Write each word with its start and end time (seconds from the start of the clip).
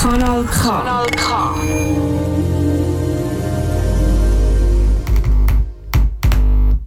Kanal 0.00 0.44
K. 0.44 0.62
Kanal 0.62 1.06
K. 1.16 1.54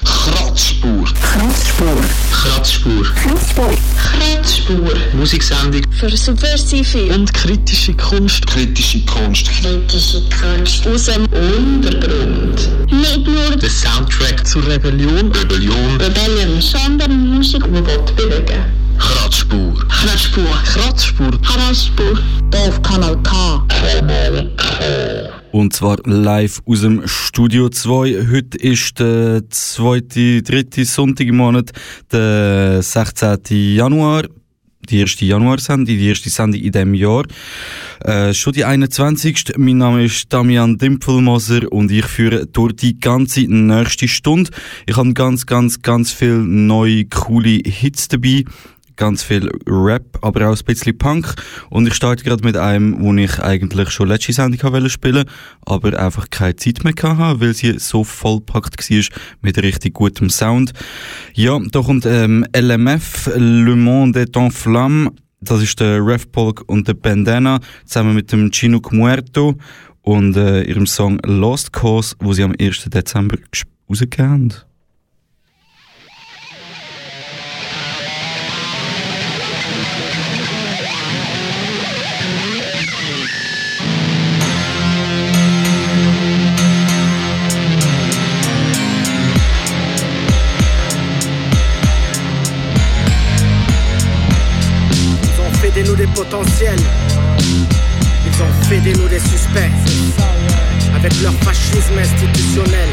Kratzspur. 0.06 1.04
Kratzspur. 1.22 2.02
Kratzspur. 2.32 3.04
Kratzspur. 3.04 3.74
Kratzspur. 3.98 4.94
Musiksendung 5.14 5.82
Für 5.92 6.16
subversive 6.16 7.14
und 7.14 7.34
kritische 7.34 7.94
Kunst. 7.96 8.48
Kritische 8.48 9.06
Kunst. 9.06 9.46
kritische 9.60 10.22
Kunst 10.30 10.88
aus 10.88 11.06
dem 11.08 11.26
Untergrund. 11.26 12.70
nicht 12.90 13.28
nur 13.28 13.58
Der 13.58 13.70
Soundtrack 13.70 14.48
zur 14.48 14.66
Rebellion. 14.66 15.30
Rebellion. 15.34 16.00
Rebellion, 16.00 16.62
sondern 16.62 17.28
Musik, 17.36 17.62
die 17.66 17.74
will 17.74 18.00
bewegen. 18.16 18.81
Kratzspur. 19.02 19.74
Kratzspur. 19.90 20.46
Kratzspur. 20.64 21.32
Kratzspur. 21.42 22.20
Auf 22.54 22.82
Kanal 22.84 23.18
K. 23.24 23.66
Und 25.52 25.74
zwar 25.74 25.98
live 26.06 26.62
aus 26.66 26.82
dem 26.82 27.02
Studio 27.08 27.70
2. 27.70 28.28
Heute 28.32 28.58
ist 28.60 29.00
der 29.00 29.42
zweite, 29.50 30.44
dritte 30.44 30.86
Sonntag 30.86 31.28
im 31.28 31.38
Monat, 31.38 31.72
der 32.12 32.84
16. 32.84 33.40
Januar. 33.50 34.26
Die 34.90 35.00
erste 35.00 35.26
Januarsendung, 35.26 35.86
die 35.86 36.08
erste 36.08 36.30
Sendung 36.30 36.62
in 36.62 36.72
diesem 36.72 36.94
Jahr. 36.94 37.24
Äh, 38.02 38.34
schon 38.34 38.54
die 38.54 38.66
21. 38.66 39.54
Mein 39.58 39.78
Name 39.78 40.06
ist 40.06 40.32
Damian 40.32 40.78
Dimpfelmoser 40.78 41.72
und 41.72 41.92
ich 41.92 42.06
führe 42.06 42.46
durch 42.48 42.74
die 42.74 43.00
ganze 43.00 43.42
nächste 43.42 44.08
Stunde. 44.08 44.52
Ich 44.86 44.98
habe 44.98 45.14
ganz, 45.14 45.46
ganz, 45.46 45.82
ganz 45.82 46.12
viel 46.12 46.38
neue, 46.38 47.06
coole 47.06 47.62
Hits 47.64 48.08
dabei 48.08 48.44
ganz 49.02 49.24
viel 49.24 49.50
Rap, 49.68 50.20
aber 50.22 50.48
auch 50.48 50.56
ein 50.56 50.64
bisschen 50.64 50.96
Punk. 50.96 51.34
Und 51.72 51.88
ich 51.88 51.96
starte 51.96 52.24
gerade 52.24 52.44
mit 52.44 52.56
einem, 52.56 53.02
wo 53.02 53.12
ich 53.16 53.40
eigentlich 53.40 53.90
schon 53.90 54.10
letzte 54.10 54.32
Sendung 54.32 54.62
wollte 54.72 54.92
spielen, 54.92 55.26
aber 55.66 56.00
einfach 56.00 56.30
keine 56.30 56.56
Zeit 56.56 56.84
mehr 56.84 56.94
hatte, 57.02 57.42
weil 57.42 57.56
sie 57.56 57.80
so 57.80 58.04
vollpackt 58.04 58.78
war 58.92 59.18
mit 59.42 59.58
richtig 59.58 59.96
gutem 59.96 60.30
Sound. 60.30 60.74
Ja, 61.34 61.58
da 61.72 61.82
kommt 61.82 62.06
ähm, 62.06 62.46
LMF, 62.56 63.32
Le 63.36 63.76
Monde 63.76 64.22
est 64.22 64.38
en 64.38 64.52
Flamme. 64.52 65.10
Das 65.40 65.64
ist 65.64 65.80
der 65.80 66.06
Ref 66.06 66.32
Polk 66.32 66.64
und 66.68 66.88
der 66.88 66.94
Bandana 66.94 67.60
zusammen 67.86 68.14
mit 68.14 68.32
dem 68.32 68.52
Chinook 68.52 68.94
Muerto 68.94 69.56
und 70.04 70.38
äh, 70.38 70.62
ihrem 70.62 70.86
Song 70.86 71.18
Lost 71.26 71.74
Cause, 71.74 72.16
wo 72.20 72.34
sie 72.34 72.44
am 72.44 72.54
1. 72.60 72.86
Dezember 72.86 73.38
rausgegeben 73.90 74.30
haben. 74.30 74.71
Nous 95.84 95.96
des 95.96 96.08
potentiels. 96.08 96.80
Ils 97.40 98.44
ont 98.44 98.64
fait 98.68 98.80
de 98.80 98.98
nous 98.98 99.08
des 99.08 99.20
suspects. 99.20 99.72
Avec 100.96 101.22
leur 101.22 101.34
fascisme 101.44 101.98
institutionnel. 101.98 102.90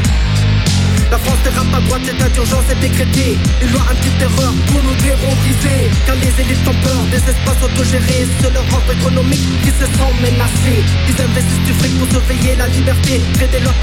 La 1.11 1.17
France 1.17 1.41
dérape 1.43 1.73
à 1.73 1.81
droite, 1.81 2.01
l'état 2.05 2.29
d'urgence 2.29 2.65
est 2.71 2.79
décrété. 2.79 3.37
Une 3.61 3.71
loi 3.71 3.81
anti-terreur 3.89 4.53
pour 4.67 4.83
nous 4.83 4.95
terroriser. 5.01 5.89
Car 6.05 6.15
les 6.15 6.33
élites 6.41 6.67
ont 6.67 6.79
peur 6.85 7.01
des 7.09 7.17
espaces 7.17 7.63
autogérés. 7.63 8.27
C'est 8.39 8.53
leur 8.53 8.65
ordre 8.71 8.93
économique 8.93 9.47
qui 9.63 9.69
se 9.69 9.85
sent 9.89 10.13
menacé. 10.21 10.85
Ils 11.09 11.21
investissent 11.21 11.65
du 11.65 11.73
fric 11.73 11.97
pour 11.97 12.09
surveiller 12.11 12.55
la 12.55 12.67
liberté. 12.67 13.21
Créer 13.33 13.47
des 13.47 13.59
lois 13.59 13.73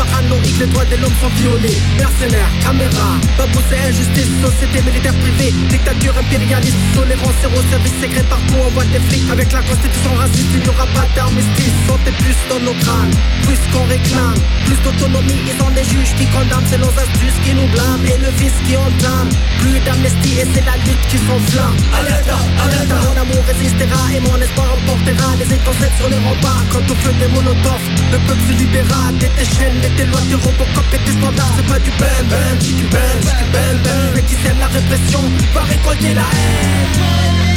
les 0.59 0.67
droits 0.67 0.85
de 0.85 0.97
l'homme 0.97 1.13
sont 1.21 1.29
violés. 1.37 1.77
Mercenaires, 1.99 2.51
caméras, 2.63 3.17
babou 3.37 3.61
c'est 3.69 3.79
injustice, 3.89 4.31
société 4.43 4.83
militaire 4.83 5.15
privée. 5.15 5.53
Dictature 5.69 6.15
impérialiste, 6.19 6.77
tolérance 6.95 7.37
zéro 7.43 7.61
service 7.71 7.97
secret 8.01 8.25
partout. 8.25 8.59
On 8.67 8.71
voit 8.71 8.85
des 8.85 9.01
flics 9.01 9.31
avec 9.31 9.53
la 9.53 9.63
constitution 9.63 10.15
raciste. 10.15 10.51
Il 10.55 10.61
n'y 10.61 10.69
aura 10.69 10.87
pas 10.87 11.07
d'armistice. 11.15 11.77
Sentez 11.87 12.13
plus 12.23 12.37
dans 12.49 12.61
nos 12.61 12.75
crânes, 12.81 13.15
plus 13.45 13.61
qu'on 13.73 13.85
réclame. 13.85 14.41
Plus 14.65 14.79
d'autonomie, 14.83 15.41
ils 15.47 15.63
ont 15.63 15.71
des 15.71 15.85
juges 15.85 16.15
qui 16.17 16.27
condamnent. 16.27 16.67
C'est 16.67 16.79
nos 16.79 16.95
astuces 17.17 17.41
qui 17.45 17.55
nous 17.55 17.67
blâment 17.69 18.05
et 18.05 18.19
le 18.19 18.31
vice 18.39 18.59
qui 18.67 18.77
entame. 18.77 19.29
Plus 19.61 19.79
d'amnestie 19.81 20.41
et 20.41 20.47
c'est 20.53 20.65
la 20.65 20.77
lutte 20.85 21.05
qui 21.09 21.19
s'enflamme. 21.19 21.77
Alerte, 21.99 22.31
alerte, 22.63 22.93
mon 23.05 23.21
amour 23.21 23.43
résistera 23.47 24.01
et 24.15 24.21
mon 24.21 24.37
espoir 24.41 24.69
emportera 24.77 25.37
les 25.37 25.55
étincelles 25.55 25.97
sur 25.99 26.09
les 26.09 26.21
remparts. 26.29 26.65
Quand 26.71 26.85
au 26.91 26.97
feu 27.03 27.13
des 27.21 27.29
monotops, 27.29 27.87
le 28.13 28.19
peuple 28.27 28.45
se 28.49 28.53
libéra 28.53 29.13
des 29.21 29.31
tes 29.37 29.45
chaînes, 29.45 29.81
des 29.97 30.07
lois 30.07 30.21
de 30.31 30.37
Robocop 30.37 30.89
et 30.93 30.99
tes 30.99 31.13
standards. 31.19 31.53
C'est 31.57 31.67
pas 31.67 31.79
du 31.79 31.91
ben 31.99 32.21
ben, 32.31 32.59
du 32.61 32.85
ben, 32.93 33.17
du 33.21 33.45
ben 33.53 33.75
ben. 33.85 34.03
Mais 34.15 34.23
qui 34.23 34.35
sème 34.35 34.59
la 34.59 34.69
répression? 34.69 35.23
Va 35.55 35.63
récolter 35.63 36.15
la 36.15 36.23
haine. 36.23 37.56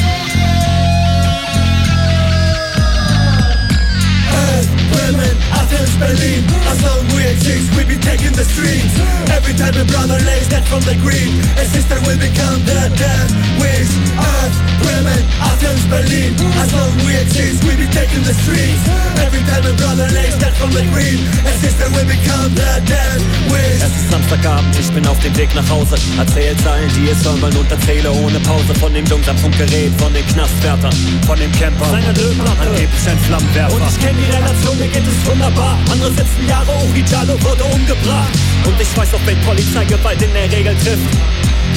Women, 5.00 5.36
Athens, 5.56 5.96
Berlin. 5.96 6.44
As 6.68 6.80
long 6.84 7.02
we 7.16 7.24
exist, 7.26 7.72
we 7.76 7.84
be 7.88 7.98
taking 7.98 8.34
the 8.36 8.44
streets. 8.44 8.94
Every 9.32 9.56
time 9.56 9.76
a 9.80 9.86
brother 9.86 10.20
lays 10.28 10.48
dead 10.50 10.66
from 10.68 10.82
the 10.84 10.96
green 11.00 11.40
A 11.56 11.66
sister 11.66 11.98
will 12.06 12.20
become 12.20 12.60
the 12.68 12.92
dead 13.00 13.28
Wish, 13.62 13.92
Earth, 14.20 14.56
women, 14.84 15.22
Athens, 15.40 15.84
Berlin. 15.88 16.36
As 16.60 16.72
long 16.76 16.92
we 17.08 17.16
exist, 17.16 17.64
we 17.64 17.74
be 17.80 17.88
taking 17.96 18.24
the 18.28 18.36
streets. 18.44 18.84
Every 19.24 19.44
time 19.50 19.66
a 19.66 19.74
brother 19.80 20.08
lays 20.12 20.36
dead 20.38 20.54
from 20.60 20.72
the 20.76 20.84
green 20.94 21.20
A 21.48 21.52
sister 21.64 21.88
will 21.96 22.06
become 22.06 22.52
the 22.60 22.72
dead 22.86 23.20
Wish. 23.50 23.82
Es 23.82 23.94
ist 23.96 24.12
Samstagabend, 24.12 24.76
ich 24.78 24.92
bin 24.92 25.08
auf 25.08 25.20
dem 25.20 25.36
Weg 25.38 25.54
nach 25.56 25.68
Hause. 25.70 25.96
Erzähl 26.18 26.56
Zeilen, 26.58 26.92
die 26.96 27.10
es 27.10 27.24
hören 27.24 27.42
wollen 27.42 27.56
und 27.56 27.72
erzähle 27.72 28.12
ohne 28.12 28.40
Pause. 28.42 28.76
Von 28.76 28.94
dem 28.94 29.06
Funkgerät, 29.06 29.92
von 29.98 30.14
den 30.14 30.26
Knastwärtern, 30.28 30.94
von 31.26 31.40
dem 31.40 31.52
Camper, 31.54 31.86
seiner 31.90 32.14
Lötplatte, 32.14 32.62
angeblich 32.62 33.08
ein 33.08 33.20
Flammenwerfer. 33.26 33.76
Und 33.76 33.84
ich 33.90 34.00
kenn 34.00 34.16
die 34.18 34.30
Relation, 34.32 34.78
mir 34.78 34.89
geht 34.92 35.08
es 35.08 35.30
wunderbar. 35.30 35.78
Andere 35.92 36.10
sitzen 36.10 36.48
Jahre, 36.48 36.72
Ugijalo 36.90 37.42
wurde 37.44 37.64
umgebracht. 37.64 38.34
Und 38.66 38.80
ich 38.82 38.98
weiß 38.98 39.14
auch, 39.14 39.26
wenn 39.26 39.40
Polizeigewalt 39.42 40.22
in 40.22 40.34
der 40.34 40.52
Regel 40.52 40.76
trifft. 40.84 41.10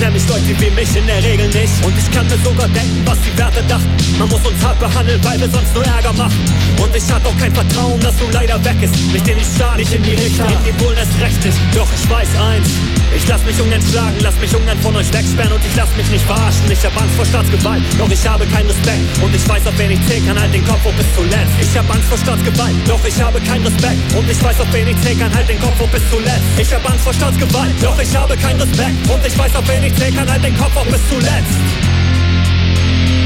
Nämlich 0.00 0.26
Leute 0.28 0.58
wie 0.58 0.70
mich 0.70 0.96
in 0.96 1.06
der 1.06 1.22
Regel 1.22 1.46
nicht. 1.48 1.84
Und 1.84 1.94
ich 1.96 2.10
kann 2.10 2.26
mir 2.26 2.38
sogar 2.42 2.68
denken, 2.68 3.02
was 3.04 3.18
die 3.20 3.36
Werte 3.36 3.62
dachten. 3.68 3.88
Man 4.18 4.28
muss 4.28 4.40
uns 4.40 4.64
hart 4.64 4.78
behandeln, 4.78 5.22
weil 5.22 5.38
wir 5.38 5.48
sonst 5.48 5.74
nur 5.74 5.84
Ärger 5.84 6.12
machen. 6.14 6.40
Und 6.82 6.96
ich 6.96 7.04
hatte 7.12 7.28
auch 7.28 7.38
kein 7.38 7.54
Vertrauen, 7.54 8.00
dass 8.00 8.16
du 8.16 8.24
leider 8.32 8.62
weg 8.64 8.76
ist. 8.80 8.94
Nicht 9.12 9.28
in 9.28 9.38
die 9.38 9.44
Stadt, 9.44 9.76
nicht 9.76 9.92
in 9.92 10.02
die 10.02 10.14
Richter, 10.14 10.46
in 10.46 10.64
die 10.64 10.72
Bullen 10.82 10.96
erst 10.96 11.20
recht 11.20 11.44
nicht. 11.44 11.58
Doch 11.74 11.88
ich 11.92 12.10
weiß 12.10 12.28
eins. 12.40 12.68
Ich 13.14 13.31
lass 13.42 13.56
mich 13.56 13.60
ungern 13.60 13.82
schlagen, 13.82 14.16
lass 14.20 14.38
mich 14.38 14.54
ungern 14.54 14.78
von 14.80 14.94
euch 14.94 15.12
wegsperren 15.12 15.53
und 15.53 15.64
ich 15.64 15.75
lass 15.75 15.88
mich 15.97 16.08
nicht 16.10 16.25
verarschen. 16.25 16.70
Ich 16.70 16.84
hab 16.84 16.97
Angst 17.00 17.14
vor 17.16 17.25
Staatsgewalt, 17.25 17.82
doch 17.98 18.10
ich 18.10 18.26
habe 18.26 18.47
keinen 18.47 18.69
Respekt. 18.69 19.03
Und 19.22 19.34
ich 19.34 19.48
weiß, 19.48 19.66
auf 19.66 19.78
wen 19.78 19.91
ich 19.91 20.06
zählen 20.06 20.26
kann, 20.26 20.41
halt 20.41 20.54
den 20.54 20.64
Kopf 20.64 20.84
hoch 20.84 20.92
bis 20.92 21.06
zuletzt. 21.16 21.54
Ich 21.60 21.76
hab 21.76 21.91
Angst 21.91 22.08
vor 22.08 22.19
Staatsgewalt, 22.19 22.76
doch 22.86 23.04
ich 23.04 23.20
habe 23.20 23.41
keinen 23.41 23.66
Respekt. 23.66 24.14
Und 24.14 24.31
ich 24.31 24.42
weiß, 24.42 24.60
auf 24.60 24.72
wen 24.72 24.86
ich 24.86 25.00
zählen 25.02 25.19
kann, 25.19 25.34
halt 25.34 25.48
den 25.48 25.60
Kopf 25.60 25.81
hoch 25.81 25.88
bis 25.88 26.02
zuletzt. 26.10 26.47
Ich 26.56 26.72
hab 26.72 26.88
Angst 26.88 27.04
vor 27.04 27.14
Staatsgewalt, 27.14 27.75
doch 27.82 27.98
ich 27.98 28.16
habe 28.16 28.36
keinen 28.36 28.60
Respekt. 28.60 29.10
Und 29.10 29.26
ich 29.26 29.38
weiß, 29.38 29.56
auf 29.56 29.69
wen 29.69 29.82
ich 29.82 29.94
zählen 29.97 30.14
kann, 30.14 30.31
halt 30.31 30.44
den 30.44 30.56
Kopf 30.56 30.75
hoch 30.76 30.86
bis 30.86 31.00
zuletzt. 31.08 32.01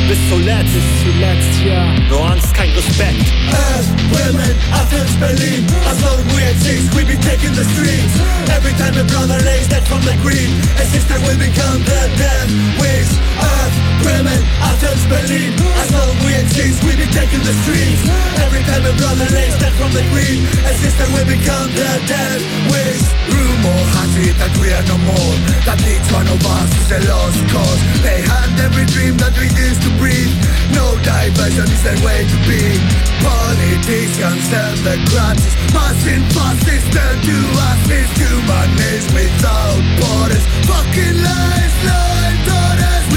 Bis 0.09 0.19
zuletzt, 0.29 0.73
bis 0.73 0.85
zuletzt, 1.03 1.67
ja. 1.67 1.99
Nur 2.09 2.31
Angst, 2.31 2.55
kein 2.55 2.71
Respekt. 2.71 3.27
Earth, 3.51 3.89
women, 4.13 4.55
Athens, 4.73 5.17
Berlin 5.19 5.67
As 5.91 6.01
long 6.01 6.23
we 6.35 6.43
exist, 6.45 6.95
we 6.95 7.03
be 7.05 7.17
taking 7.17 7.53
the 7.55 7.65
streets 7.75 8.15
Every 8.49 8.73
time 8.79 8.95
a 8.99 9.05
brother 9.05 9.39
lays 9.43 9.67
dead 9.67 9.83
from 9.89 10.01
the 10.03 10.15
green 10.23 10.51
A 10.79 10.85
sister 10.87 11.19
will 11.27 11.39
become 11.39 11.83
the 11.83 12.03
dead 12.23 12.49
Wish, 12.79 13.11
Earth, 13.43 13.77
women, 14.05 14.41
Athens, 14.61 15.05
Berlin. 15.09 15.53
As 15.81 15.91
long 15.93 16.17
we 16.25 16.33
exist, 16.37 16.83
we 16.85 16.97
be 16.97 17.07
taking 17.13 17.43
the 17.45 17.55
streets. 17.65 18.03
Every 18.45 18.63
time 18.69 18.85
a 18.85 18.95
brother 18.97 19.29
lays 19.33 19.57
dead 19.61 19.75
from 19.79 19.93
the 19.93 20.05
green 20.13 20.43
A 20.67 20.73
sister 20.75 21.07
will 21.15 21.29
become 21.29 21.69
the 21.73 21.91
dead. 22.11 22.41
Wish, 22.73 23.05
rumor 23.31 23.81
has 23.97 24.13
it 24.21 24.35
that 24.41 24.53
we 24.61 24.69
are 24.73 24.87
no 24.91 24.99
more. 25.07 25.35
That 25.69 25.81
each 25.87 26.09
one 26.13 26.29
of 26.29 26.41
us 26.43 26.71
is 26.83 26.91
a 26.99 27.01
lost 27.09 27.41
cause. 27.53 27.81
They 28.03 28.21
hand 28.21 28.59
every 28.61 28.87
dream 28.91 29.17
that 29.23 29.35
we 29.39 29.49
used 29.55 29.83
to 29.87 29.91
breathe. 30.01 30.35
No 30.75 30.97
diversion 31.05 31.69
is 31.71 31.83
the 31.87 31.97
way 32.05 32.27
to 32.27 32.39
be. 32.49 33.07
Politicians 33.23 34.47
and 34.53 34.79
the 34.87 34.97
grudges 35.11 35.55
Passing 35.73 36.23
fascists 36.31 36.91
turn 36.95 37.17
to 37.23 37.37
us 37.69 37.81
This 37.89 38.11
humanism 38.19 39.15
without 39.15 39.81
borders. 39.99 40.45
Fucking 40.69 41.17
lies, 41.23 41.75
lies, 41.89 42.26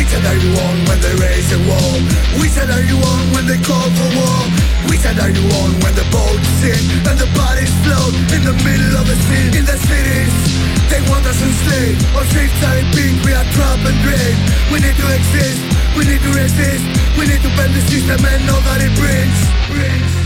side 0.10 0.26
are 0.26 0.40
you 0.42 0.52
on 0.66 0.78
when 0.90 1.00
they 1.06 1.16
raise 1.22 1.50
a 1.54 1.60
wall? 1.70 1.98
We 2.42 2.50
said 2.50 2.70
are 2.70 2.82
you 2.82 2.98
on 2.98 3.24
when 3.34 3.46
they 3.46 3.60
call 3.62 3.88
for 3.94 4.10
war? 4.18 4.40
We 4.90 4.98
said 4.98 5.18
are 5.22 5.30
you 5.30 5.46
on 5.62 5.72
when 5.86 5.94
the 5.94 6.08
boats 6.10 6.50
sink 6.60 6.82
And 7.06 7.18
the 7.18 7.30
bodies 7.38 7.70
float 7.86 8.14
in 8.34 8.42
the 8.42 8.56
middle 8.66 8.94
of 8.98 9.06
the 9.06 9.18
sea. 9.30 9.48
In 9.54 9.66
the 9.66 9.78
cities 9.78 10.34
they 10.90 11.02
want 11.06 11.26
us 11.30 11.38
enslaved 11.38 12.02
Our 12.18 12.26
streets 12.26 12.60
are 12.66 12.78
in 12.82 12.88
pink, 12.98 13.22
we 13.22 13.32
are 13.38 13.46
trapped 13.54 13.86
and 13.86 14.00
drained. 14.02 14.42
We 14.74 14.82
need 14.82 14.98
to 14.98 15.08
exist, 15.14 15.62
we 15.94 16.04
need 16.10 16.22
to 16.26 16.32
resist. 16.34 17.00
We 17.20 17.28
need 17.28 17.42
to 17.42 17.50
bend 17.58 17.74
the 17.76 17.82
system 17.82 18.24
and 18.24 18.50
all 18.50 18.62
that 18.62 18.80
it 18.80 18.96
brings, 18.96 19.40
brings, 19.68 20.19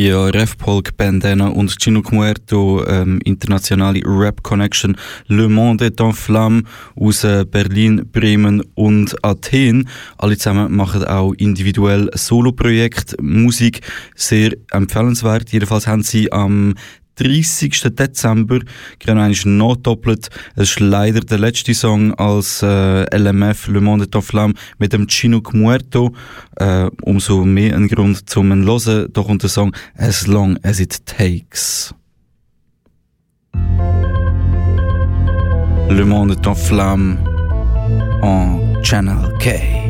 Ja, 0.00 0.26
Refpolk, 0.26 0.96
Bandana 0.96 1.48
und 1.48 1.74
Chino 1.82 2.04
Muerto, 2.12 2.86
ähm, 2.86 3.18
internationale 3.24 4.00
Rap 4.04 4.44
Connection, 4.44 4.96
Le 5.26 5.48
Monde 5.48 5.86
est 5.86 6.00
en 6.00 6.12
Flamme 6.12 6.62
aus 6.94 7.24
äh, 7.24 7.44
Berlin, 7.44 8.08
Bremen 8.12 8.62
und 8.76 9.16
Athen. 9.24 9.88
Alle 10.16 10.36
zusammen 10.36 10.72
machen 10.72 11.02
auch 11.02 11.32
individuell 11.32 12.08
Soloprojekt, 12.14 13.16
Musik, 13.20 13.80
sehr 14.14 14.52
empfehlenswert. 14.70 15.50
Jedenfalls 15.50 15.88
haben 15.88 16.04
sie 16.04 16.30
am 16.30 16.76
30. 17.18 17.94
Dezember 17.94 18.60
genau 18.98 19.22
eigentlich 19.22 19.44
nachdoppelt. 19.44 20.28
Es 20.56 20.70
ist 20.70 20.80
leider 20.80 21.20
der 21.20 21.38
letzte 21.38 21.74
Song 21.74 22.14
als 22.14 22.62
äh, 22.62 23.04
LMF 23.16 23.68
Le 23.68 23.80
Monde 23.80 24.06
en 24.12 24.22
Flamme 24.22 24.54
mit 24.78 24.92
dem 24.92 25.06
Chinook 25.08 25.54
Muerto. 25.54 26.14
Äh, 26.56 26.90
umso 27.02 27.44
mehr 27.44 27.76
ein 27.76 27.88
Grund 27.88 28.28
zum 28.28 28.52
Hören. 28.52 29.12
Da 29.12 29.22
kommt 29.22 29.42
der 29.42 29.50
Song 29.50 29.74
As 29.96 30.26
Long 30.26 30.58
As 30.62 30.80
It 30.80 31.04
Takes. 31.06 31.94
Le 35.90 36.04
Monde 36.04 36.36
en 36.46 36.54
Flamme 36.54 37.18
en 38.22 38.82
Channel 38.82 39.32
K. 39.38 39.87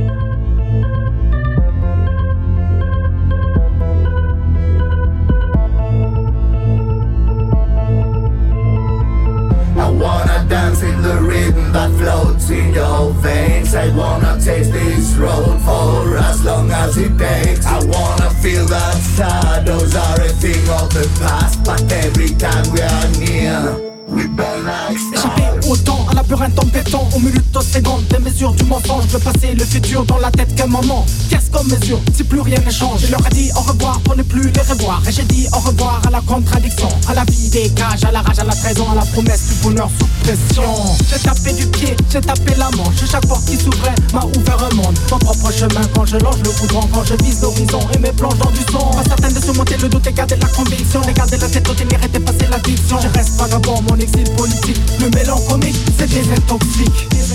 in 10.83 11.03
the 11.03 11.21
rhythm 11.21 11.73
that 11.73 11.91
floats 11.99 12.51
in 12.51 12.73
your 12.73 13.11
veins. 13.15 13.75
I 13.75 13.95
wanna 13.95 14.41
taste 14.41 14.73
this 14.73 15.15
road 15.17 15.61
for 15.61 16.17
as 16.17 16.45
long 16.45 16.71
as 16.71 16.97
it 16.97 17.19
takes. 17.19 17.67
I 17.67 17.79
wanna 17.85 18.31
feel 18.43 18.65
that 18.67 18.97
shadows 19.17 19.95
are 19.95 20.21
a 20.21 20.29
thing 20.29 20.69
of 20.71 20.89
the 20.95 21.07
past, 21.21 21.65
but 21.65 21.83
every 21.93 22.31
time 22.31 22.65
we 22.73 22.81
are 22.81 23.09
near. 23.19 23.88
Échapper 24.11 25.69
au 25.69 25.77
temps, 25.77 26.07
à 26.11 26.15
labyrinthe 26.15 26.59
embêtant, 26.59 27.07
aux 27.15 27.19
minutes, 27.19 27.55
aux 27.55 27.61
secondes, 27.61 28.07
des 28.09 28.19
mesures 28.19 28.53
du 28.53 28.65
mensonge, 28.65 29.07
de 29.09 29.19
passer 29.19 29.55
le 29.55 29.65
futur 29.65 30.05
dans 30.07 30.19
la 30.19 30.31
tête 30.31 30.55
qu'un 30.55 30.67
moment. 30.67 31.05
Qu'est-ce 31.29 31.51
qu'on 31.51 31.65
mesure 31.65 32.01
si 32.15 32.25
plus 32.25 32.41
rien 32.41 32.59
ne 32.65 32.71
change? 32.71 33.01
Je 33.07 33.11
leur 33.11 33.27
ai 33.27 33.31
dit 33.31 33.51
au 33.55 33.61
revoir 33.61 34.01
pour 34.01 34.17
ne 34.17 34.23
plus 34.23 34.51
les 34.51 34.63
revoir. 34.63 35.03
Et 35.07 35.13
j'ai 35.13 35.25
dit 35.25 35.47
au 35.53 35.59
revoir 35.59 36.01
à 36.07 36.11
la 36.11 36.21
contradiction, 36.23 36.89
à 37.09 37.15
la 37.15 37.25
vie 37.25 37.51
des 37.51 37.69
cages, 37.71 38.05
à 38.05 38.11
la 38.11 38.23
rage, 38.23 38.39
à 38.39 38.45
la 38.45 38.55
trahison, 38.55 38.91
à 38.91 38.95
la 38.95 39.05
promesse 39.05 39.49
du 39.49 39.55
bonheur 39.63 39.91
sous 39.99 40.07
pression. 40.25 40.75
J'ai 41.11 41.19
tapé 41.19 41.53
du 41.53 41.67
pied, 41.67 41.97
j'ai 42.11 42.21
tapé 42.21 42.55
la 42.57 42.71
manche. 42.77 43.05
Chaque 43.11 43.27
porte 43.27 43.45
qui 43.45 43.57
s'ouvrait 43.57 43.95
m'a 44.15 44.25
ouvert 44.25 44.65
un 44.71 44.75
monde. 44.75 44.99
Mon 45.11 45.19
propre 45.19 45.53
chemin 45.53 45.87
quand 45.95 46.07
je 46.07 46.17
longe 46.17 46.39
le 46.45 46.51
goudron, 46.61 46.89
quand 46.95 47.05
je 47.05 47.15
vise 47.25 47.43
l'horizon 47.43 47.81
et 47.95 47.99
mes 47.99 48.13
plonge 48.13 48.39
dans 48.39 48.51
du 48.51 48.63
son. 48.73 48.79
Pas 48.79 49.05
certain 49.05 49.29
de 49.31 49.45
surmonter 49.45 49.77
le 49.77 49.89
doute 49.89 50.07
et 50.07 50.13
garder 50.13 50.37
la 50.37 50.49
conviction. 50.49 51.03
Et 51.03 51.13
garder 51.13 51.37
la 51.37 51.49
tête 51.49 51.69
haute 51.69 51.81
et 51.81 51.95
arrêter 51.95 52.21
passer 52.21 52.47
l'addiction. 52.51 52.99
Je 53.03 53.09
reste 53.19 53.37
vagabond, 53.39 53.83
mon 53.83 53.98
Le 53.99 55.11
mélange 55.11 55.45
comique, 55.49 55.75
c'est 55.99 56.09
des 56.09 56.31
intoxiques. 56.33 57.09
Des 57.11 57.33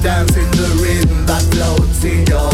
dance 0.00 0.36
in 0.36 0.48
the 0.52 0.68
rhythm 0.80 1.26
that 1.26 1.42
floats 1.50 2.04
in 2.04 2.24
your 2.26 2.47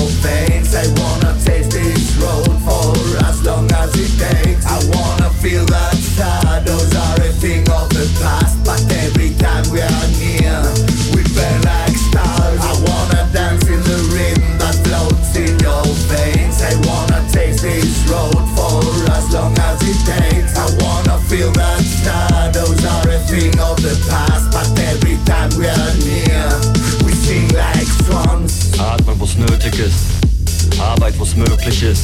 wo's 31.25 31.37
möglich 31.37 31.83
ist. 31.83 32.03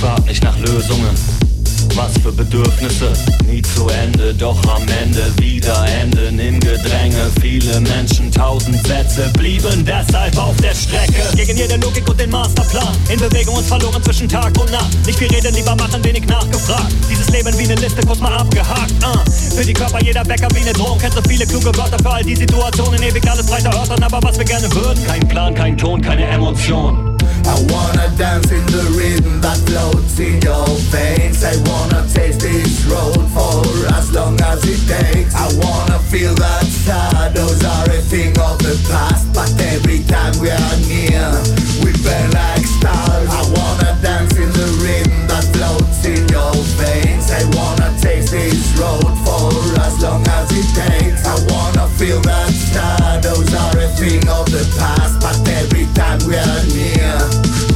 Frag 0.00 0.24
nicht 0.26 0.42
nach 0.42 0.56
Lösungen. 0.58 1.14
Was 1.94 2.12
für 2.22 2.32
Bedürfnisse, 2.32 3.12
nie 3.46 3.62
zu 3.62 3.88
Ende, 3.88 4.34
doch 4.34 4.58
am 4.68 4.82
Ende 5.02 5.32
wieder 5.38 5.86
enden 6.00 6.38
im 6.38 6.60
Gedränge. 6.60 7.30
Viele 7.40 7.80
Menschen, 7.80 8.30
tausend 8.30 8.86
Sätze 8.86 9.30
blieben 9.38 9.84
deshalb 9.84 10.36
auf 10.36 10.54
der 10.58 10.74
Strecke. 10.74 11.22
Gegen 11.34 11.56
jede 11.56 11.76
Logik 11.76 12.08
und 12.08 12.20
den 12.20 12.30
Masterplan. 12.30 12.94
In 13.08 13.18
Bewegung 13.18 13.56
uns 13.56 13.66
verloren 13.66 14.02
zwischen 14.02 14.28
Tag 14.28 14.58
und 14.60 14.70
Nacht. 14.70 14.94
Nicht 15.06 15.18
viel 15.18 15.28
reden, 15.28 15.54
lieber 15.54 15.74
machen, 15.74 16.04
wenig 16.04 16.26
nachgefragt. 16.26 16.92
Dieses 17.10 17.28
Leben 17.30 17.56
wie 17.58 17.64
eine 17.64 17.76
Liste, 17.76 18.04
kurz 18.06 18.20
mal 18.20 18.34
abgehakt. 18.34 18.92
Uh. 19.02 19.56
Für 19.56 19.64
die 19.64 19.72
Körper 19.72 20.02
jeder 20.04 20.24
Bäcker 20.24 20.48
wie 20.54 20.60
eine 20.60 20.72
Drohung. 20.72 20.98
Kennt 20.98 21.14
so 21.14 21.22
viele 21.26 21.46
kluge 21.46 21.74
Wörter 21.76 21.98
für 21.98 22.10
all 22.10 22.22
die 22.22 22.36
Situationen. 22.36 23.02
Ewig 23.02 23.26
alles 23.28 23.46
breiter 23.46 23.74
Örtern, 23.74 24.02
aber 24.02 24.20
was 24.22 24.38
wir 24.38 24.44
gerne 24.44 24.72
würden. 24.74 25.02
Kein 25.06 25.26
Plan, 25.28 25.54
kein 25.54 25.78
Ton, 25.78 26.00
keine 26.02 26.26
Emotion. 26.26 27.15
I 27.46 27.54
wanna 27.70 28.10
dance 28.18 28.50
in 28.50 28.66
the 28.66 28.84
rhythm 28.98 29.40
that 29.40 29.58
floats 29.68 30.18
in 30.18 30.40
your 30.42 30.66
veins. 30.90 31.44
I 31.44 31.54
wanna 31.70 32.02
taste 32.12 32.40
this 32.40 32.84
road 32.86 33.22
for 33.30 33.62
as 33.94 34.10
long 34.12 34.40
as 34.42 34.64
it 34.66 34.82
takes. 34.90 35.34
I 35.34 35.46
wanna 35.62 35.98
feel 36.10 36.34
that 36.34 36.66
shadows 36.66 37.62
are 37.64 37.88
a 37.90 38.00
thing 38.02 38.34
of 38.38 38.58
the 38.58 38.74
past, 38.90 39.32
but 39.32 39.50
every 39.62 40.02
time 40.04 40.34
we 40.42 40.50
are 40.50 40.76
near, 40.90 41.30
we 41.86 41.94
burn 42.02 42.30
like 42.34 42.66
stars. 42.66 43.30
I 43.30 43.42
wanna 43.54 43.94
dance 44.02 44.34
in 44.34 44.50
the 44.50 44.68
rhythm 44.82 45.26
that 45.28 45.44
floats 45.54 45.85
in 46.06 46.28
your 46.28 46.54
veins. 46.78 47.30
I 47.30 47.42
wanna 47.56 47.90
taste 48.00 48.30
this 48.30 48.72
road 48.78 49.12
for 49.24 49.50
as 49.80 50.00
long 50.00 50.26
as 50.28 50.48
it 50.52 50.68
takes. 50.74 51.26
I 51.26 51.36
wanna 51.50 51.88
feel 51.98 52.20
that 52.22 52.52
shadows 52.52 53.52
are 53.54 53.78
a 53.78 53.88
thing 53.98 54.26
of 54.28 54.46
the 54.46 54.64
past, 54.78 55.20
but 55.20 55.36
every 55.48 55.86
time 55.94 56.18
we 56.26 56.36
are 56.36 56.62
near, 56.74 57.75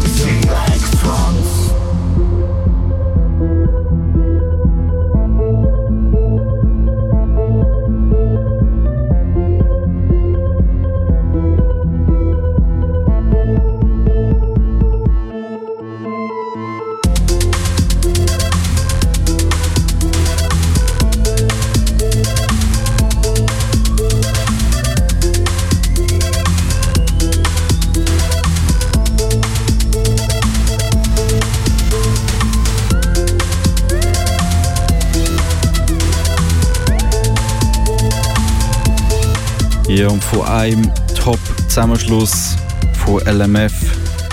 einem 40.60 40.92
Top-Zusammenschluss 41.16 42.54
von 42.92 43.18
LMF 43.22 43.72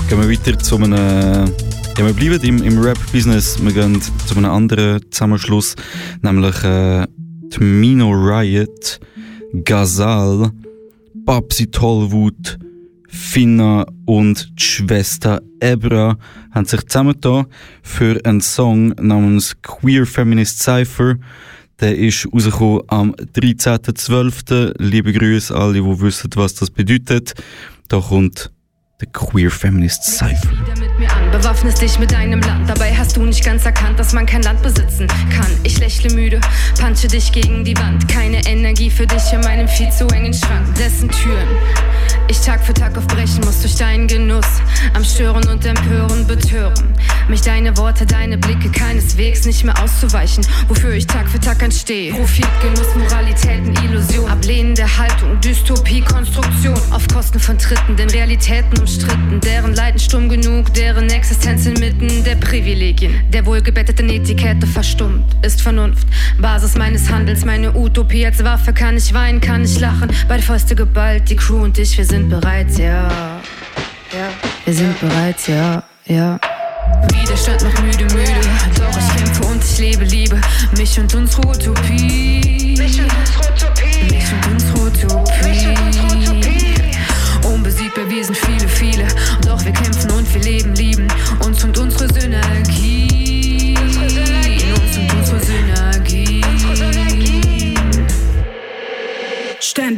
gehen 0.10 0.19
wir 0.22 0.29
weiter 0.29 0.60
zu 0.60 0.75
einem. 0.75 0.91
Ja, 1.98 2.05
wir 2.05 2.12
bleiben 2.12 2.43
im, 2.43 2.63
im 2.63 2.79
Rap-Business. 2.79 3.57
Wir 3.63 3.72
gehen 3.72 4.01
zu 4.01 4.36
einem 4.36 4.51
anderen 4.51 5.10
Zusammenschluss, 5.10 5.77
nämlich 6.22 6.62
äh, 6.65 7.07
Mino 7.60 8.12
Riot, 8.12 9.00
Gazal, 9.63 10.51
Babsi 11.13 11.67
Tollwut, 11.67 12.60
Finna 13.07 13.86
und 14.05 14.51
die 14.60 14.63
Schwester 14.63 15.41
Ebra 15.62 16.17
haben 16.51 16.65
sich 16.65 16.86
zusammengetan 16.88 17.46
für 17.81 18.19
einen 18.25 18.41
Song 18.41 18.89
namens 19.00 19.55
Queer 19.62 20.05
Feminist 20.05 20.60
Cypher. 20.62 21.15
Der 21.79 21.96
ist 21.96 22.27
rausgekommen 22.34 22.81
am 22.88 23.12
13.12. 23.13 24.74
Liebe 24.79 25.13
Grüße 25.13 25.55
alle, 25.55 25.74
die 25.74 26.01
wissen, 26.01 26.29
was 26.36 26.55
das 26.55 26.72
bedeutet. 26.72 27.36
Da 27.88 28.00
kommt 28.00 28.51
der 29.00 29.07
Queer 29.10 29.51
Feminist 29.51 30.03
Cypher. 30.03 30.50
bewaffnest 31.31 31.79
dich 31.79 32.00
mit 32.00 32.12
deinem 32.12 32.41
Land. 32.41 32.67
Dabei 32.67 32.96
hast 32.96 33.15
du 33.15 33.22
nicht 33.24 33.46
ganz 33.46 33.63
erkannt, 33.63 34.00
dass 34.00 34.12
man 34.12 34.25
kein 34.25 34.41
Land 34.41 34.63
besitzen 34.63 35.05
kann. 35.29 35.51
Ich 35.63 35.77
lächle 35.77 36.12
müde, 36.15 36.41
punche 36.79 37.07
dich 37.07 37.31
gegen 37.31 37.63
die 37.63 37.77
Wand. 37.77 38.07
Keine 38.07 38.43
Energie 38.48 38.89
für 38.89 39.05
dich 39.05 39.31
in 39.31 39.41
meinem 39.41 39.67
viel 39.67 39.91
zu 39.91 40.07
engen 40.07 40.34
Schrank. 40.34 40.74
Dessen 40.79 41.10
Türen 41.10 41.48
Ich 42.29 42.41
Tag 42.41 42.62
für 42.62 42.74
Tag 42.74 42.98
aufbrechen 42.98 43.41
muss 43.46 43.62
durch 43.62 43.75
deinen 43.75 44.05
Genuss. 44.05 44.46
Am 44.93 45.03
Stören 45.03 45.48
und 45.48 45.65
Empören 45.65 46.27
betören. 46.27 46.93
Mich 47.29 47.41
deine 47.41 47.77
Worte, 47.77 48.05
deine 48.05 48.38
Blicke 48.38 48.69
keineswegs 48.69 49.46
nicht 49.46 49.63
mehr 49.63 49.81
auszuweichen. 49.81 50.46
Wofür 50.67 50.91
ich 50.93 51.07
Tag 51.07 51.29
für 51.29 51.39
Tag 51.39 51.63
anstehe. 51.63 52.13
Profit, 52.13 52.48
Genuss, 52.62 52.96
Moralitäten, 52.96 53.74
Illusion. 53.86 54.29
Ablehnende 54.29 54.84
Haltung, 54.98 55.39
Dystopie, 55.39 56.01
Konstruktion. 56.01 56.77
Auf 56.91 57.07
Kosten 57.07 57.39
von 57.39 57.57
Tritten, 57.57 57.96
den 57.96 58.10
Realitäten 58.10 58.77
umstritten. 58.77 59.39
Deren 59.39 59.74
Leiden 59.74 60.00
stumm 60.00 60.27
genug, 60.27 60.74
deren 60.74 61.10
Existenz 61.10 61.65
inmitten 61.65 62.25
der 62.25 62.36
Privilegien. 62.36 63.22
Der 63.31 63.46
wohlgebetteten 63.46 64.10
Etikette 64.10 64.67
verstummt, 64.67 65.24
ist 65.43 65.62
Vernunft. 65.62 66.07
Basis 66.39 66.75
meines 66.75 67.10
Handels, 67.10 67.46
meine 67.46 67.74
Utopie 67.74 68.25
als 68.25 68.43
Waffe. 68.43 68.74
Kann 68.74 68.98
ich 68.98 69.13
weinen, 69.13 69.39
kann 69.39 69.63
ich 69.63 69.79
lachen. 69.79 70.10
Beide 70.27 70.43
Fäuste 70.43 70.75
geballt, 70.75 71.29
die 71.29 71.38
Crew 71.38 71.63
und 71.63 71.77
ich, 71.77 71.98
wir 71.98 72.05
sind 72.05 72.16
sind 72.17 72.29
bereit, 72.29 72.77
ja. 72.79 73.07
Ja, 74.12 74.29
wir 74.65 74.74
sind 74.74 75.00
bereit, 75.00 75.36
ja, 75.47 75.83
ja. 76.07 76.39
Widerstand 77.13 77.62
noch 77.62 77.81
müde, 77.83 78.05
müde. 78.05 78.41
Doch 78.75 78.97
ich 78.97 79.15
kämpfe 79.15 79.43
und 79.43 79.63
ich 79.63 79.77
lebe, 79.77 80.03
liebe 80.05 80.41
mich 80.75 81.00
und 81.00 81.13
unsere 81.13 81.47
Utopie. 81.47 82.75
Mich 82.75 83.00
und 83.00 83.12
unsere 83.19 83.51
Utopie. 83.51 84.03
Mich 84.09 84.25
und 84.31 84.51
unsere 84.51 84.79
Utopie. 84.88 86.75
Unbesiegbar, 87.43 88.09
wir 88.09 88.25
sind 88.25 88.38
viele, 88.38 88.67
viele. 88.67 89.07
Doch 89.45 89.63
wir 89.63 89.74
kämpfen 89.74 90.09
und 90.12 90.33
wir 90.33 90.41
leben, 90.41 90.74
lieben 90.74 90.87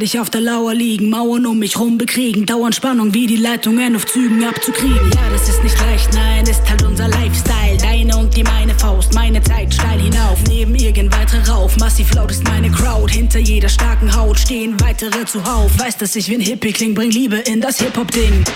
Ständig 0.00 0.18
auf 0.18 0.30
der 0.30 0.40
Lauer 0.40 0.72
liegen, 0.72 1.10
Mauern 1.10 1.44
um 1.44 1.58
mich 1.58 1.78
rum 1.78 1.98
bekriegen, 1.98 2.46
dauernd 2.46 2.74
Spannung 2.74 3.12
wie 3.12 3.26
die 3.26 3.36
Leitungen 3.36 3.94
auf 3.94 4.06
Zügen 4.06 4.42
abzukriegen. 4.42 5.10
Ja, 5.14 5.28
das 5.30 5.46
ist 5.46 5.62
nicht 5.62 5.78
leicht, 5.78 6.14
nein, 6.14 6.42
ist 6.46 6.62
halt 6.70 6.82
unser 6.84 7.06
Lifestyle. 7.06 7.76
Deine 7.76 8.16
und 8.16 8.34
die 8.34 8.42
meine 8.42 8.74
Faust, 8.78 9.12
meine 9.12 9.42
Zeit 9.42 9.74
steil 9.74 10.00
hinauf. 10.00 10.38
Neben 10.48 10.74
irgend 10.74 11.14
weitere 11.14 11.46
rauf, 11.50 11.76
massiv 11.76 12.14
laut 12.14 12.30
ist 12.30 12.42
meine 12.44 12.70
Crowd. 12.70 13.12
Hinter 13.12 13.40
jeder 13.40 13.68
starken 13.68 14.16
Haut 14.16 14.38
stehen 14.38 14.80
weitere 14.80 15.26
zuhauf. 15.26 15.78
Weiß, 15.78 15.98
dass 15.98 16.16
ich 16.16 16.30
wie 16.30 16.36
ein 16.36 16.40
Hippie 16.40 16.72
kling, 16.72 16.94
bring 16.94 17.10
Liebe 17.10 17.36
in 17.36 17.60
das 17.60 17.78
Hip-Hop-Ding. 17.80 18.46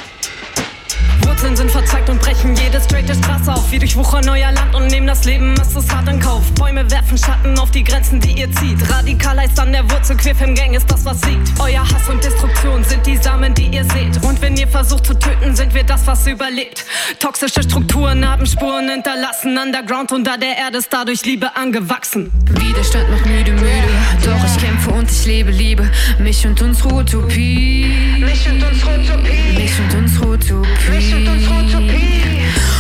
Wurzeln 1.35 1.57
sind 1.57 1.71
verzweigt 1.73 2.09
und 2.09 2.21
brechen 2.21 2.55
jede 2.55 2.81
straighte 2.81 3.13
Straße 3.13 3.53
auf. 3.53 3.73
Wie 3.73 3.81
durch 3.81 3.97
Wucher 3.97 4.21
neuer 4.21 4.53
Land 4.53 4.73
und 4.73 4.87
nehmen 4.87 5.09
das 5.09 5.25
Leben, 5.25 5.55
es 5.61 5.75
ist 5.75 5.93
hart 5.93 6.09
in 6.09 6.21
Kauf. 6.21 6.43
Bäume 6.53 6.89
werfen 6.89 7.19
Schatten 7.19 7.59
auf 7.59 7.73
die 7.73 7.83
Grenzen, 7.83 8.21
die 8.21 8.39
ihr 8.39 8.53
zieht. 8.53 8.79
Radikal 8.89 9.41
heißt 9.41 9.59
an 9.59 9.73
der 9.73 9.83
Wurzel, 9.91 10.17
Queerfilm-Gang 10.17 10.75
ist 10.75 10.89
das, 10.89 11.05
was 11.05 11.21
siegt. 11.23 11.59
Euer 11.59 11.81
Hass 11.81 12.09
und 12.09 12.23
Destruktion 12.23 12.85
sind 12.85 13.05
die 13.05 13.17
Samen, 13.17 13.53
die 13.53 13.67
ihr 13.67 13.83
seht. 13.83 14.23
Und 14.23 14.41
wenn 14.41 14.57
ihr 14.57 14.69
versucht 14.69 15.07
zu 15.07 15.15
töten, 15.19 15.57
sind 15.57 15.75
wir 15.75 15.83
das, 15.83 16.07
was 16.07 16.25
überlebt. 16.29 16.85
Toxische 17.19 17.65
Strukturen 17.65 18.29
haben 18.29 18.47
Spuren 18.47 18.89
hinterlassen. 18.89 19.59
Underground 19.59 20.13
unter 20.13 20.39
der 20.39 20.57
Erde 20.57 20.79
ist 20.79 20.93
dadurch 20.93 21.25
Liebe 21.25 21.57
angewachsen. 21.57 22.31
Widerstand 22.47 23.11
noch 23.11 23.25
müde, 23.27 23.51
müde. 23.51 23.89
Doch 24.25 24.45
ich 24.45 24.63
kämpfe 24.63 24.74
und 25.05 25.11
ich 25.11 25.27
lebe, 25.27 25.51
liebe 25.51 25.91
mich 26.19 26.47
und 26.47 26.63
unsere 26.63 26.95
Utopie. 26.95 27.93
Mich 28.19 28.49
und 28.49 28.63
unsere 28.65 28.99
Utopie. 28.99 29.53
Mich 29.55 29.79
und 29.79 29.95
unsere 29.95 30.31
Utopie. 30.31 32.23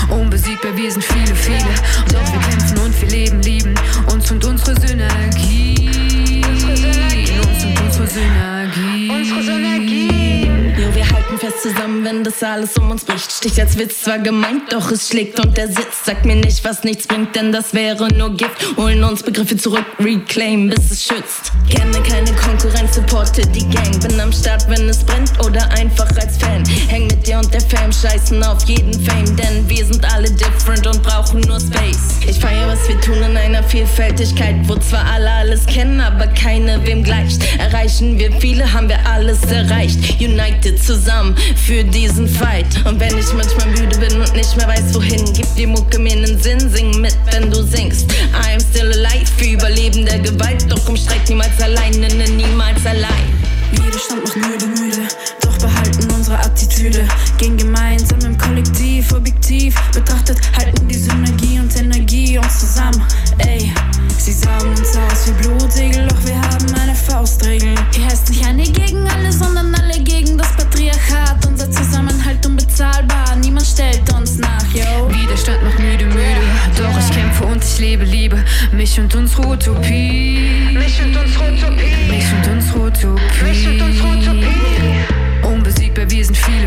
Unbesiegbar, 0.08 0.74
wir 0.74 0.90
sind 0.90 1.04
viele, 1.04 1.34
viele. 1.34 1.58
Doch 2.10 2.32
wir 2.32 2.40
kämpfen 2.48 2.78
und 2.78 3.02
wir 3.02 3.08
leben, 3.10 3.42
lieben 3.42 3.74
uns 4.10 4.30
und 4.30 4.42
unsere 4.42 4.74
Synergie. 4.80 5.90
Unsere 6.48 6.76
Synergie. 6.76 7.32
Uns 7.46 7.64
und 7.64 7.80
unsere 7.80 8.06
Synergie. 8.06 9.10
Unsere 9.10 9.42
Synergie. 9.42 10.23
Wir 10.94 11.10
halten 11.10 11.38
fest 11.38 11.60
zusammen, 11.60 12.04
wenn 12.04 12.22
das 12.22 12.40
alles 12.40 12.78
um 12.78 12.88
uns 12.88 13.04
bricht. 13.04 13.32
Stich 13.32 13.60
als 13.60 13.76
Witz 13.76 14.02
zwar 14.02 14.20
gemeint, 14.20 14.72
doch 14.72 14.92
es 14.92 15.08
schlägt 15.08 15.44
und 15.44 15.56
der 15.56 15.66
Sitz. 15.66 16.04
Sag 16.04 16.24
mir 16.24 16.36
nicht, 16.36 16.64
was 16.64 16.84
nichts 16.84 17.08
bringt, 17.08 17.34
denn 17.34 17.50
das 17.50 17.74
wäre 17.74 18.06
nur 18.14 18.36
Gift. 18.36 18.76
Holen 18.76 19.02
uns 19.02 19.24
Begriffe 19.24 19.56
zurück, 19.56 19.84
reclaim, 19.98 20.70
bis 20.70 20.92
es 20.92 21.02
schützt. 21.02 21.50
Kenne 21.68 22.00
keine 22.08 22.30
Konkurrenz, 22.36 22.94
supporte 22.94 23.44
die 23.48 23.68
Gang. 23.70 24.00
Bin 24.06 24.20
am 24.20 24.32
Start, 24.32 24.68
wenn 24.68 24.88
es 24.88 24.98
brennt 24.98 25.32
oder 25.44 25.68
einfach 25.72 26.08
als 26.16 26.36
Fan. 26.38 26.64
Häng 26.86 27.08
mit 27.08 27.26
dir 27.26 27.38
und 27.38 27.52
der 27.52 27.62
Fam, 27.62 27.90
scheißen 27.90 28.40
auf 28.44 28.62
jeden 28.66 28.94
Fame, 29.04 29.36
denn 29.36 29.68
wir 29.68 29.84
sind 29.84 30.04
alle 30.14 30.30
different 30.30 30.86
und 30.86 31.02
brauchen 31.02 31.40
nur 31.40 31.58
Space. 31.58 32.20
Ich 32.28 32.38
feier, 32.38 32.68
was 32.68 32.88
wir 32.88 33.00
tun 33.00 33.16
in 33.16 33.36
einer 33.36 33.64
Vielfältigkeit, 33.64 34.54
wo 34.68 34.76
zwar 34.76 35.04
alle 35.06 35.30
alles 35.30 35.66
kennen, 35.66 36.00
aber 36.00 36.28
keine 36.28 36.86
wem 36.86 37.02
gleicht. 37.02 37.42
Erreichen 37.58 38.16
wir 38.16 38.30
viele, 38.40 38.72
haben 38.72 38.88
wir 38.88 39.04
alles 39.06 39.42
erreicht. 39.50 40.20
United 40.20 40.83
zusammen 40.84 41.34
für 41.66 41.82
diesen 41.82 42.28
Fight. 42.28 42.66
Und 42.84 43.00
wenn 43.00 43.16
ich 43.18 43.32
manchmal 43.32 43.66
müde 43.68 43.96
bin 43.98 44.20
und 44.20 44.34
nicht 44.34 44.56
mehr 44.56 44.68
weiß 44.68 44.94
wohin, 44.94 45.24
gib 45.32 45.46
die 45.56 45.66
Mucke 45.66 45.98
mir 45.98 46.12
einen 46.12 46.40
Sinn, 46.40 46.60
sing 46.70 47.00
mit, 47.00 47.16
wenn 47.32 47.50
du 47.50 47.62
singst. 47.62 48.10
I 48.12 48.54
am 48.54 48.60
still 48.60 48.92
alive, 48.92 49.26
für 49.36 49.46
Überleben 49.46 50.04
der 50.04 50.18
Gewalt, 50.18 50.64
doch 50.68 50.88
umstreckt 50.88 51.28
niemals 51.28 51.60
allein, 51.60 51.92
nenne 51.92 52.28
niemals 52.30 52.84
allein. 52.86 53.44
Widerstand 53.72 54.24
macht 54.24 54.36
müde, 54.36 54.66
müde, 54.66 55.08
unsere 56.24 56.38
Attitüde. 56.38 57.06
Gehen 57.36 57.56
gemeinsam 57.58 58.18
im 58.20 58.38
Kollektiv, 58.38 59.12
objektiv 59.12 59.74
betrachtet, 59.92 60.38
halten 60.56 60.88
die 60.88 60.94
Synergie 60.94 61.58
und 61.58 61.76
Energie 61.76 62.38
uns 62.38 62.60
zusammen. 62.60 63.02
Ey, 63.38 63.70
sie 64.16 64.32
saugen 64.32 64.70
uns 64.70 64.96
aus 64.96 65.26
wie 65.26 65.32
Blutsegel, 65.42 66.08
doch 66.08 66.24
wir 66.24 66.36
haben 66.36 66.80
eine 66.80 66.94
Faustregel. 66.94 67.74
Hier 67.92 68.06
heißt 68.06 68.30
nicht 68.30 68.46
eine 68.46 68.62
gegen 68.62 69.06
alle, 69.06 69.30
sondern 69.30 69.74
alle 69.74 70.00
gegen 70.02 70.38
das 70.38 70.48
Patriarchat. 70.56 71.44
Unser 71.46 71.70
Zusammenhalt 71.70 72.46
unbezahlbar, 72.46 73.36
niemand 73.36 73.66
stellt 73.66 74.10
uns 74.14 74.38
nach, 74.38 74.64
yo. 74.72 75.10
Widerstand 75.10 75.62
macht 75.62 75.78
müde, 75.78 76.06
müde. 76.06 76.40
Doch 76.78 76.98
ich 76.98 77.14
kämpfe 77.14 77.44
und 77.44 77.62
ich 77.62 77.78
lebe, 77.78 78.04
liebe 78.04 78.42
mich 78.72 78.98
und 78.98 79.14
unsere 79.14 79.46
Utopie. 79.46 80.70
Mich 80.72 81.02
und 81.02 81.14
unsere 81.14 81.52
Utopie. 81.52 82.08
Mich 82.08 82.24
und 82.32 82.50
unsere 82.50 82.78
Utopie. 82.78 83.44
Mich 83.44 83.68
und 83.68 83.82
unsere 83.82 84.08
Utopie. 84.08 85.23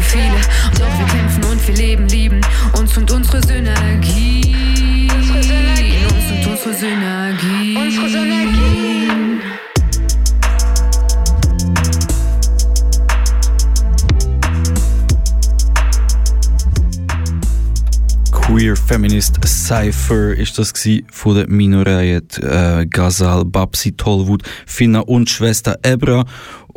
Viele. 0.10 0.40
Doch 0.80 1.00
wir 1.00 1.06
kämpfen 1.08 1.44
und 1.44 1.68
wir 1.68 1.76
leben, 1.76 2.08
lieben 2.08 2.42
uns 2.80 2.98
und 2.98 3.12
unsere 3.12 3.42
Synergie. 3.46 5.10
Unsere 5.14 5.44
Synergie. 5.44 6.06
Uns 6.06 6.32
und 6.32 6.52
unsere 6.52 6.74
Synergie. 6.74 7.78
Unsere 7.78 8.10
Synergie. 8.10 8.88
Queer 18.32 18.78
Feminist 18.78 19.38
Cypher 19.46 20.34
ist 20.34 20.58
das 20.58 20.74
gsi 20.74 21.04
von 21.12 21.36
der 21.36 21.50
Minoreihe 21.50 22.22
äh, 22.42 22.86
Gazal, 22.86 23.44
Babsi, 23.44 23.92
Tollwood, 23.92 24.42
Finna 24.66 25.02
und 25.02 25.30
Schwester 25.30 25.78
Ebra. 25.84 26.24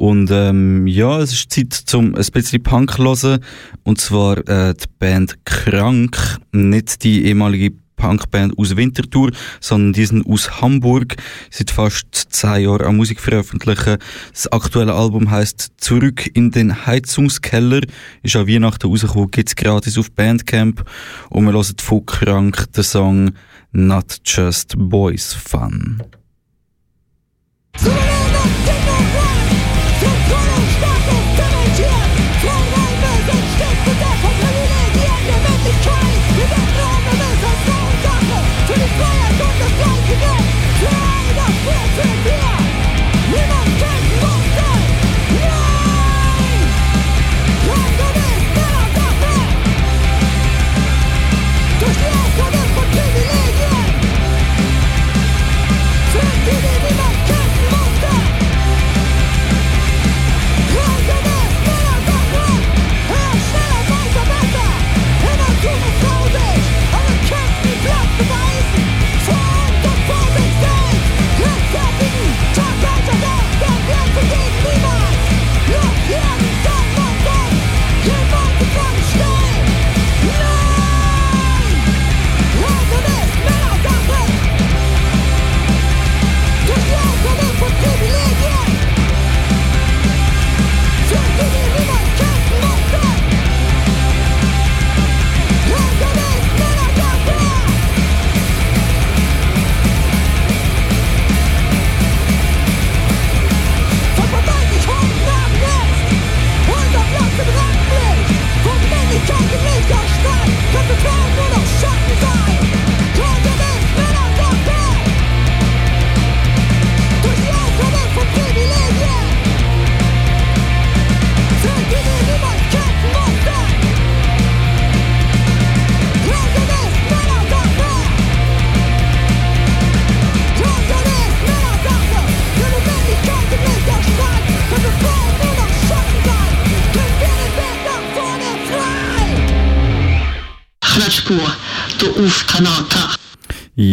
Und 0.00 0.30
ähm, 0.30 0.86
ja, 0.86 1.20
es 1.20 1.30
ist 1.34 1.52
Zeit 1.52 1.74
zum 1.74 2.14
ein 2.14 2.24
bisschen 2.32 2.62
Punk 2.62 2.96
hören. 2.96 3.38
Und 3.82 4.00
zwar 4.00 4.38
äh, 4.48 4.72
die 4.72 4.86
Band 4.98 5.44
Krank, 5.44 6.38
nicht 6.52 7.04
die 7.04 7.26
ehemalige 7.26 7.72
Punkband 7.96 8.56
aus 8.56 8.76
Winterthur, 8.76 9.30
sondern 9.60 9.92
die 9.92 10.06
sind 10.06 10.26
aus 10.26 10.62
Hamburg. 10.62 11.16
Seit 11.50 11.70
fast 11.70 12.06
zehn 12.30 12.62
Jahren 12.62 12.86
an 12.86 12.96
Musik 12.96 13.20
veröffentlichen. 13.20 13.98
Das 14.32 14.50
aktuelle 14.50 14.94
Album 14.94 15.30
heißt 15.30 15.72
Zurück 15.76 16.30
in 16.32 16.50
den 16.50 16.86
Heizungskeller. 16.86 17.82
Ist 18.22 18.36
an 18.36 18.48
Weihnachten 18.48 18.88
rausgekommen, 18.88 19.30
gibt's 19.30 19.54
gratis 19.54 19.98
auf 19.98 20.10
Bandcamp. 20.12 20.82
Und 21.28 21.44
wir 21.44 21.52
hören 21.52 21.74
von 21.78 22.06
Krank 22.06 22.72
den 22.72 22.84
Song 22.84 23.32
Not 23.72 24.16
Just 24.24 24.76
Boys 24.78 25.34
Fun. 25.34 26.02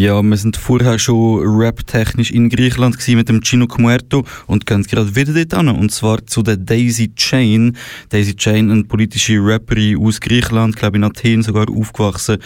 Ja, 0.08 0.24
wir 0.24 0.38
sind 0.38 0.56
vorher 0.56 0.98
schon 1.00 1.42
rap-technisch 1.44 2.32
in 2.32 2.48
Griechenland 2.48 2.96
mit 3.10 3.28
dem 3.28 3.42
Chino 3.42 3.68
Muerto 3.78 4.24
und 4.46 4.66
gehen 4.66 4.84
gerade 4.84 5.14
wieder 5.18 5.34
dort 5.34 5.54
an. 5.54 5.68
Und 5.68 5.92
zwar 5.92 6.26
zu 6.26 6.44
der 6.44 6.56
Daisy 6.56 7.14
Chain. 7.14 7.76
Daisy 8.08 8.34
Chain, 8.34 8.72
eine 8.72 8.86
politische 8.86 9.38
Rapperin 9.42 9.98
aus 9.98 10.22
Griechenland, 10.22 10.78
glaube 10.78 10.96
in 10.96 11.04
Athen 11.04 11.44
sogar 11.44 11.70
aufgewachsen. 11.70 12.38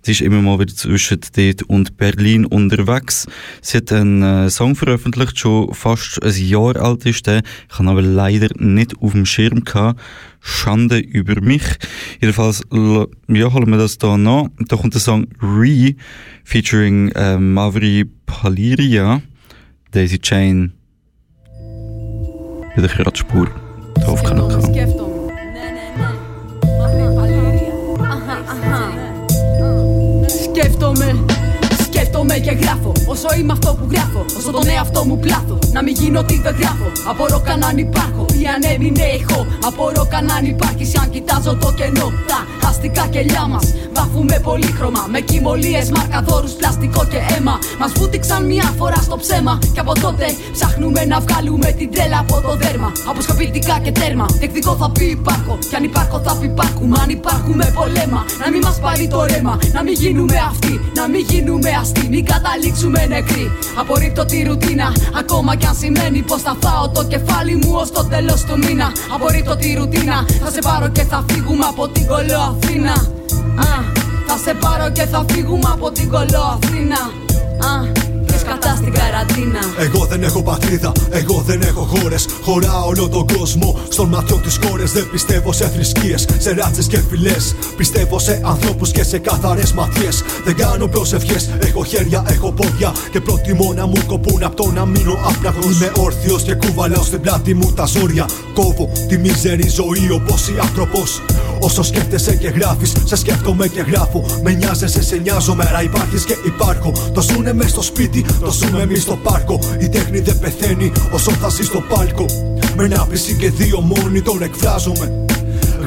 Sie 0.00 0.12
ist 0.12 0.22
immer 0.22 0.40
mal 0.40 0.60
wieder 0.60 0.74
zwischen 0.74 1.20
dort 1.36 1.62
und 1.64 1.98
Berlin 1.98 2.46
unterwegs. 2.46 3.26
Sie 3.60 3.76
hat 3.76 3.92
einen 3.92 4.22
äh, 4.22 4.48
Song 4.48 4.74
veröffentlicht, 4.74 5.38
schon 5.38 5.74
fast 5.74 6.22
ein 6.22 6.32
Jahr 6.32 6.76
alt 6.76 7.04
ist 7.04 7.26
der. 7.26 7.42
Ich 7.70 7.78
habe 7.78 7.90
aber 7.90 8.00
leider 8.00 8.48
nicht 8.56 8.96
auf 8.98 9.12
dem 9.12 9.26
Schirm 9.26 9.64
gehabt. 9.64 10.00
Schande 10.40 10.98
über 10.98 11.40
mich. 11.40 11.62
Jedenfalls, 12.20 12.62
ja, 12.72 13.52
holen 13.52 13.70
wir 13.70 13.78
das 13.78 13.98
da 13.98 14.16
nach. 14.16 14.46
Da 14.58 14.76
kommt 14.76 14.94
der 14.94 15.00
Song 15.00 15.26
Re, 15.40 15.94
featuring 16.44 17.10
äh, 17.10 17.38
Mavri 17.38 18.06
Paliria, 18.26 19.22
Daisy 19.92 20.18
Chain. 20.18 20.72
Bei 22.74 22.82
der 22.82 22.88
Kratzspur. 22.88 23.48
Hier 23.98 24.08
auf 24.08 24.22
Kanal 24.22 24.48
K. 24.48 24.60
Skeftomel. 30.28 31.39
Σκέφτομαι 32.20 32.46
και 32.46 32.64
γράφω. 32.64 32.92
Όσο 33.06 33.28
είμαι 33.38 33.52
αυτό 33.52 33.70
που 33.78 33.86
γράφω. 33.92 34.24
Όσο 34.38 34.50
τον 34.50 34.68
εαυτό 34.68 35.04
μου 35.04 35.18
πλάθω. 35.18 35.58
Να 35.72 35.82
μην 35.82 35.94
γίνω 36.00 36.22
τι 36.24 36.40
δεν 36.44 36.54
γράφω. 36.60 36.88
Απορώ 37.10 37.40
καν 37.44 37.64
αν 37.64 37.76
υπάρχω. 37.78 38.24
Ή 38.40 38.46
αν 38.54 38.62
έμεινε 38.74 39.06
ηχό. 39.18 39.46
Απορώ 39.68 40.06
καν 40.10 40.30
αν 40.30 40.44
υπάρχει. 40.44 40.84
Αν 41.02 41.10
κοιτάζω 41.10 41.56
το 41.62 41.72
κενό. 41.78 42.08
Τα 42.30 42.68
αστικά 42.68 43.06
κελιά 43.14 43.46
μας. 43.52 43.66
Βάφουμε 43.94 44.40
πολύχρωμα. 44.42 45.02
Με 45.10 45.20
κοιμωλίες, 45.20 45.90
μαρκαδόρου, 45.90 46.48
πλαστικό 46.58 47.02
και 47.12 47.20
αίμα. 47.30 47.58
Μας 47.80 47.92
βούτυξαν 47.96 48.46
μια 48.46 48.68
φορά 48.78 49.00
στο 49.06 49.16
ψέμα. 49.16 49.58
Και 49.74 49.80
από 49.80 49.92
τότε 50.04 50.26
ψάχνουμε 50.52 51.04
να 51.04 51.20
βγάλουμε 51.20 51.68
την 51.78 51.90
τρέλα 51.92 52.18
από 52.18 52.36
το 52.46 52.56
δέρμα. 52.62 52.92
Αποσκοπητικά 53.10 53.78
και 53.84 53.92
τέρμα. 53.92 54.26
Τεκτικό 54.40 54.72
θα 54.80 54.90
πει 54.90 55.04
υπάρχω. 55.04 55.58
Κι 55.68 55.76
αν 55.76 55.84
υπάρχω 55.84 56.20
θα 56.26 56.32
πει 56.38 56.46
υπάρχουμε. 56.46 56.96
Αν 57.02 57.08
υπάρχουμε 57.18 57.64
πολέμα. 57.78 58.20
Να 58.42 58.46
μην 58.52 58.60
μας 58.66 58.78
πάρει 58.84 59.06
το 59.08 59.24
ρέμα. 59.30 59.58
Να 59.72 59.82
μην 59.82 59.94
γίνουμε 60.02 60.36
αυτοί. 60.50 60.74
Να 60.98 61.08
μην 61.08 61.22
γίνουμε 61.30 61.70
αστεί 61.80 62.04
μην 62.10 62.24
καταλήξουμε 62.24 63.06
νεκροί. 63.06 63.50
Απορρίπτω 63.80 64.24
τη 64.24 64.42
ρουτίνα, 64.42 64.92
ακόμα 65.18 65.56
κι 65.56 65.66
αν 65.66 65.74
σημαίνει 65.74 66.22
πως 66.22 66.42
θα 66.42 66.56
φάω 66.62 66.88
το 66.88 67.04
κεφάλι 67.04 67.54
μου 67.54 67.72
ως 67.82 67.90
το 67.92 68.04
τέλος 68.04 68.40
του 68.44 68.58
μήνα. 68.58 68.92
Απορρίπτω 69.14 69.56
τη 69.56 69.74
ρουτίνα, 69.74 70.26
θα 70.44 70.50
σε 70.50 70.60
πάρω 70.68 70.88
και 70.88 71.02
θα 71.02 71.24
φύγουμε 71.28 71.64
από 71.72 71.88
την 71.88 72.06
κολό 72.06 72.40
Αθήνα. 72.50 72.92
Α, 73.68 73.70
θα 74.26 74.36
σε 74.44 74.54
πάρω 74.54 74.90
και 74.90 75.04
θα 75.12 75.24
φύγουμε 75.28 75.70
από 75.72 75.90
την 75.90 76.08
κολό 76.10 76.42
Αθήνα. 76.54 77.00
Α, 77.70 77.72
κατά 78.50 78.74
στην 78.76 78.92
καραντίνα. 78.92 79.60
Εγώ 79.78 80.04
δεν 80.04 80.22
έχω 80.22 80.42
πατρίδα, 80.42 80.92
εγώ 81.10 81.42
δεν 81.46 81.60
έχω 81.62 81.80
χώρες. 81.80 82.26
Χωράω 82.42 82.86
όλο 82.86 83.08
τον 83.08 83.26
κόσμο. 83.36 83.78
Στον 83.88 84.08
ματιό 84.08 84.36
της 84.36 84.58
κόρες 84.58 84.92
δεν 84.92 85.10
πιστεύω 85.10 85.52
σε 85.52 85.68
θρησκείες, 85.68 86.26
σε 86.38 86.54
ράτσες 86.54 86.86
και 86.86 86.98
φυλές. 87.08 87.54
Πιστεύω 87.76 88.18
σε 88.18 88.40
ανθρώπους 88.44 88.90
και 88.90 89.04
σε 89.04 89.18
καθαρές 89.18 89.72
ματιές. 89.72 90.22
Δεν 90.44 90.56
κάνω 90.56 90.86
προσευχές, 90.86 91.50
έχω 91.58 91.84
χέρια, 91.84 92.24
έχω 92.28 92.52
πόδια. 92.52 92.92
Και 93.12 93.20
προτιμώ 93.20 93.72
να 93.72 93.86
μου 93.86 94.04
κοπούν 94.06 94.42
από 94.42 94.56
το 94.62 94.70
να 94.70 94.86
μείνω 94.86 95.12
άπραγο. 95.28 95.70
Είμαι 95.70 95.92
όρθιος 95.96 96.42
και 96.42 96.54
κουβαλάω 96.54 97.02
στην 97.02 97.20
πλάτη 97.20 97.54
μου 97.54 97.72
τα 97.72 97.84
ζόρια. 97.84 98.28
Κόβω 98.54 98.88
τη 99.08 99.18
μίζερη 99.18 99.68
ζωή 99.68 100.10
όπως 100.10 100.48
ή 100.48 100.54
άνθρωπος. 100.60 101.22
Όσο 101.60 101.82
σκέφτεσαι 101.82 102.34
και 102.36 102.48
γράφεις, 102.48 102.92
σε 103.04 103.16
σκέφτομαι 103.16 103.66
και 103.68 103.80
γράφω. 103.80 104.24
Με 104.42 104.52
νοιάζεσαι, 104.52 105.02
σε 105.02 105.16
νοιάζομαι, 105.16 105.64
άρα 105.68 105.82
υπάρχεις 105.82 106.24
και 106.24 106.36
υπάρχω. 106.46 106.92
Το 107.14 107.20
ζουνε 107.20 107.52
μες 107.52 107.70
στο 107.70 107.82
σπίτι, 107.82 108.24
το 108.40 108.50
ζούμε 108.50 108.82
εμείς 108.82 109.02
στο 109.02 109.18
πάρκο. 109.22 109.58
Η 109.78 109.88
τέχνη 109.88 110.20
δεν 110.20 110.38
πεθαίνει 110.38 110.92
όσο 111.10 111.30
θα 111.30 111.48
ζει 111.48 111.62
στο 111.62 111.80
πάλκο. 111.88 112.24
Με 112.76 112.84
ένα 112.84 113.06
πισί 113.06 113.34
και 113.34 113.50
δύο 113.50 113.80
μόνοι 113.80 114.22
τον 114.22 114.42
εκφράζομαι. 114.42 115.24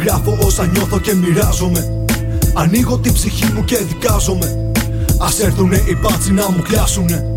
Γράφω 0.03 0.37
όσα 0.41 0.65
νιώθω 0.65 0.99
και 0.99 1.13
μοιράζομαι. 1.13 2.05
Ανοίγω 2.53 2.97
την 2.97 3.13
ψυχή 3.13 3.51
μου 3.53 3.65
και 3.65 3.77
δικάζομαι. 3.77 4.71
Α 5.17 5.27
έρθουνε 5.43 5.83
οι 5.85 5.97
μπάτσι 6.01 6.31
να 6.31 6.51
μου 6.51 6.61
κλάσουνε. 6.61 7.33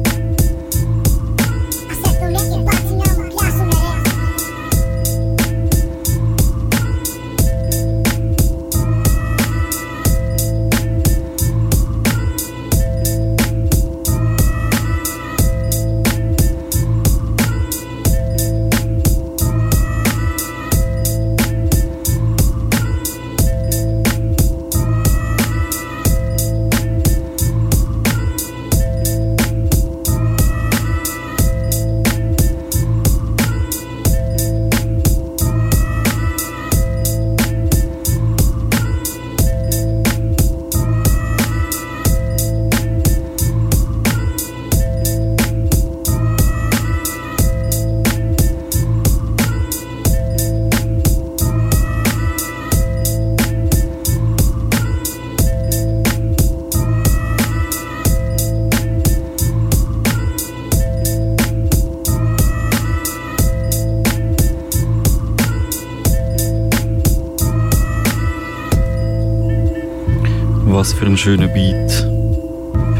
Schönen 71.27 71.53
Beat. 71.53 72.07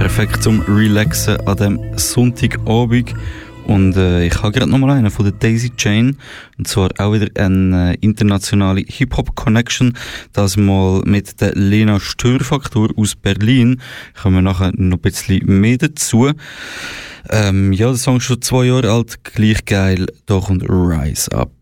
Perfekt 0.01 0.43
zum 0.43 0.61
Relaxen 0.63 1.37
an 1.47 1.57
dem 1.59 1.97
Sonntagabend. 1.97 3.15
Und 3.69 3.97
äh, 3.97 4.27
ich 4.27 4.43
habe 4.43 4.51
gerade 4.51 4.69
nochmal 4.69 4.97
einen 4.97 5.13
von 5.13 5.27
der 5.27 5.33
Daisy 5.33 5.71
Chain. 5.77 6.17
Und 6.59 6.67
zwar 6.67 6.91
auch 6.99 7.13
wieder 7.13 7.29
eine 7.41 7.93
äh, 7.93 7.99
internationale 8.01 8.83
Hip-Hop-Connection. 8.85 9.97
Das 10.33 10.57
mal 10.57 11.03
mit 11.05 11.41
der 11.41 11.55
Lena 11.55 12.01
Störfaktor 12.01 12.89
aus 12.97 13.15
Berlin. 13.15 13.81
Kommen 14.21 14.35
wir 14.35 14.43
nachher 14.43 14.73
noch 14.75 14.97
ein 14.97 15.01
bisschen 15.01 15.61
mehr 15.61 15.79
dazu. 15.79 16.33
Ähm, 17.31 17.73
ja, 17.73 17.87
der 17.87 17.97
Song 17.97 18.17
ist 18.17 18.25
schon 18.25 18.43
zwei 18.43 18.65
Jahre 18.65 18.91
alt, 18.91 19.23
gleich 19.23 19.65
geil. 19.67 20.07
Da 20.27 20.41
kommt 20.41 20.69
Rise 20.69 21.31
Up. 21.31 21.56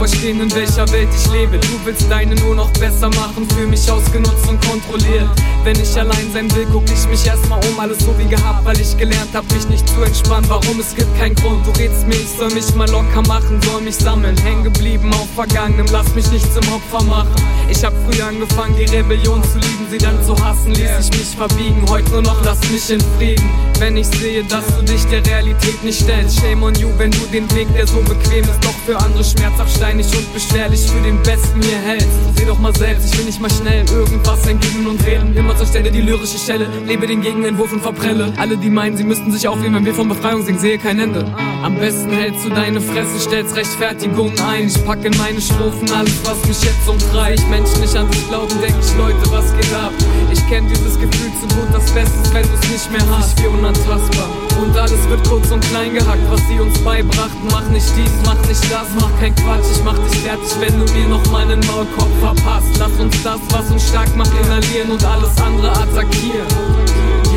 Verstehen, 0.00 0.40
in 0.40 0.50
welcher 0.54 0.90
Welt 0.92 1.08
ich 1.14 1.30
lebe. 1.30 1.58
Du 1.58 1.78
willst 1.84 2.10
deine 2.10 2.34
nur 2.36 2.54
noch 2.54 2.70
besser 2.74 3.08
machen, 3.10 3.46
fühl 3.54 3.66
mich 3.66 3.90
ausgenutzt 3.90 4.48
und 4.48 4.58
kontrolliert. 4.66 5.28
Wenn 5.62 5.78
ich 5.78 5.94
allein 5.98 6.32
sein 6.32 6.50
will, 6.54 6.66
guck 6.72 6.84
ich 6.90 7.06
mich 7.08 7.26
erstmal 7.26 7.60
um, 7.66 7.78
alles 7.78 7.98
so 7.98 8.16
wie 8.18 8.24
gehabt, 8.24 8.64
weil 8.64 8.80
ich 8.80 8.96
gelernt 8.96 9.28
hab, 9.34 9.44
mich 9.52 9.68
nicht 9.68 9.86
zu 9.86 10.00
entspannen. 10.02 10.48
Warum? 10.48 10.80
Es 10.80 10.94
gibt 10.96 11.14
keinen 11.18 11.34
Grund. 11.34 11.66
Du 11.66 11.70
redst 11.72 12.06
mir, 12.06 12.14
ich 12.14 12.30
soll 12.38 12.50
mich 12.54 12.74
mal 12.74 12.88
locker 12.88 13.22
machen, 13.28 13.60
soll 13.62 13.82
mich 13.82 13.96
sammeln. 13.96 14.36
Hängen 14.38 14.64
geblieben 14.64 15.12
auf 15.12 15.28
Vergangenem, 15.34 15.86
lass 15.92 16.14
mich 16.14 16.30
nicht 16.30 16.50
zum 16.52 16.64
Opfer 16.72 17.04
machen. 17.04 17.34
Ich 17.68 17.84
hab 17.84 17.92
früh 18.04 18.22
angefangen, 18.22 18.74
die 18.76 18.84
Rebellion 18.84 19.42
zu 19.44 19.58
lieben, 19.58 19.86
sie 19.90 19.98
dann 19.98 20.24
zu 20.24 20.34
hassen, 20.42 20.72
ließ 20.72 20.90
ich 21.00 21.18
mich 21.18 21.36
verbiegen. 21.36 21.84
Heute 21.88 22.10
nur 22.10 22.22
noch 22.22 22.42
lass 22.44 22.58
mich 22.70 22.88
in 22.90 23.00
Frieden. 23.18 23.50
Wenn 23.78 23.96
ich 23.96 24.06
sehe, 24.06 24.42
dass 24.44 24.66
du 24.76 24.82
dich 24.82 25.04
der 25.06 25.24
Realität 25.26 25.82
nicht 25.84 26.00
stellst, 26.00 26.40
shame 26.40 26.62
on 26.62 26.74
you, 26.76 26.88
wenn 26.96 27.10
du 27.10 27.20
den 27.32 27.50
Weg, 27.54 27.68
der 27.74 27.86
so 27.86 27.98
bequem 28.00 28.44
ist, 28.44 28.64
doch 28.64 28.74
für 28.86 28.96
andere 28.98 29.24
schmerzhaft, 29.50 29.76
steinig 29.76 30.06
und 30.16 30.32
beschwerlich 30.32 30.80
für 30.80 31.00
den 31.02 31.22
Besten 31.22 31.58
mir 31.60 31.78
hältst. 31.78 32.08
Seh 32.36 32.44
doch 32.44 32.58
mal 32.58 32.74
selbst, 32.74 33.12
ich 33.12 33.18
will 33.18 33.26
nicht 33.26 33.40
mal 33.40 33.50
schnell 33.50 33.84
irgendwas 33.90 34.46
entgegen 34.46 34.86
und 34.86 35.04
wählen. 35.04 35.34
Immer 35.36 35.56
zur 35.56 35.66
Stelle 35.66 35.90
die 35.90 36.00
lyrische 36.00 36.38
Schelle, 36.38 36.68
lebe 36.86 37.06
den 37.06 37.20
Gegenentwurf 37.20 37.72
und 37.72 37.82
verprelle. 37.82 38.32
Alle, 38.36 38.56
die 38.56 38.70
meinen, 38.70 38.96
sie 38.96 39.04
müssten 39.04 39.30
sich 39.32 39.46
aufnehmen, 39.48 39.76
wenn 39.76 39.86
wir 39.86 39.94
von 39.94 40.08
Befreiung 40.08 40.44
singen, 40.44 40.58
sehe 40.58 40.78
kein 40.78 40.98
Ende. 40.98 41.24
Am 41.62 41.76
besten 41.76 42.10
hältst 42.10 42.44
du 42.44 42.50
deine 42.50 42.80
Fresse, 42.80 43.18
stellst 43.18 43.56
Rechtfertigung 43.56 44.32
ein. 44.40 44.68
Ich 44.68 44.84
packe 44.84 45.08
in 45.08 45.16
meine 45.16 45.40
Strophen 45.40 45.90
alles, 45.92 46.18
was 46.24 46.46
mich 46.46 46.62
jetzt 46.62 46.88
umtreibt. 46.88 47.48
Menschen 47.50 47.80
nicht 47.80 47.96
an 47.96 48.10
dich 48.10 48.28
glauben, 48.28 48.54
denk 48.60 48.74
ich, 48.80 48.96
Leute, 48.96 49.30
was 49.30 49.54
geht 49.56 49.72
ab? 49.74 49.92
Ich 50.32 50.46
kenn 50.48 50.68
dieses 50.68 50.98
Gefühl 50.98 51.30
zu 51.40 51.54
gut, 51.54 51.68
das 51.72 51.90
Beste 51.92 52.20
ist, 52.22 52.34
wenn 52.34 52.42
du's 52.42 52.70
nicht 52.70 52.90
mehr 52.90 53.18
hast. 53.18 53.40
Wir 53.42 53.50
unantastbar. 53.50 54.49
Und 54.58 54.76
alles 54.76 55.08
wird 55.08 55.28
kurz 55.28 55.50
und 55.50 55.60
klein 55.66 55.94
gehackt, 55.94 56.22
was 56.30 56.40
sie 56.48 56.60
uns 56.60 56.78
beibrachten. 56.80 57.48
Mach 57.50 57.68
nicht 57.68 57.86
dies, 57.96 58.12
mach 58.24 58.40
nicht 58.46 58.64
das, 58.70 58.88
mach 58.98 59.10
kein 59.20 59.34
Quatsch, 59.34 59.70
ich 59.72 59.84
mach 59.84 59.98
dich 59.98 60.20
fertig, 60.20 60.52
wenn 60.60 60.78
du 60.78 60.92
mir 60.92 61.08
noch 61.08 61.24
mal 61.30 61.42
einen 61.42 61.60
Maulkorb 61.66 62.10
verpasst. 62.20 62.76
Lass 62.78 62.92
uns 62.98 63.22
das, 63.22 63.40
was 63.50 63.70
uns 63.70 63.88
stark 63.88 64.14
macht, 64.16 64.32
inhalieren 64.32 64.90
und 64.92 65.04
alles 65.04 65.40
andere 65.40 65.70
attackieren. 65.70 66.46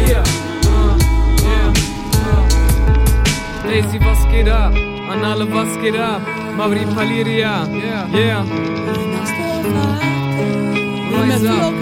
Yeah. 0.07 0.23
Yeah. 1.43 1.73
Daisy, 3.63 3.99
was 3.99 4.29
geht 4.31 4.49
ab? 4.49 4.73
An 5.09 5.23
alle, 5.23 5.51
was 5.51 5.79
geht 5.81 5.97
ab? 5.97 6.21
Mavri 6.57 6.85
Paliria, 6.93 7.67
yeah, 7.67 8.07
yeah. 8.13 8.43
Rise 11.11 11.49
up, 11.49 11.73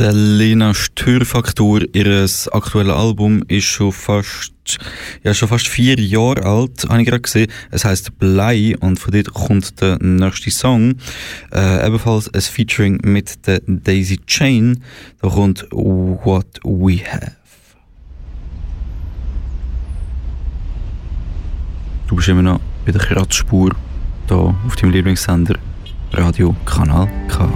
Der 0.00 0.14
Lena 0.14 0.72
Störfaktor, 0.72 1.82
ihr 1.92 2.26
aktuelles 2.52 2.94
Album 2.94 3.44
ist 3.48 3.66
schon 3.66 3.92
fast, 3.92 4.78
ja, 5.22 5.34
schon 5.34 5.48
fast 5.48 5.68
vier 5.68 6.00
Jahre 6.00 6.42
alt, 6.42 6.86
habe 6.88 7.02
ich 7.02 7.06
gerade 7.06 7.20
gesehen. 7.20 7.52
Es 7.70 7.84
heißt 7.84 8.18
Blei 8.18 8.74
und 8.80 8.98
von 8.98 9.12
dort 9.12 9.30
kommt 9.34 9.78
der 9.82 9.98
nächste 10.00 10.50
Song. 10.50 10.94
Äh, 11.52 11.86
ebenfalls 11.86 12.32
ein 12.32 12.40
Featuring 12.40 12.98
mit 13.02 13.46
der 13.46 13.60
Daisy 13.66 14.16
Chain. 14.26 14.82
Da 15.20 15.28
kommt 15.28 15.66
What 15.70 16.60
We 16.64 17.00
Have. 17.04 17.32
Du 22.08 22.16
bist 22.16 22.28
immer 22.28 22.40
noch 22.40 22.60
bei 22.86 22.92
der 22.92 23.02
Kratzspur, 23.02 23.76
hier 24.28 24.54
auf 24.66 24.76
deinem 24.76 24.92
Lieblingssender 24.92 25.58
Radio 26.14 26.56
Kanal 26.64 27.06
K. 27.28 27.50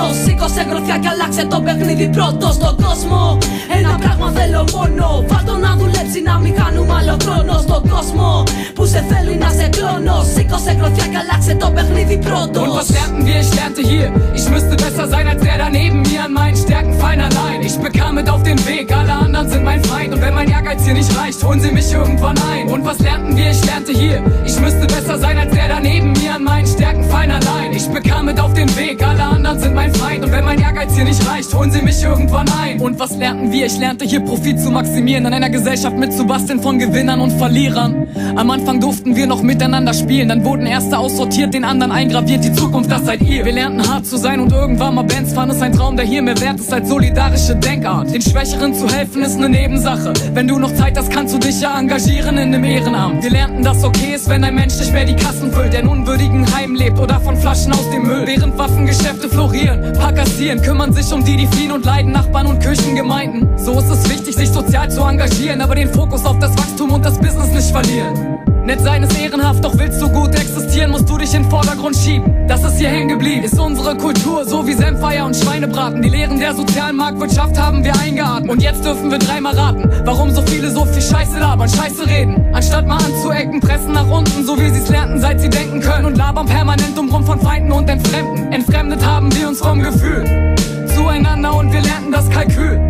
κλώνω. 0.00 0.06
Σήκωσε 0.24 0.62
γροθιά 0.70 0.96
και 0.98 1.08
αλλάξε 1.12 1.44
το 1.52 1.60
παιχνίδι 1.60 2.08
πρώτο 2.08 2.46
στον 2.58 2.74
κόσμο. 2.84 3.38
Ένα 3.78 3.92
πράγμα 4.02 4.28
θέλω 4.38 4.64
μόνο. 4.76 5.24
Βάρτο 5.28 5.54
να 5.56 5.76
δουλέψει 5.80 6.20
να 6.28 6.34
μην 6.42 6.54
κάνουμε 6.60 6.94
άλλο 6.98 7.16
χρόνο 7.24 7.54
στον 7.66 7.82
κόσμο. 7.94 8.42
Που 8.74 8.86
σε 8.92 9.04
θέλει 9.08 9.34
να 9.44 9.50
σε 9.58 9.66
κλώνω. 9.76 10.16
Σήκωσε 10.34 10.72
γροθιά 10.78 11.06
και 11.12 11.18
αλλάξε 11.22 11.54
το 11.62 11.68
παιχνίδι 11.74 12.16
πρώτο. 12.26 12.58
Und 12.64 12.72
was 12.80 12.88
lernten 12.96 13.20
wir? 13.26 13.38
Ich 13.44 13.52
lernte 13.58 13.82
hier. 13.90 14.08
Ich 14.38 14.46
müsste 14.54 14.74
besser 14.84 15.06
sein 15.12 15.26
als 15.32 15.40
der 15.46 15.56
daneben 15.64 16.00
mir 16.08 16.20
an 16.26 16.32
meinen 16.40 16.58
Stärken 16.64 16.94
fein 17.02 17.20
allein. 17.28 17.58
Ich 17.68 17.76
bekam 17.84 18.12
mit 18.18 18.26
auf 18.34 18.42
den 18.48 18.58
Weg, 18.68 18.86
alle 19.00 19.14
anderen 19.24 19.46
sind 19.52 19.64
mein 19.70 19.82
Feind. 19.90 20.10
Und 20.14 20.20
wenn 20.24 20.34
mein 20.40 20.48
Ehrgeiz 20.56 20.80
hier 20.86 20.96
nicht 21.00 21.12
reicht, 21.18 21.26
reicht, 21.26 21.44
holen 21.44 21.60
sie 21.60 21.72
mich 21.72 21.92
irgendwann 21.92 22.36
ein. 22.50 22.68
Und 22.68 22.84
was 22.84 22.98
lernten 22.98 23.36
wir? 23.36 23.50
Ich 23.50 23.64
lernte 23.64 23.92
hier. 23.92 24.22
Ich 24.44 24.58
müsste 24.60 24.86
besser 24.86 25.18
sein 25.18 25.38
als 25.38 25.52
der 25.52 25.68
daneben 25.68 26.12
mir 26.12 26.34
an 26.34 26.44
meinen 26.44 26.66
Stärken 26.66 27.04
fein 27.04 27.30
allein. 27.30 27.72
Ich 27.72 27.88
bekam 27.88 28.26
mit 28.26 28.40
auf 28.40 28.52
den 28.54 28.74
Weg, 28.76 29.04
alle 29.06 29.24
anderen 29.24 29.58
sind 29.58 29.74
mein 29.74 29.89
Feind. 29.91 30.23
Und 30.23 30.31
wenn 30.31 30.45
mein 30.45 30.59
Ehrgeiz 30.59 30.93
hier 30.95 31.03
nicht 31.03 31.27
reicht, 31.27 31.53
holen 31.53 31.71
sie 31.71 31.81
mich 31.81 32.01
irgendwann 32.03 32.47
ein. 32.61 32.79
Und 32.79 32.99
was 32.99 33.15
lernten 33.17 33.51
wir? 33.51 33.65
Ich 33.65 33.77
lernte 33.77 34.05
hier 34.05 34.21
Profit 34.21 34.59
zu 34.59 34.71
maximieren, 34.71 35.25
an 35.25 35.33
einer 35.33 35.49
Gesellschaft 35.49 35.97
mitzubasteln 35.97 36.61
von 36.61 36.79
Gewinnern 36.79 37.21
und 37.21 37.31
Verlierern. 37.31 38.07
Am 38.35 38.49
Anfang 38.49 38.79
durften 38.79 39.15
wir 39.15 39.27
noch 39.27 39.41
miteinander 39.41 39.93
spielen, 39.93 40.29
dann 40.29 40.43
wurden 40.43 40.65
Erste 40.65 40.97
aussortiert, 40.97 41.53
den 41.53 41.63
anderen 41.63 41.91
eingraviert. 41.91 42.43
Die 42.43 42.53
Zukunft, 42.53 42.91
das 42.91 43.05
seid 43.05 43.21
ihr. 43.21 43.45
Wir 43.45 43.53
lernten 43.53 43.87
hart 43.87 44.05
zu 44.05 44.17
sein 44.17 44.39
und 44.39 44.51
irgendwann 44.51 44.95
mal 44.95 45.03
Bands 45.03 45.33
fahren, 45.33 45.49
ist 45.49 45.61
ein 45.61 45.73
Traum, 45.73 45.95
der 45.95 46.05
hier 46.05 46.21
mehr 46.21 46.39
wert 46.39 46.59
ist 46.59 46.73
als 46.73 46.89
solidarische 46.89 47.55
Denkart. 47.55 48.13
Den 48.13 48.21
Schwächeren 48.21 48.73
zu 48.73 48.87
helfen 48.87 49.21
ist 49.21 49.37
eine 49.37 49.49
Nebensache. 49.49 50.13
Wenn 50.33 50.47
du 50.47 50.59
noch 50.59 50.73
Zeit 50.75 50.97
hast, 50.97 51.11
kannst 51.11 51.33
du 51.33 51.39
dich 51.39 51.61
ja 51.61 51.77
engagieren 51.79 52.37
in 52.37 52.53
einem 52.53 52.63
Ehrenamt. 52.63 53.23
Wir 53.23 53.31
lernten, 53.31 53.63
dass 53.63 53.83
okay 53.83 54.15
ist, 54.15 54.29
wenn 54.29 54.43
ein 54.43 54.55
Mensch 54.55 54.77
nicht 54.77 54.93
mehr 54.93 55.05
die 55.05 55.15
Kassen 55.15 55.51
füllt, 55.51 55.73
der 55.73 55.81
in 55.81 55.87
unwürdigen 55.87 56.45
Heim 56.55 56.75
lebt 56.75 56.99
oder 56.99 57.19
von 57.19 57.35
Flaschen 57.37 57.73
aus 57.73 57.89
dem 57.91 58.03
Müll. 58.03 58.23
Während 58.25 58.57
Waffengeschäfte 58.57 59.29
florieren, 59.29 59.80
paar 59.97 60.13
kassieren, 60.13 60.61
kümmern 60.61 60.93
sich 60.93 61.11
um 61.13 61.23
die, 61.23 61.37
die 61.37 61.47
fliehen 61.47 61.71
und 61.71 61.85
leiden, 61.85 62.11
Nachbarn 62.11 62.47
und 62.47 62.59
Kirchengemeinden. 62.59 63.57
So 63.57 63.77
ist 63.79 63.89
es 63.89 64.09
wichtig, 64.09 64.35
sich 64.35 64.49
sozial 64.49 64.89
zu 64.89 65.01
engagieren, 65.01 65.61
aber 65.61 65.75
den 65.75 65.89
Fokus 65.89 66.25
auf 66.25 66.39
das 66.39 66.51
Wachstum 66.57 66.91
und 66.91 67.05
das 67.05 67.17
Business 67.17 67.51
nicht 67.53 67.71
verlieren. 67.71 68.41
Nett 68.65 68.79
sein 68.79 69.01
ist 69.01 69.19
ehrenhaft, 69.19 69.65
doch 69.65 69.75
willst 69.75 69.99
du 69.99 70.07
gut 70.07 70.35
existieren, 70.35 70.91
musst 70.91 71.09
du 71.09 71.17
dich 71.17 71.33
in 71.33 71.41
den 71.41 71.49
Vordergrund 71.49 71.95
schieben. 71.95 72.47
Das 72.47 72.63
ist 72.63 72.77
hier 72.77 72.89
hängen 72.89 73.09
geblieben, 73.09 73.43
ist 73.43 73.59
unsere 73.59 73.97
Kultur, 73.97 74.45
so 74.45 74.67
wie 74.67 74.73
Senfeier 74.73 75.25
und 75.25 75.35
Schweinebraten. 75.35 76.01
Die 76.01 76.09
Lehren 76.09 76.39
der 76.39 76.53
sozialen 76.53 76.95
Marktwirtschaft 76.95 77.57
haben 77.57 77.83
wir 77.83 77.97
eingeatmet. 77.99 78.51
Und 78.51 78.61
jetzt 78.61 78.85
dürfen 78.85 79.09
wir 79.09 79.17
dreimal 79.17 79.57
raten, 79.57 79.89
warum 80.05 80.29
so 80.29 80.43
viele 80.43 80.69
so 80.69 80.85
viel 80.85 81.01
Scheiße 81.01 81.39
labern, 81.39 81.69
Scheiße 81.69 82.05
reden. 82.05 82.53
Anstatt 82.53 82.85
mal 82.85 82.97
anzuecken, 82.97 83.61
pressen 83.61 83.93
nach 83.93 84.07
unten, 84.07 84.45
so 84.45 84.59
wie 84.59 84.69
sie's 84.69 84.89
lernten, 84.89 85.19
seit 85.19 85.41
sie 85.41 85.49
denken 85.49 85.79
können. 85.79 86.05
Und 86.05 86.17
labern 86.17 86.45
permanent 86.45 86.99
um 86.99 87.09
rum 87.09 87.25
von 87.25 87.39
Feinden 87.39 87.71
und 87.71 87.89
Entfremden. 87.89 88.51
Entfremdet 88.51 89.03
haben 89.03 89.35
wir 89.35 89.47
uns 89.47 89.61
vom 89.70 89.82
Gefühl 89.82 90.54
zueinander 90.94 91.54
und 91.54 91.72
wir 91.72 91.80
lernten 91.80 92.12
das 92.12 92.28
Kalkül. 92.30 92.80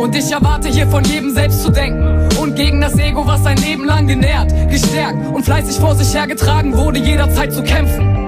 Und 0.00 0.14
ich 0.14 0.30
erwarte 0.30 0.68
hier 0.68 0.86
von 0.86 1.04
jedem 1.04 1.30
selbst 1.30 1.62
zu 1.62 1.70
denken. 1.70 2.28
Und 2.40 2.56
gegen 2.56 2.80
das 2.80 2.98
Ego, 2.98 3.26
was 3.26 3.42
sein 3.42 3.56
Leben 3.56 3.84
lang 3.84 4.06
genährt, 4.06 4.52
gestärkt 4.70 5.18
und 5.34 5.44
fleißig 5.44 5.76
vor 5.76 5.94
sich 5.94 6.14
hergetragen 6.14 6.76
wurde, 6.76 6.98
jederzeit 6.98 7.52
zu 7.52 7.62
kämpfen. 7.62 8.24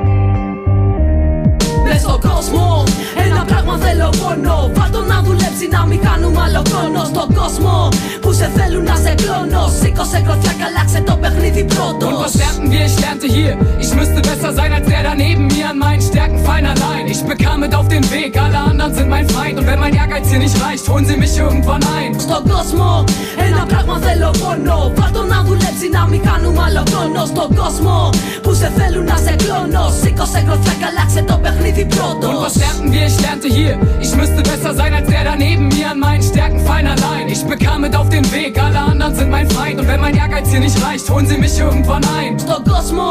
στο 1.98 2.18
κόσμο 2.28 2.84
Ένα 3.26 3.44
πράγμα 3.44 3.78
θέλω 3.78 4.08
πόνο 4.20 4.70
Βάλτο 4.74 5.00
να 5.00 5.22
δουλέψει 5.22 5.68
να 5.70 5.86
μην 5.86 6.00
κάνουμε 6.00 6.40
άλλο 6.40 6.62
χρόνο 6.70 7.04
Στον 7.04 7.34
κόσμο 7.34 7.88
που 8.20 8.32
σε 8.32 8.50
θέλουν 8.56 8.84
να 8.84 8.96
σε 8.96 9.14
κλώνω 9.14 9.70
Σήκωσε 9.80 10.20
κροθιά 10.26 10.54
καλάξε 10.62 11.00
το 11.06 11.14
παιχνίδι 11.20 11.64
πρώτο 11.64 12.06
Und 12.08 12.18
was 12.24 12.34
lernten 12.40 12.66
wir? 12.72 12.84
Ich 12.90 12.96
lernte 13.04 13.26
hier 13.36 13.52
Ich 13.82 13.90
müsste 13.98 14.18
besser 14.28 14.52
sein 14.58 14.72
als 14.76 14.88
der 15.00 15.02
daneben 15.02 15.46
mir 15.46 15.70
An 15.70 15.78
meinen 15.78 16.02
Stärken 16.02 16.38
fein 16.44 16.66
allein 16.66 17.06
Ich 17.08 17.22
bekam 17.22 17.60
mit 17.60 17.74
auf 17.74 17.88
den 17.88 18.04
Weg 18.10 18.40
Alle 18.40 18.58
anderen 18.58 18.94
sind 18.94 19.08
mein 19.08 19.28
Feind 19.28 19.58
Und 19.58 19.66
wenn 19.66 19.80
mein 19.80 19.94
Ehrgeiz 19.94 20.28
hier 20.28 20.38
nicht 20.38 20.56
reicht 20.62 20.88
Holen 20.88 21.06
sie 21.06 21.16
mich 21.16 21.36
irgendwann 21.38 21.82
ein 21.98 22.20
Στον 22.20 22.42
κόσμο 22.48 23.04
ένα 23.48 23.66
πράγμα 23.66 23.98
θέλω 23.98 24.30
πόνο 24.30 24.92
Βάλτο 24.94 25.22
να 25.22 25.42
δουλέψει 25.42 25.88
να 25.92 26.06
μην 26.06 26.20
κάνουμε 26.22 26.62
άλλο 26.66 26.82
χρόνο 26.90 27.24
Στον 27.24 27.54
κόσμο 27.54 28.10
που 28.42 28.54
σε 28.54 28.72
θέλουν 28.76 29.04
να 29.04 29.16
σε 29.16 29.34
κλώνω 29.36 29.92
Σήκωσε 30.02 30.42
κροθιά 30.46 30.74
καλάξε 30.84 31.22
το 31.22 31.36
παιχνίδι 31.42 31.84
πρώτο 31.84 32.26
Und 32.28 32.38
was 32.46 32.56
lernten 32.62 32.88
wir? 32.92 33.06
Ich 33.10 33.18
lernte 33.24 33.48
hier 33.56 33.74
Ich 34.04 34.12
müsste 34.20 34.40
besser 34.50 34.72
sein 34.80 34.92
als 34.98 35.08
der 35.12 35.24
daneben 35.30 35.66
mir 35.74 35.88
An 35.94 35.98
meinen 36.06 36.24
Stärken 36.30 36.60
fein 36.68 36.86
allein 36.94 37.24
Ich 37.34 37.42
bekam 37.52 37.78
mit 37.84 37.94
auf 38.00 38.08
den 38.14 38.26
Weg 38.32 38.52
Alle 38.66 38.80
anderen 38.90 39.14
sind 39.18 39.30
mein 39.36 39.48
Feind 39.56 39.76
Und 39.80 39.86
wenn 39.90 40.00
mein 40.06 40.16
Ehrgeiz 40.22 40.46
hier 40.52 40.62
nicht 40.66 40.78
reicht 40.86 41.06
Holen 41.12 41.26
sie 41.30 41.38
mich 41.44 41.54
irgendwann 41.66 42.04
ein 42.18 42.32
Στον 42.44 42.62
κόσμο 42.72 43.08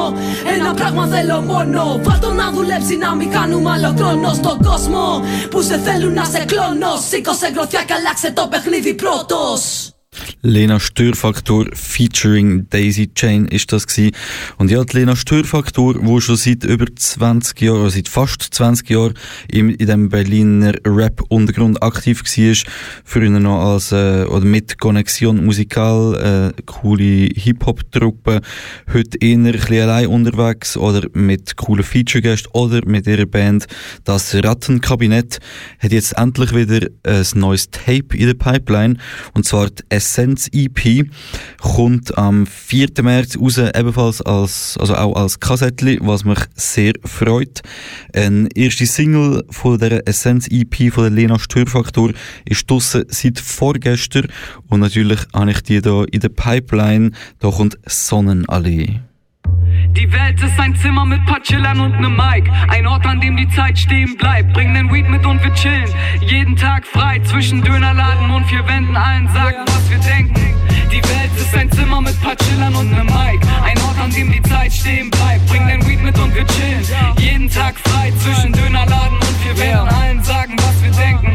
ένα 0.56 0.74
πράγμα 0.74 1.06
θέλω 1.14 1.42
μόνο 1.42 1.79
Βάλτο 2.03 2.33
να 2.33 2.51
δουλέψει 2.51 2.97
να 2.97 3.15
μην 3.15 3.31
κάνουμε 3.31 3.71
άλλο 3.71 3.95
χρόνο 3.99 4.33
Στον 4.35 4.63
κόσμο. 4.63 5.23
Που 5.51 5.63
σε 5.63 5.79
θέλουν 5.79 6.13
να 6.13 6.25
σε 6.25 6.45
κλώνω. 6.45 6.97
Σήκωσε 7.09 7.49
γροθιά 7.55 7.83
καλάξε 7.85 8.33
το 8.33 8.47
παιχνίδι 8.51 8.95
πρώτος 8.95 9.91
Lena 10.43 10.81
Störfaktor 10.81 11.67
featuring 11.75 12.67
Daisy 12.71 13.13
Chain 13.15 13.47
ist 13.47 13.73
das 13.73 13.87
gewesen. 13.87 14.13
Und 14.57 14.71
ja, 14.71 14.83
die 14.83 14.97
Lena 14.97 15.15
Störfaktor, 15.15 15.97
wo 16.01 16.19
schon 16.21 16.37
seit 16.37 16.65
über 16.65 16.87
20 16.95 17.61
Jahren, 17.61 17.83
oder 17.83 17.91
seit 17.91 18.09
fast 18.09 18.43
20 18.43 18.89
Jahren 18.89 19.15
in, 19.49 19.71
in 19.71 19.87
dem 19.87 20.09
Berliner 20.09 20.73
Rap-Untergrund 20.85 21.83
aktiv 21.83 22.23
war, 22.25 23.23
ihn 23.23 23.43
noch 23.43 23.61
als, 23.61 23.93
äh, 23.93 24.25
oder 24.25 24.45
mit 24.45 24.79
Connexion 24.79 25.45
Musikal, 25.45 26.53
äh, 26.57 26.63
coole 26.65 27.29
Hip-Hop-Truppe, 27.35 28.41
heute 28.93 29.19
eher 29.21 29.37
ein 29.37 29.45
bisschen 29.45 29.83
allein 29.83 30.07
unterwegs, 30.07 30.77
oder 30.77 31.07
mit 31.13 31.57
coolen 31.57 31.85
Feature-Gästen, 31.85 32.51
oder 32.53 32.81
mit 32.87 33.07
ihrer 33.07 33.27
Band 33.27 33.67
Das 34.05 34.35
Rattenkabinett, 34.35 35.39
hat 35.79 35.93
jetzt 35.93 36.17
endlich 36.17 36.55
wieder 36.55 36.89
ein 37.05 37.27
neues 37.35 37.71
Tape 37.71 38.17
in 38.17 38.27
der 38.27 38.35
Pipeline, 38.35 38.97
und 39.35 39.45
zwar 39.45 39.69
die 39.69 40.00
Essence 40.01 40.49
EP 40.53 41.07
kommt 41.61 42.17
am 42.17 42.47
4. 42.47 42.89
März 43.03 43.37
raus, 43.37 43.59
ebenfalls 43.59 44.23
als, 44.23 44.79
also 44.81 44.95
auch 44.95 45.15
als 45.15 45.39
Kassettli, 45.41 45.99
was 46.01 46.25
mich 46.25 46.39
sehr 46.55 46.95
freut. 47.05 47.61
Eine 48.15 48.49
erste 48.55 48.87
Single 48.87 49.45
von 49.51 49.79
der 49.79 50.09
Essence 50.09 50.49
EP 50.51 50.91
von 50.91 51.05
der 51.05 51.11
Lena 51.11 51.39
Störfaktor 51.39 52.13
ist 52.47 52.71
draussen 52.71 53.05
seit 53.09 53.39
vorgestern 53.39 54.29
und 54.69 54.81
natürlich 54.81 55.21
habe 55.35 55.51
ich 55.51 55.63
die 55.65 55.83
da 55.83 56.05
in 56.05 56.21
der 56.21 56.31
Pipeline. 56.31 57.11
Da 57.39 57.51
kommt 57.51 57.79
Sonnenallee. 57.85 59.01
Die 59.97 60.11
Welt 60.13 60.41
ist 60.43 60.59
ein 60.59 60.75
Zimmer 60.77 61.05
mit 61.05 61.25
paar 61.27 61.41
Chillern 61.43 61.81
und 61.81 62.01
nem 62.01 62.17
Mic. 62.17 62.51
Ein 62.69 62.87
Ort, 62.87 63.07
an 63.07 63.21
dem 63.21 63.37
die 63.37 63.49
Zeit 63.49 63.79
stehen 63.79 64.17
bleibt. 64.17 64.53
Bring 64.53 64.73
den 64.75 64.91
Weed 64.93 65.09
mit 65.09 65.25
und 65.27 65.43
wir 65.43 65.53
chillen. 65.55 65.89
Jeden 66.21 66.57
Tag 66.57 66.87
frei 66.87 67.21
zwischen 67.21 67.63
Dönerladen 67.63 68.31
und 68.31 68.45
vier 68.47 68.67
Wänden. 68.67 68.97
Allen 68.97 69.29
sagen, 69.29 69.59
was 69.67 69.91
wir 69.91 69.99
denken. 69.99 70.55
Die 70.91 71.03
Welt 71.03 71.31
ist 71.37 71.55
ein 71.55 71.71
Zimmer 71.73 72.01
mit 72.01 72.21
paar 72.23 72.37
Chillern 72.37 72.75
und 72.75 72.91
nem 72.91 73.07
Mic. 73.07 73.41
Ein 73.63 73.79
Ort, 73.83 73.99
an 74.03 74.11
dem 74.11 74.33
die 74.33 74.43
Zeit 74.43 74.73
stehen 74.73 75.11
bleibt. 75.11 75.47
Bring 75.49 75.67
den 75.67 75.87
Weed 75.87 76.03
mit 76.03 76.19
und 76.19 76.35
wir 76.35 76.47
chillen. 76.47 76.85
Jeden 77.19 77.51
Tag 77.51 77.77
frei 77.79 78.13
zwischen 78.23 78.53
Dönerladen 78.53 79.17
und 79.17 79.37
vier 79.43 79.59
Wänden. 79.59 79.89
Allen 79.89 80.23
sagen, 80.23 80.57
was 80.59 80.83
wir 80.83 80.91
denken. 80.93 81.33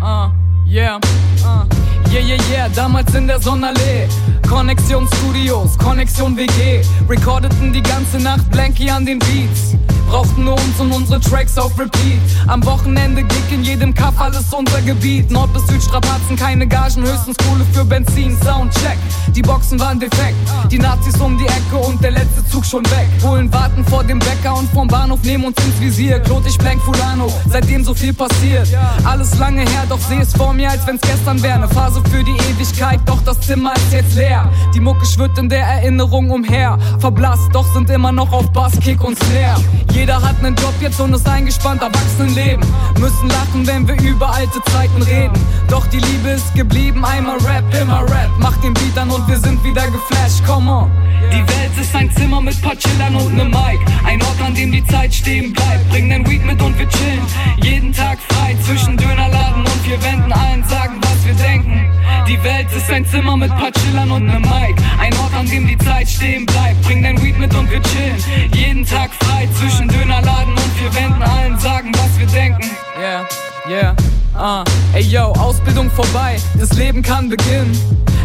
Uh, 0.00 0.30
yeah, 0.66 0.96
uh. 1.44 1.64
Yeah, 2.12 2.20
yeah, 2.20 2.38
yeah, 2.50 2.68
damals 2.68 3.14
in 3.14 3.26
der 3.26 3.40
Sonnenallee. 3.40 4.08
Connexion 4.52 5.08
Studios, 5.14 5.78
Connexion 5.78 6.36
WG. 6.36 6.82
Recordeten 7.08 7.72
die 7.72 7.82
ganze 7.82 8.18
Nacht 8.18 8.50
Blanky 8.50 8.90
an 8.90 9.06
den 9.06 9.18
Beats. 9.18 9.74
Brauchten 10.12 10.44
nur 10.44 10.52
uns 10.52 10.78
und 10.78 10.92
unsere 10.92 11.18
Tracks 11.20 11.56
auf 11.56 11.72
Repeat. 11.78 12.20
Am 12.46 12.62
Wochenende 12.66 13.22
Gig 13.22 13.50
in 13.50 13.64
jedem 13.64 13.94
Kaff, 13.94 14.12
alles 14.18 14.52
unser 14.52 14.82
Gebiet. 14.82 15.30
Nord 15.30 15.50
bis 15.54 15.66
Süd 15.68 15.82
Strapazen, 15.82 16.36
keine 16.36 16.66
Gagen, 16.66 17.02
höchstens 17.02 17.34
Kohle 17.38 17.64
für 17.72 17.82
Benzin. 17.82 18.36
Soundcheck, 18.44 18.98
die 19.34 19.40
Boxen 19.40 19.80
waren 19.80 19.98
defekt. 19.98 20.36
Die 20.70 20.78
Nazis 20.78 21.18
um 21.18 21.38
die 21.38 21.46
Ecke 21.46 21.76
und 21.88 22.04
der 22.04 22.10
letzte 22.10 22.46
Zug 22.46 22.66
schon 22.66 22.84
weg. 22.90 23.08
Holen 23.22 23.50
warten 23.54 23.86
vor 23.86 24.04
dem 24.04 24.18
Bäcker 24.18 24.54
und 24.54 24.70
vom 24.72 24.86
Bahnhof 24.86 25.22
nehmen 25.22 25.44
uns 25.44 25.56
ins 25.64 25.80
Visier. 25.80 26.20
Klot 26.20 26.46
ich 26.46 26.58
blank 26.58 26.82
Fulano, 26.82 27.32
seitdem 27.48 27.82
so 27.82 27.94
viel 27.94 28.12
passiert. 28.12 28.68
Alles 29.04 29.38
lange 29.38 29.62
her, 29.62 29.86
doch 29.88 29.98
seh 29.98 30.18
es 30.20 30.34
vor 30.34 30.52
mir, 30.52 30.68
als 30.68 30.86
wenn's 30.86 31.00
gestern 31.00 31.42
wäre. 31.42 31.60
Ne 31.60 31.68
Phase 31.68 32.02
für 32.10 32.22
die 32.22 32.36
Ewigkeit, 32.50 33.00
doch 33.06 33.22
das 33.22 33.40
Zimmer 33.40 33.72
ist 33.76 33.90
jetzt 33.90 34.14
leer. 34.14 34.46
Die 34.74 34.80
Mucke 34.80 35.06
schwirrt 35.06 35.38
in 35.38 35.48
der 35.48 35.62
Erinnerung 35.66 36.30
umher. 36.30 36.78
Verblasst, 36.98 37.48
doch 37.54 37.72
sind 37.72 37.88
immer 37.88 38.12
noch 38.12 38.30
auf 38.30 38.52
Bass, 38.52 38.78
Kick 38.78 39.02
und 39.02 39.16
Snare. 39.16 39.62
Jeder 40.02 40.20
hat 40.20 40.42
nen 40.42 40.56
Job 40.56 40.74
jetzt 40.80 41.00
und 41.00 41.14
ist 41.14 41.28
eingespannt, 41.28 41.80
Erwachsenenleben. 41.80 42.66
Müssen 42.98 43.28
lachen, 43.28 43.64
wenn 43.68 43.86
wir 43.86 43.94
über 44.02 44.34
alte 44.34 44.60
Zeiten 44.64 45.00
reden. 45.00 45.38
Doch 45.68 45.86
die 45.86 46.00
Liebe 46.00 46.30
ist 46.30 46.52
geblieben, 46.56 47.04
einmal 47.04 47.38
Rap, 47.38 47.62
immer 47.80 48.02
Rap. 48.02 48.28
Mach 48.40 48.56
den 48.62 48.74
Beat 48.74 48.98
an 48.98 49.12
und 49.12 49.28
wir 49.28 49.38
sind 49.38 49.62
wieder 49.62 49.86
geflasht, 49.86 50.44
come 50.44 50.68
on. 50.68 50.90
Die 51.30 51.38
Welt 51.38 51.70
ist 51.80 51.94
ein 51.94 52.10
Zimmer 52.16 52.40
mit 52.40 52.60
paar 52.60 52.74
Chillern 52.74 53.14
und 53.14 53.36
nem 53.36 53.50
Mic. 53.50 53.78
Ein 54.04 54.20
Ort, 54.22 54.42
an 54.44 54.56
dem 54.56 54.72
die 54.72 54.84
Zeit 54.88 55.14
stehen 55.14 55.52
bleibt. 55.52 55.88
Bring 55.90 56.10
den 56.10 56.28
Weed 56.28 56.44
mit 56.44 56.60
und 56.60 56.76
wir 56.76 56.88
chillen. 56.88 57.24
Jeden 57.62 57.92
Tag 57.92 58.18
frei 58.28 58.56
zwischen 58.66 58.96
Dönerladen 58.96 59.60
und 59.60 59.80
vier 59.84 60.02
Wänden. 60.02 60.32
Allen 60.32 60.64
sagen, 60.64 61.00
was 61.00 61.24
wir 61.24 61.34
denken. 61.34 61.88
Die 62.28 62.42
Welt 62.44 62.68
ist 62.76 62.90
ein 62.90 63.04
Zimmer 63.06 63.36
mit 63.36 63.50
paar 63.50 63.72
Chillern 63.72 64.10
und 64.10 64.26
nem 64.26 64.42
Mic. 64.42 64.74
Ein 64.98 65.12
Ort, 65.18 65.34
an 65.34 65.46
dem 65.46 65.66
die 65.66 65.78
Zeit 65.78 66.08
stehen 66.08 66.46
bleibt. 66.46 66.80
Bring 66.82 67.02
den 67.02 67.20
Weed 67.22 67.38
mit 67.38 67.54
und 67.54 67.70
wir 67.70 67.82
chillen. 67.82 68.16
Jeden 68.54 68.86
Tag 68.86 69.10
frei 69.14 69.48
zwischen 69.58 69.88
Dönerladen 69.88 70.52
und 70.52 70.72
vier 70.78 70.94
Wänden. 70.94 71.22
Allen 71.22 71.58
sagen, 71.58 71.92
was 71.94 72.18
wir 72.18 72.26
denken. 72.26 72.70
Yeah, 72.98 73.26
yeah. 73.68 73.96
Uh, 74.34 74.64
ey 74.94 75.02
yo, 75.02 75.32
Ausbildung 75.38 75.90
vorbei, 75.90 76.36
das 76.58 76.72
Leben 76.72 77.02
kann 77.02 77.28
beginnen. 77.28 77.76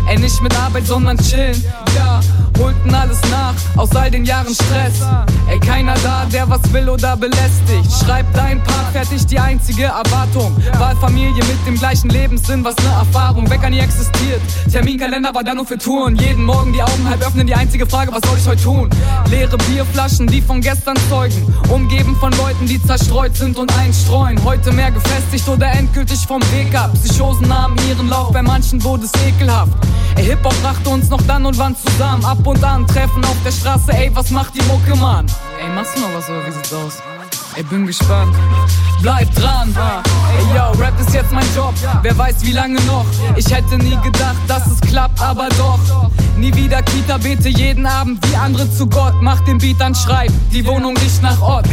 Ey, 0.07 0.17
nicht 0.17 0.41
mit 0.41 0.57
Arbeit, 0.57 0.87
sondern 0.87 1.17
chillen. 1.17 1.61
Ja, 1.93 2.21
holten 2.57 2.95
alles 2.95 3.19
nach, 3.29 3.53
aus 3.75 3.93
all 3.93 4.09
den 4.09 4.23
Jahren 4.23 4.53
Stress. 4.53 5.01
Ey, 5.49 5.59
keiner 5.59 5.95
da, 6.01 6.25
der 6.31 6.49
was 6.49 6.61
will 6.71 6.87
oder 6.87 7.17
belästigt. 7.17 7.91
Schreib 8.01 8.25
dein 8.33 8.63
Part, 8.63 8.93
fertig 8.93 9.25
die 9.25 9.37
einzige 9.37 9.83
Erwartung. 9.83 10.55
Wahlfamilie 10.77 11.43
mit 11.43 11.67
dem 11.67 11.75
gleichen 11.75 12.09
Lebenssinn, 12.09 12.63
was 12.63 12.75
ne 12.77 12.89
Erfahrung. 12.89 13.49
Wecker 13.49 13.69
nie 13.69 13.79
existiert. 13.79 14.39
Terminkalender 14.71 15.35
war 15.35 15.43
da 15.43 15.53
nur 15.53 15.65
für 15.65 15.77
Touren. 15.77 16.15
Jeden 16.15 16.45
Morgen 16.45 16.71
die 16.71 16.81
Augen 16.81 17.09
halb 17.09 17.21
öffnen, 17.27 17.45
die 17.45 17.55
einzige 17.55 17.85
Frage, 17.85 18.13
was 18.13 18.21
soll 18.29 18.37
ich 18.37 18.47
heute 18.47 18.63
tun? 18.63 18.89
Leere 19.29 19.57
Bierflaschen, 19.57 20.27
die 20.27 20.41
von 20.41 20.61
gestern 20.61 20.95
zeugen. 21.09 21.53
Umgeben 21.67 22.15
von 22.15 22.31
Leuten, 22.31 22.65
die 22.65 22.81
zerstreut 22.81 23.35
sind 23.35 23.57
und 23.57 23.77
einstreuen. 23.77 24.41
Heute 24.45 24.71
mehr 24.71 24.91
gefestigt 24.91 25.47
oder 25.49 25.69
endgültig 25.71 25.96
vom 26.27 26.41
Weg 26.51 26.75
ab. 26.75 26.91
Psychosen 26.93 27.47
nahmen 27.47 27.77
ihren 27.89 28.10
Lauf, 28.10 28.31
bei 28.31 28.41
manchen 28.41 28.83
wurde 28.83 29.05
es 29.05 29.12
ekelhaft. 29.25 29.71
Ey, 30.15 30.25
Hip-Hop 30.25 30.53
brachte 30.62 30.89
uns 30.89 31.10
noch 31.10 31.21
dann 31.23 31.45
und 31.45 31.57
wann 31.57 31.75
zusammen. 31.75 32.23
Ab 32.25 32.45
und 32.45 32.63
an 32.63 32.86
treffen 32.86 33.23
auf 33.23 33.38
der 33.45 33.51
Straße, 33.51 33.93
ey, 33.93 34.12
was 34.13 34.29
macht 34.29 34.53
die 34.55 34.63
Mucke, 34.63 34.95
Mann? 34.95 35.25
Ey, 35.62 35.73
machst 35.73 35.95
du 35.95 36.01
noch 36.01 36.13
was 36.13 36.29
oder 36.29 36.45
wie 36.45 36.51
sieht's 36.51 36.73
aus? 36.73 37.01
Ey, 37.55 37.63
bin 37.63 37.88
gespannt. 37.88 38.36
Bleib 39.01 39.33
dran. 39.36 39.73
Ey, 40.38 40.55
yo, 40.55 40.71
Rap 40.79 40.99
ist 40.99 41.13
jetzt 41.13 41.31
mein 41.31 41.45
Job. 41.55 41.73
Wer 42.01 42.17
weiß, 42.17 42.36
wie 42.41 42.51
lange 42.51 42.79
noch. 42.81 43.05
Ich 43.36 43.49
hätte 43.51 43.77
nie 43.77 43.97
gedacht, 44.03 44.38
dass 44.47 44.67
es 44.67 44.81
klappt, 44.81 45.21
aber 45.21 45.49
doch. 45.57 46.12
Nie 46.38 46.53
wieder 46.53 46.83
Kita, 46.83 47.17
bete 47.17 47.49
jeden 47.49 47.86
Abend 47.86 48.19
wie 48.29 48.36
andere 48.36 48.69
zu 48.69 48.86
Gott. 48.86 49.15
Mach 49.21 49.39
den 49.41 49.57
Beat 49.57 49.81
an, 49.81 49.95
schreib. 49.95 50.31
Die 50.51 50.65
Wohnung 50.65 50.95
riecht 50.97 51.23
nach 51.23 51.41
Ort. 51.41 51.67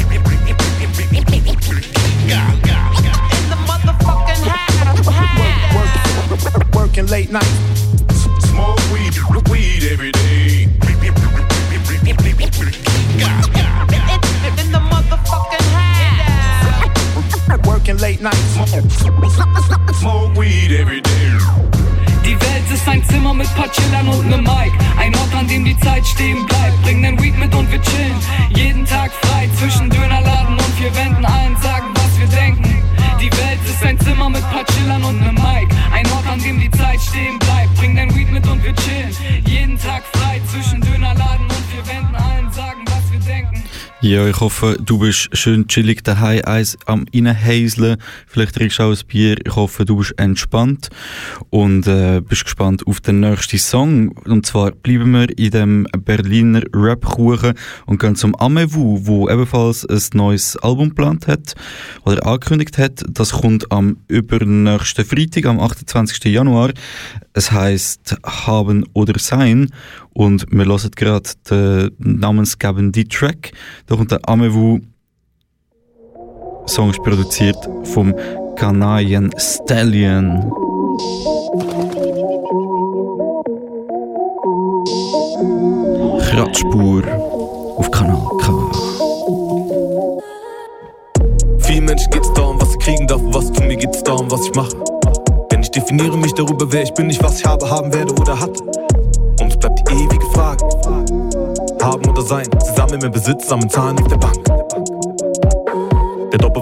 Working 6.73 7.07
late 7.07 7.31
night. 7.33 7.45
Smoke 8.41 8.81
weed, 8.93 9.15
weed 9.51 9.83
every 9.91 10.13
day. 10.13 10.69
In 14.57 14.71
the 14.71 14.79
motherfucking 14.79 15.69
house. 15.75 17.67
Working 17.67 17.99
late 17.99 18.21
night. 18.23 18.35
Smoke, 20.01 20.37
weed 20.37 20.73
every 20.73 21.01
day. 21.01 21.33
Die 22.25 22.41
Welt 22.41 22.71
ist 22.73 22.89
ein 22.89 23.03
Zimmer 23.09 23.35
mit 23.35 23.53
paar 23.55 23.69
Chillern 23.73 24.09
und 24.09 24.29
nem 24.29 24.43
Mic. 24.43 24.73
Ein 24.99 25.15
Ort, 25.17 25.35
an 25.35 25.49
dem 25.49 25.65
die 25.65 25.79
Zeit 25.81 26.07
stehen 26.07 26.47
bleibt. 26.47 26.83
Bring 26.83 27.01
nen 27.01 27.21
Weed 27.21 27.37
mit 27.39 27.55
und 27.55 27.71
wir 27.73 27.83
chillen. 27.83 28.15
Jeden 28.55 28.87
Tag 28.87 29.11
frei 29.23 29.49
zwischen 29.59 29.91
Dönerladen 29.91 30.55
und 30.55 30.75
vier 30.79 30.95
Wänden. 30.95 31.25
Allen 31.25 31.57
sagen. 31.61 32.04
Die 33.25 33.33
Welt 33.39 33.59
ist 33.65 33.83
ein 33.83 33.99
Zimmer 34.01 34.29
mit 34.29 34.43
paar 34.51 34.67
Chillern 34.67 35.03
und 35.03 35.19
nem 35.19 35.35
Mic. 35.37 35.67
Ein 35.91 36.05
Ort, 36.13 36.27
an 36.27 36.39
dem 36.43 36.61
die 36.61 36.71
Zeit 36.73 37.01
stehen 37.01 37.39
bleibt. 37.39 37.75
Bring 37.77 37.95
nen 37.95 38.15
Weed 38.15 38.31
mit 38.31 38.47
und 38.47 38.63
wir 38.63 38.75
chillen. 38.75 39.17
Jeden 39.47 39.79
Tag 39.79 40.03
frei 40.13 40.43
zwischen 40.53 40.84
Ja, 44.05 44.29
ich 44.29 44.39
hoffe, 44.39 44.77
du 44.79 44.99
bist 44.99 45.35
schön 45.35 45.67
chillig 45.67 46.05
daheim, 46.05 46.43
eins 46.45 46.77
am 46.85 47.07
Reinhäseln. 47.15 47.97
Vielleicht 48.27 48.55
trinkst 48.55 48.79
du 48.79 48.83
auch 48.83 48.91
ein 48.91 49.07
Bier. 49.09 49.37
Ich 49.43 49.57
hoffe, 49.57 49.87
du 49.87 49.97
bist 49.97 50.13
entspannt 50.19 50.91
und 51.49 51.87
äh, 51.87 52.21
bist 52.21 52.45
gespannt 52.45 52.87
auf 52.87 53.01
den 53.01 53.21
nächsten 53.21 53.57
Song. 53.57 54.11
Und 54.27 54.45
zwar 54.45 54.73
bleiben 54.73 55.13
wir 55.13 55.39
in 55.39 55.51
dem 55.53 55.87
Berliner 56.05 56.61
Rap-Kuchen 56.75 57.55
und 57.87 57.99
gehen 57.99 58.15
zum 58.15 58.35
Amewu, 58.35 59.01
wo 59.05 59.31
ebenfalls 59.31 59.87
ein 59.89 60.03
neues 60.13 60.59
Album 60.59 60.91
geplant 60.91 61.27
hat 61.27 61.55
oder 62.05 62.27
angekündigt 62.27 62.77
hat. 62.77 63.03
Das 63.09 63.33
kommt 63.33 63.73
am 63.73 63.97
übernächsten 64.09 65.07
Freitag, 65.07 65.47
am 65.47 65.61
28. 65.61 66.23
Januar. 66.25 66.73
Es 67.33 67.51
heißt 67.51 68.19
Haben 68.23 68.85
oder 68.93 69.19
Sein 69.19 69.71
und 70.15 70.47
wir 70.51 70.65
hören 70.65 70.91
gerade 70.97 71.31
den 71.51 71.91
namensgebenden 71.99 73.09
Track. 73.09 73.53
Da 73.87 73.97
kommt 73.97 74.11
der 74.11 74.21
Amewu. 74.29 74.81
Song 76.67 76.91
ist 76.91 77.03
produziert 77.03 77.59
vom 77.83 78.15
Canadian 78.57 79.31
Stallion. 79.37 80.51
Kratzspur 86.31 87.03
auf 87.77 87.91
Kanal 87.91 88.27
K. 88.41 88.71
Vielen 91.59 91.85
Menschen 91.85 92.11
geht's 92.11 92.33
darum, 92.33 92.61
was 92.61 92.73
sie 92.73 92.79
kriegen 92.79 93.07
darf, 93.07 93.21
was 93.27 93.53
tun 93.53 93.67
mir 93.67 93.77
geht's 93.77 94.03
darum, 94.03 94.31
was 94.31 94.47
ich 94.47 94.55
mache. 94.55 94.77
Denn 95.51 95.61
ich 95.61 95.71
definiere 95.71 96.17
mich 96.17 96.33
darüber, 96.33 96.73
wer 96.73 96.83
ich 96.83 96.95
bin, 96.95 97.09
nicht 97.09 97.23
was 97.23 97.41
ich 97.41 97.45
habe, 97.45 97.69
haben 97.69 97.93
werde 97.93 98.15
oder 98.15 98.41
hatte. 98.41 98.65
Haben 101.95 102.11
oder 102.11 102.23
sein, 102.23 102.49
sie 102.59 102.75
sammeln 102.75 103.03
mehr 103.03 103.11
Besitz, 103.11 103.47
sammeln 103.47 103.71
Zahlen 103.71 103.97
auf 104.01 104.09
der 104.09 104.17
Bank. 104.17 104.54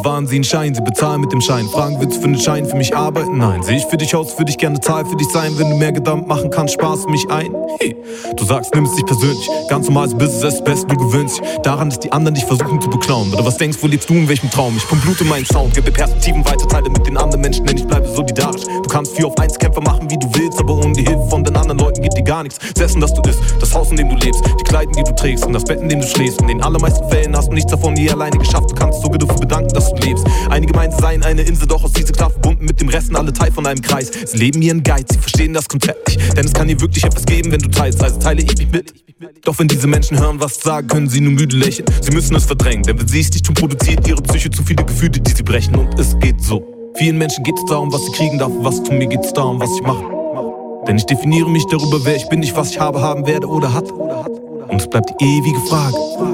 Bewahren 0.02 0.26
sie 0.26 0.34
einen 0.34 0.42
Schein, 0.44 0.74
sie 0.74 0.80
bezahlen 0.80 1.20
mit 1.20 1.30
dem 1.30 1.40
Schein. 1.40 1.68
Fragen, 1.68 2.00
willst 2.00 2.16
du 2.16 2.22
für 2.22 2.26
einen 2.26 2.38
Schein 2.38 2.66
für 2.66 2.74
mich 2.74 2.92
arbeiten? 2.96 3.38
Nein. 3.38 3.62
Sehe 3.62 3.76
ich 3.76 3.86
für 3.86 3.96
dich 3.96 4.16
aus, 4.16 4.36
würde 4.36 4.50
ich 4.50 4.58
gerne 4.58 4.80
Zahl 4.80 5.06
für 5.06 5.14
dich 5.14 5.28
sein. 5.28 5.52
Wenn 5.56 5.70
du 5.70 5.76
mehr 5.76 5.92
Gedanken 5.92 6.26
machen 6.26 6.50
kannst, 6.50 6.74
sparst 6.74 7.08
mich 7.08 7.24
ein. 7.30 7.54
Hey. 7.78 7.94
Du 8.36 8.44
sagst, 8.44 8.74
nimm 8.74 8.84
es 8.84 8.96
nicht 8.96 9.06
persönlich. 9.06 9.48
Ganz 9.68 9.86
normales 9.86 10.12
Business, 10.12 10.42
es 10.42 10.54
ist 10.54 10.64
best, 10.64 10.90
du 10.90 10.96
gewöhnst 10.96 11.38
dich 11.38 11.46
daran, 11.62 11.88
dass 11.88 12.00
die 12.00 12.10
anderen 12.10 12.34
dich 12.34 12.44
versuchen 12.44 12.80
zu 12.80 12.90
beklauen. 12.90 13.32
Oder 13.32 13.46
was 13.46 13.56
denkst 13.58 13.78
wo 13.80 13.86
lebst 13.86 14.10
du, 14.10 14.14
in 14.14 14.28
welchem 14.28 14.50
Traum? 14.50 14.76
Ich 14.76 14.88
pump 14.88 15.02
Blut 15.02 15.20
in 15.20 15.28
meinen 15.28 15.46
Sound, 15.46 15.72
gebe 15.74 15.92
Perspektiven 15.92 16.44
weiter, 16.44 16.66
teile 16.66 16.90
mit 16.90 17.06
den 17.06 17.16
anderen 17.16 17.40
Menschen, 17.40 17.64
denn 17.64 17.76
ich 17.76 17.86
bleibe 17.86 18.08
solidarisch. 18.08 18.62
Du 18.64 18.88
kannst 18.88 19.16
vier 19.16 19.28
auf 19.28 19.38
eins 19.38 19.56
Kämpfer 19.56 19.82
machen, 19.82 20.10
wie 20.10 20.18
du 20.18 20.28
willst, 20.34 20.58
aber 20.58 20.74
ohne 20.74 20.94
die 20.94 21.04
Hilfe 21.04 21.28
von 21.30 21.44
den 21.44 21.54
anderen 21.54 21.78
Leuten 21.78 22.02
geht 22.02 22.16
dir 22.16 22.24
gar 22.24 22.42
nichts. 22.42 22.58
Das 22.74 22.90
Essen, 22.90 23.00
das 23.00 23.14
du 23.14 23.22
isst, 23.28 23.38
das 23.60 23.72
Haus, 23.72 23.90
in 23.92 23.98
dem 23.98 24.08
du 24.08 24.16
lebst, 24.16 24.42
die 24.58 24.64
Kleidung, 24.64 24.94
die 24.94 25.04
du 25.04 25.14
trägst 25.14 25.46
und 25.46 25.52
das 25.52 25.62
Bett, 25.62 25.80
in 25.80 25.88
dem 25.88 26.00
du 26.00 26.06
schläfst. 26.08 26.40
In 26.40 26.48
den 26.48 26.60
allermeisten 26.60 27.08
Fällen 27.08 27.36
hast 27.36 27.50
du 27.50 27.54
nichts 27.54 27.70
davon 27.70 27.94
je 27.96 28.10
alleine 28.10 28.36
geschafft. 28.36 28.68
Du 28.70 28.74
kannst 28.74 29.00
sogar 29.00 29.18
dafür 29.18 29.36
bedanken, 29.36 29.72
dass 29.74 29.91
du 29.94 30.06
lebst. 30.06 30.24
Einige 30.50 30.72
meinen, 30.74 30.92
seien 30.92 31.22
eine 31.22 31.42
Insel, 31.42 31.66
doch 31.66 31.84
aus 31.84 31.92
dieser 31.92 32.12
klar 32.12 32.30
verbunden 32.30 32.64
mit 32.64 32.80
dem 32.80 32.88
Resten, 32.88 33.16
alle 33.16 33.32
Teil 33.32 33.52
von 33.52 33.66
einem 33.66 33.82
Kreis. 33.82 34.10
Sie 34.26 34.36
leben 34.36 34.62
ihren 34.62 34.82
Geiz, 34.82 35.06
sie 35.12 35.18
verstehen 35.18 35.52
das 35.52 35.68
Konzept 35.68 36.08
nicht, 36.08 36.36
denn 36.36 36.44
es 36.44 36.52
kann 36.52 36.68
dir 36.68 36.80
wirklich 36.80 37.04
etwas 37.04 37.24
geben, 37.24 37.52
wenn 37.52 37.60
du 37.60 37.68
teilst, 37.68 38.02
also 38.02 38.18
teile 38.18 38.42
ich 38.42 38.56
mich 38.56 38.70
mit. 38.70 38.94
Doch 39.44 39.58
wenn 39.58 39.68
diese 39.68 39.86
Menschen 39.86 40.18
hören, 40.18 40.40
was 40.40 40.56
ich 40.56 40.64
sage, 40.64 40.86
können 40.86 41.08
sie 41.08 41.20
nur 41.20 41.32
müde 41.32 41.56
lächeln. 41.56 41.86
Sie 42.00 42.10
müssen 42.10 42.34
es 42.34 42.44
verdrängen, 42.44 42.82
denn 42.82 42.98
wenn 42.98 43.06
sie 43.06 43.20
es 43.20 43.30
nicht 43.30 43.46
tun, 43.46 43.54
produziert 43.54 44.06
ihre 44.06 44.20
Psyche 44.22 44.50
zu 44.50 44.62
viele 44.62 44.84
Gefühle, 44.84 45.20
die 45.20 45.32
sie 45.32 45.42
brechen. 45.42 45.76
Und 45.76 45.98
es 45.98 46.18
geht 46.18 46.42
so. 46.42 46.64
Vielen 46.96 47.18
Menschen 47.18 47.44
geht 47.44 47.56
es 47.56 47.64
darum, 47.66 47.92
was 47.92 48.04
sie 48.04 48.12
kriegen 48.12 48.38
darf, 48.38 48.50
was 48.58 48.82
tun, 48.82 48.98
mir 48.98 49.06
geht 49.06 49.24
es 49.24 49.32
darum, 49.32 49.60
was 49.60 49.70
ich 49.76 49.82
mache. 49.82 50.04
Denn 50.86 50.96
ich 50.96 51.06
definiere 51.06 51.48
mich 51.48 51.64
darüber, 51.70 52.04
wer 52.04 52.16
ich 52.16 52.28
bin, 52.28 52.40
nicht 52.40 52.56
was 52.56 52.70
ich 52.70 52.80
habe, 52.80 53.00
haben 53.00 53.26
werde 53.26 53.46
oder 53.46 53.72
hatte. 53.72 53.92
Und 53.92 54.80
es 54.80 54.88
bleibt 54.88 55.10
die 55.20 55.24
ewige 55.24 55.60
Frage. 55.68 56.31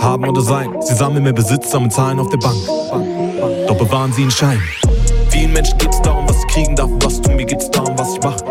Haben 0.00 0.26
oder 0.28 0.40
sein, 0.40 0.74
sie 0.80 0.94
sammeln 0.94 1.24
mehr 1.24 1.32
Besitz, 1.32 1.70
sammeln 1.70 1.90
Zahlen 1.90 2.18
auf 2.18 2.28
der 2.30 2.38
Bank. 2.38 2.56
Doch 3.68 3.76
bewahren 3.76 4.12
sie 4.12 4.22
einen 4.22 4.30
Schein. 4.30 4.62
Vielen 5.28 5.52
Menschen 5.52 5.76
geht 5.78 5.92
es 5.92 6.00
darum, 6.00 6.26
was 6.28 6.40
sie 6.40 6.46
kriegen 6.46 6.74
darf, 6.74 6.88
was 7.02 7.20
tun, 7.20 7.36
mir 7.36 7.44
geht 7.44 7.60
es 7.60 7.70
darum, 7.70 7.98
was 7.98 8.14
ich 8.14 8.22
mache. 8.22 8.44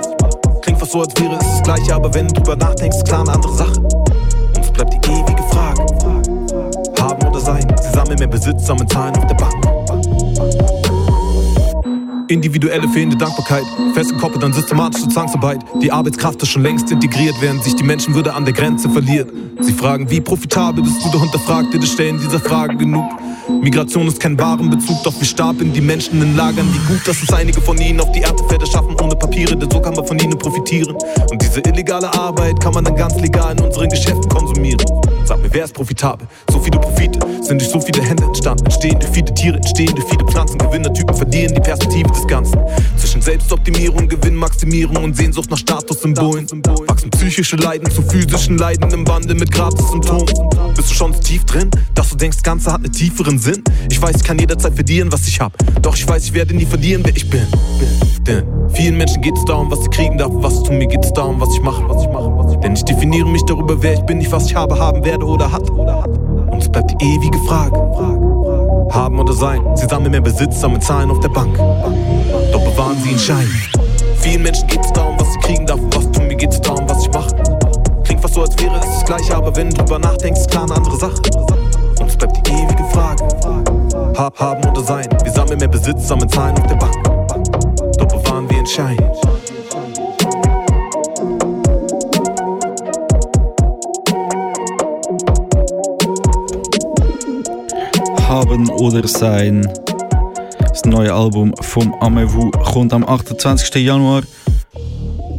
Klingt 0.62 0.80
fast 0.80 0.92
so, 0.92 1.02
als 1.02 1.20
wäre 1.20 1.34
es 1.34 1.40
das 1.40 1.64
Gleiche, 1.64 1.96
aber 1.96 2.14
wenn 2.14 2.28
du 2.28 2.36
drüber 2.36 2.56
nachdenkst, 2.56 3.04
klar 3.04 3.22
eine 3.22 3.34
andere 3.34 3.54
Sache. 3.54 3.80
Und 3.80 4.60
es 4.60 4.72
bleibt 4.72 4.94
die 4.94 5.12
ewige 5.12 5.44
Frage. 5.50 5.86
Haben 7.02 7.28
oder 7.28 7.40
sein, 7.40 7.66
sie 7.82 7.92
sammeln 7.94 8.20
mehr 8.20 8.28
Besitz, 8.28 8.68
sammeln 8.68 8.88
Zahlen 8.88 9.16
auf 9.18 9.26
der 9.26 9.36
Bank. 9.36 9.49
Individuelle 12.30 12.88
fehlende 12.88 13.18
Dankbarkeit, 13.18 13.66
festgekoppelt 13.96 14.44
an 14.44 14.54
systematische 14.54 15.10
Zwangsarbeit. 15.10 15.66
Die 15.82 15.92
Arbeitskraft 15.92 16.42
ist 16.44 16.50
schon 16.50 16.62
längst 16.62 16.92
integriert, 16.92 17.36
während 17.40 17.64
sich 17.64 17.76
die 17.76 17.84
Menschenwürde 17.84 18.36
an 18.36 18.46
der 18.46 18.54
Grenze 18.54 18.88
verliert. 18.88 19.32
Sie 19.62 19.74
fragen, 19.74 20.12
wie 20.12 20.22
profitabel 20.22 20.84
bist 20.84 21.04
du, 21.04 21.10
doch 21.12 21.22
hinterfragt 21.22 21.74
dir 21.74 21.80
das 21.80 21.92
Stellen 21.92 22.20
dieser 22.20 22.40
Frage 22.40 22.78
genug. 22.78 23.06
Migration 23.62 24.08
ist 24.08 24.20
kein 24.20 24.40
Warenbezug, 24.40 25.04
doch 25.04 25.14
wir 25.20 25.26
stapeln 25.26 25.74
die 25.74 25.82
Menschen 25.82 26.22
in 26.22 26.36
Lagern. 26.36 26.68
Wie 26.74 26.94
gut, 26.94 27.08
dass 27.08 27.22
es 27.22 27.34
einige 27.34 27.60
von 27.62 27.78
ihnen 27.80 28.00
auf 28.00 28.12
die 28.12 28.22
Erdfelder 28.22 28.66
schaffen, 28.66 28.96
ohne 29.02 29.16
Papiere, 29.16 29.58
denn 29.58 29.70
so 29.70 29.82
kann 29.82 29.96
man 29.96 30.06
von 30.06 30.18
ihnen 30.20 30.38
profitieren. 30.38 30.96
Und 31.30 31.42
diese 31.42 31.60
illegale 31.62 32.14
Arbeit 32.14 32.60
kann 32.60 32.74
man 32.74 32.84
dann 32.84 32.96
ganz 32.96 33.16
legal 33.20 33.58
in 33.58 33.64
unseren 33.64 33.90
Geschäften 33.90 34.30
konsumieren. 34.30 34.86
Sag 35.26 35.42
mir, 35.42 35.54
wer 35.54 35.66
ist 35.66 35.74
profitabel? 35.74 36.28
So 36.52 36.60
viele 36.60 36.80
Profite 36.80 37.20
sind 37.42 37.62
durch 37.62 37.70
so 37.70 37.80
viele 37.80 38.02
Hände 38.02 38.24
entstanden. 38.24 38.66
Entstehen 38.66 39.00
durch 39.00 39.12
viele 39.12 39.34
Tiere, 39.34 39.58
entstehen 39.58 39.94
durch 39.96 40.08
viele 40.08 40.26
Pflanzen. 40.26 40.58
Gewinnertypen 40.58 41.16
verlieren 41.16 41.54
die 41.54 41.62
Perspektive 41.62 42.10
des 42.10 42.28
Ganzen. 42.28 42.60
Zwischen 42.98 43.22
Selbstoptimierung, 43.22 44.08
Gewinnmaximierung 44.08 45.04
und 45.04 45.16
Sehnsucht 45.16 45.50
nach 45.50 45.58
Statussymbolen. 45.58 46.48
Wachsen 47.00 47.12
psychische 47.12 47.56
Leiden 47.56 47.90
zu 47.90 48.02
physischen 48.02 48.58
Leiden 48.58 48.92
im 48.92 49.08
Wandel 49.08 49.34
mit 49.36 49.52
Gratis-Symptomen. 49.52 50.26
Bist 50.76 50.90
du 50.90 50.94
schon 50.94 51.14
so 51.14 51.20
tief 51.22 51.46
drin, 51.46 51.72
dass 51.96 52.10
du 52.10 52.18
denkst, 52.18 52.38
das 52.38 52.44
Ganze 52.44 52.74
hat 52.74 52.84
einen 52.84 52.92
tieferen 52.92 53.40
Sinn? 53.40 53.64
Ich 53.90 54.02
weiß, 54.02 54.18
ich 54.18 54.24
kann 54.24 54.38
jederzeit 54.38 54.76
verlieren, 54.76 55.10
was 55.10 55.26
ich 55.26 55.40
hab. 55.40 55.54
Doch 55.82 55.96
ich 55.96 56.06
weiß, 56.06 56.26
ich 56.26 56.34
werde 56.34 56.54
nie 56.54 56.66
verlieren, 56.66 57.02
wer 57.06 57.16
ich 57.16 57.30
bin. 57.30 57.48
Denn 58.28 58.44
vielen 58.74 58.98
Menschen 58.98 59.22
geht 59.22 59.38
es 59.38 59.46
darum, 59.46 59.72
was 59.72 59.82
sie 59.82 59.90
kriegen 59.90 60.18
darf, 60.18 60.32
was 60.34 60.62
tun. 60.64 60.78
Mir 60.78 60.88
geht 60.88 61.06
es 61.06 61.14
darum, 61.14 61.40
was 61.40 61.54
ich 61.54 61.62
mache, 61.62 61.88
was 61.88 62.04
ich 62.04 62.10
mache, 62.10 62.32
was 62.36 62.52
ich 62.52 62.60
Denn 62.60 62.74
ich 62.74 62.84
definiere 62.84 63.30
mich 63.30 63.44
darüber, 63.46 63.82
wer 63.82 63.94
ich 63.94 64.02
bin, 64.02 64.18
nicht 64.18 64.32
was 64.34 64.48
ich 64.48 64.56
habe, 64.56 64.78
haben 64.78 65.02
werde 65.06 65.24
oder 65.24 65.50
hatte. 65.50 65.72
Und 65.72 66.62
es 66.62 66.70
bleibt 66.70 66.92
die 66.92 67.06
ewige 67.06 67.40
Frage. 67.48 67.78
Haben 68.92 69.20
oder 69.20 69.34
sein, 69.34 69.62
sie 69.76 69.86
sammeln 69.86 70.12
mehr 70.12 70.22
Besitz, 70.22 70.60
sammeln 70.60 70.82
Zahlen 70.82 71.12
auf 71.12 71.22
der 71.22 71.30
Bank. 71.30 71.56
Doch 72.52 72.64
bewahren 72.66 72.98
sie 73.02 73.12
einen 73.12 73.20
Schein. 73.20 73.48
Vielen 74.20 74.44
Menschen 74.44 74.68
geht 74.68 74.84
es 74.84 74.92
darum, 74.92 75.18
was 75.18 75.32
sie 75.32 75.40
kriegen 75.40 75.66
darf, 75.66 75.80
was 75.92 76.12
tun. 76.12 76.28
Mir 76.28 76.36
geht 76.36 76.52
es 76.52 76.60
darum, 76.60 76.79
so, 78.40 78.46
als 78.46 78.62
wäre 78.62 78.76
es 78.76 78.86
das 78.86 79.06
Gleiche, 79.06 79.36
aber 79.36 79.56
wenn 79.56 79.70
du 79.70 79.78
drüber 79.78 80.00
nachdenkst, 80.00 80.42
ist 80.42 80.52
klar 80.52 80.64
eine 80.64 80.76
andere 80.76 80.98
Sache. 80.98 81.22
Und 82.00 82.08
es 82.08 82.16
bleibt 82.16 82.48
die 82.48 82.52
ewige 82.52 82.84
Frage: 82.92 83.28
Hab, 84.18 84.40
haben 84.40 84.70
oder 84.70 84.82
sein. 84.82 85.08
Wir 85.24 85.32
sammeln 85.32 85.60
mehr 85.60 85.68
Besitz, 85.68 86.08
sammeln 86.08 86.30
Zahlen 86.30 86.58
auf 86.58 86.68
der 86.68 86.76
Bank. 86.76 87.04
Doch 87.98 88.08
bewahren 88.08 88.50
wir 88.50 88.66
Schein. 88.66 88.98
Haben 98.28 98.70
oder 98.70 99.08
Sein. 99.08 99.68
Das 100.60 100.86
neue 100.86 101.14
Album 101.14 101.54
vom 101.62 101.94
Amewu 101.96 102.52
kommt 102.52 102.94
am 102.94 103.04
28. 103.04 103.84
Januar. 103.84 104.22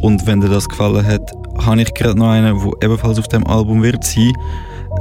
Und 0.03 0.27
wenn 0.27 0.41
dir 0.41 0.49
das 0.49 0.69
gefallen 0.69 1.07
hat, 1.07 1.40
habe 1.65 1.83
ich 1.83 1.95
gerade 1.95 2.19
noch 2.19 2.31
einen, 2.31 2.59
der 2.59 2.73
ebenfalls 2.89 3.19
auf 3.19 3.29
dem 3.29 3.47
Album 3.47 3.83
wird 3.83 4.05
sein. 4.05 4.33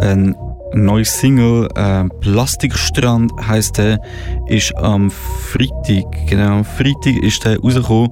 Ein 0.01 0.35
neues 0.73 1.19
Single, 1.19 1.67
äh, 1.75 2.05
Plastikstrand 2.21 3.31
heißt 3.47 3.77
der, 3.77 3.99
ist 4.47 4.75
am 4.77 5.09
Freitag, 5.09 6.27
genau 6.27 6.57
am 6.57 6.65
Freitag 6.65 7.23
ist 7.23 7.43
der 7.45 7.59
rausgekommen. 7.59 8.11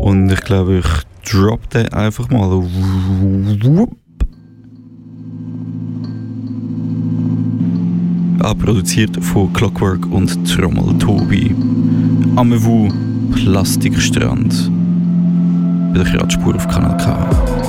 Und 0.00 0.30
ich 0.32 0.40
glaube, 0.40 0.78
ich 0.78 1.30
drop 1.30 1.68
den 1.70 1.92
einfach 1.92 2.28
mal. 2.30 2.64
Produziert 8.58 9.22
von 9.22 9.52
Clockwork 9.52 10.06
und 10.12 10.48
Trommel 10.48 10.98
Tobi. 10.98 11.54
Amewu 12.36 12.88
Plastikstrand. 13.32 14.70
Bei 15.92 16.02
der 16.02 16.12
Kratzspur 16.12 16.54
auf 16.54 16.68
Kanal 16.68 16.96
K. 16.98 17.59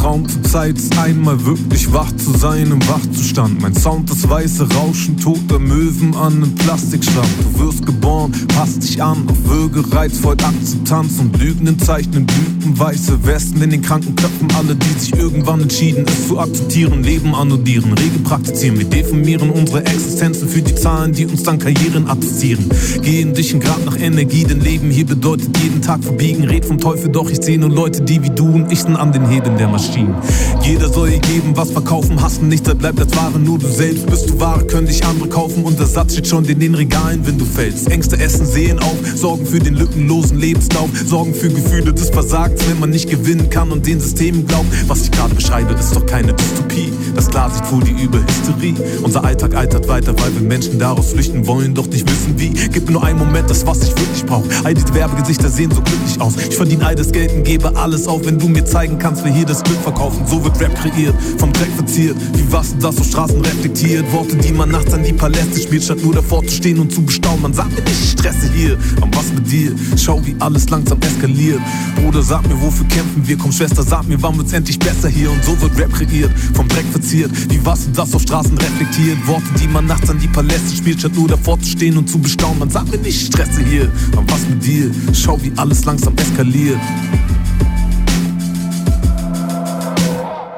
Traum 0.00 0.26
zur 0.26 0.42
Zeit 0.44 0.78
ist 0.78 0.98
einmal 0.98 1.44
wirklich 1.44 1.92
wach 1.92 2.10
zu 2.16 2.30
sein 2.30 2.70
im 2.70 2.80
Wachzustand. 2.88 3.60
Mein 3.60 3.74
Sound, 3.74 4.10
das 4.10 4.26
weiße 4.26 4.66
Rauschen 4.72 5.18
toter 5.18 5.58
Möwen 5.58 6.14
an 6.14 6.36
einem 6.36 6.54
Plastikstrand. 6.54 7.28
Du 7.52 7.66
wirst 7.66 7.84
geboren, 7.84 8.32
passt 8.56 8.82
dich 8.82 9.02
an 9.02 9.28
auf 9.28 9.36
Würgereiz, 9.44 10.16
voll 10.16 10.36
Akzeptanz 10.42 11.18
und 11.18 11.38
Lügnen 11.38 11.78
zeichnen 11.78 12.24
Blüten, 12.24 12.78
weiße 12.78 13.26
Westen 13.26 13.60
in 13.60 13.68
den 13.68 13.82
kranken 13.82 14.16
Köpfen. 14.16 14.48
Alle, 14.56 14.74
die 14.74 14.98
sich 14.98 15.14
irgendwann 15.14 15.60
entschieden, 15.60 16.06
es 16.08 16.28
zu 16.28 16.38
akzeptieren, 16.38 17.02
Leben 17.02 17.34
annodieren, 17.34 17.92
Rege 17.92 18.20
praktizieren. 18.24 18.78
Wir 18.78 18.86
definieren 18.86 19.50
unsere 19.50 19.84
Existenzen 19.84 20.48
für 20.48 20.62
die 20.62 20.74
Zahlen, 20.74 21.12
die 21.12 21.26
uns 21.26 21.42
dann 21.42 21.58
Karrieren 21.58 22.08
attestieren. 22.08 22.64
Gehen 23.02 23.34
dich 23.34 23.52
in 23.52 23.60
Grad 23.60 23.84
nach 23.84 24.00
Energie, 24.00 24.44
denn 24.44 24.62
Leben 24.62 24.90
hier 24.90 25.04
bedeutet 25.04 25.54
jeden 25.62 25.82
Tag 25.82 26.02
verbiegen. 26.02 26.44
Red 26.44 26.64
vom 26.64 26.80
Teufel, 26.80 27.10
doch 27.10 27.28
ich 27.28 27.42
sehe 27.42 27.58
nur 27.58 27.68
Leute, 27.68 28.00
die 28.00 28.22
wie 28.22 28.30
du 28.30 28.46
und 28.46 28.72
ich 28.72 28.80
sind 28.80 28.96
an 28.96 29.12
den 29.12 29.28
Hebeln 29.28 29.58
der 29.58 29.68
Maschine. 29.68 29.89
Maschinen. 29.90 30.14
Jeder 30.62 30.88
soll 30.88 31.08
ihr 31.08 31.18
geben, 31.18 31.56
was 31.56 31.70
verkaufen, 31.70 32.20
hassen 32.20 32.48
nichts, 32.48 32.68
da 32.68 32.74
bleibt 32.74 33.00
als 33.00 33.16
Ware 33.16 33.38
nur 33.38 33.58
du 33.58 33.66
selbst. 33.66 34.06
Bist 34.06 34.30
du 34.30 34.38
Ware, 34.38 34.64
können 34.66 34.86
dich 34.86 35.04
andere 35.04 35.28
kaufen 35.28 35.64
und 35.64 35.78
der 35.78 35.86
Satz 35.86 36.12
steht 36.12 36.28
schon 36.28 36.44
in 36.44 36.60
den 36.60 36.74
Regalen, 36.74 37.26
wenn 37.26 37.38
du 37.38 37.44
fällst. 37.44 37.90
Ängste 37.90 38.18
essen, 38.20 38.46
sehen 38.46 38.78
auf, 38.78 38.96
sorgen 39.16 39.46
für 39.46 39.58
den 39.58 39.74
lückenlosen 39.74 40.38
Lebenslauf, 40.38 40.88
sorgen 41.06 41.34
für 41.34 41.48
Gefühle 41.48 41.92
des 41.92 42.10
Versagens, 42.10 42.60
wenn 42.68 42.78
man 42.78 42.90
nicht 42.90 43.10
gewinnen 43.10 43.50
kann 43.50 43.72
und 43.72 43.86
den 43.86 44.00
Systemen 44.00 44.46
glaubt. 44.46 44.66
Was 44.86 45.02
ich 45.02 45.10
gerade 45.10 45.34
beschreibe, 45.34 45.74
ist 45.74 45.94
doch 45.96 46.06
keine 46.06 46.34
Dystopie. 46.34 46.92
Das 47.14 47.28
Klarsicht 47.28 47.66
vor 47.66 47.80
die 47.80 48.02
Überhysterie. 48.02 48.74
Unser 49.02 49.24
Alltag 49.24 49.54
altert 49.56 49.88
weiter, 49.88 50.14
weil 50.20 50.32
wir 50.34 50.42
Menschen 50.42 50.78
daraus 50.78 51.12
flüchten 51.12 51.46
wollen, 51.46 51.74
doch 51.74 51.86
nicht 51.88 52.08
wissen 52.08 52.38
wie. 52.38 52.50
Gib 52.72 52.86
mir 52.86 52.92
nur 52.92 53.04
einen 53.04 53.18
Moment, 53.18 53.50
das 53.50 53.66
was 53.66 53.82
ich 53.82 53.90
wirklich 53.90 54.24
brauche. 54.24 54.48
All 54.62 54.74
diese 54.74 54.94
Werbegesichter 54.94 55.48
sehen 55.48 55.70
so 55.70 55.80
glücklich 55.80 56.20
aus. 56.20 56.34
Ich 56.48 56.56
verdiene 56.56 56.86
all 56.86 56.94
das 56.94 57.10
Geld 57.10 57.32
und 57.32 57.42
gebe 57.42 57.74
alles 57.76 58.06
auf, 58.06 58.24
wenn 58.24 58.38
du 58.38 58.48
mir 58.48 58.64
zeigen 58.64 58.98
kannst, 58.98 59.24
wer 59.24 59.32
hier 59.32 59.46
das 59.46 59.62
Glück 59.62 59.79
verkaufen. 59.80 60.26
So 60.26 60.42
wird 60.44 60.60
Rap 60.60 60.74
kreiert, 60.74 61.14
vom 61.38 61.52
Dreck 61.52 61.70
verziert. 61.74 62.16
Wie 62.34 62.52
Wasser, 62.52 62.76
das 62.80 62.98
auf 62.98 63.06
Straßen 63.06 63.40
reflektiert. 63.40 64.10
Worte, 64.12 64.36
die 64.36 64.52
man 64.52 64.70
nachts 64.70 64.92
an 64.92 65.02
die 65.02 65.12
Paläste 65.12 65.60
spielt, 65.60 65.84
statt 65.84 66.02
nur 66.02 66.14
davor 66.14 66.42
zu 66.44 66.54
stehen 66.54 66.78
und 66.78 66.92
zu 66.92 67.02
bestaunen. 67.02 67.42
Man 67.42 67.54
sagt 67.54 67.72
mir 67.72 67.90
ich 67.90 68.10
stresse 68.10 68.52
hier. 68.52 68.78
Und 69.00 69.16
was 69.16 69.32
mit 69.32 69.50
dir? 69.50 69.74
Schau, 69.96 70.20
wie 70.24 70.36
alles 70.38 70.68
langsam 70.70 70.98
eskaliert. 71.00 71.60
Bruder, 71.96 72.22
sag 72.22 72.46
mir, 72.48 72.60
wofür 72.60 72.86
kämpfen 72.88 73.26
wir? 73.26 73.36
Komm, 73.38 73.52
Schwester, 73.52 73.82
sag 73.82 74.06
mir, 74.08 74.20
wann 74.22 74.36
wird's 74.36 74.52
endlich 74.52 74.78
besser 74.78 75.08
hier? 75.08 75.30
Und 75.30 75.44
so 75.44 75.60
wird 75.60 75.78
Rap 75.78 75.92
kreiert, 75.92 76.30
vom 76.54 76.68
Dreck 76.68 76.86
verziert. 76.90 77.30
Wie 77.50 77.64
Wasser, 77.64 77.90
das 77.94 78.14
auf 78.14 78.22
Straßen 78.22 78.56
reflektiert. 78.56 79.18
Worte, 79.26 79.46
die 79.60 79.66
man 79.66 79.86
nachts 79.86 80.10
an 80.10 80.18
die 80.18 80.28
Paläste 80.28 80.76
spielt, 80.76 81.00
statt 81.00 81.14
nur 81.14 81.28
davor 81.28 81.58
zu 81.60 81.70
stehen 81.70 81.96
und 81.96 82.08
zu 82.08 82.18
bestaunen. 82.18 82.58
Man 82.58 82.70
sagt 82.70 82.90
mir 82.90 83.00
ich 83.06 83.26
stresse 83.26 83.62
hier. 83.62 83.90
Und 84.16 84.30
was 84.30 84.48
mit 84.48 84.64
dir? 84.64 84.90
Schau, 85.12 85.38
wie 85.42 85.52
alles 85.56 85.84
langsam 85.84 86.14
eskaliert. 86.16 86.78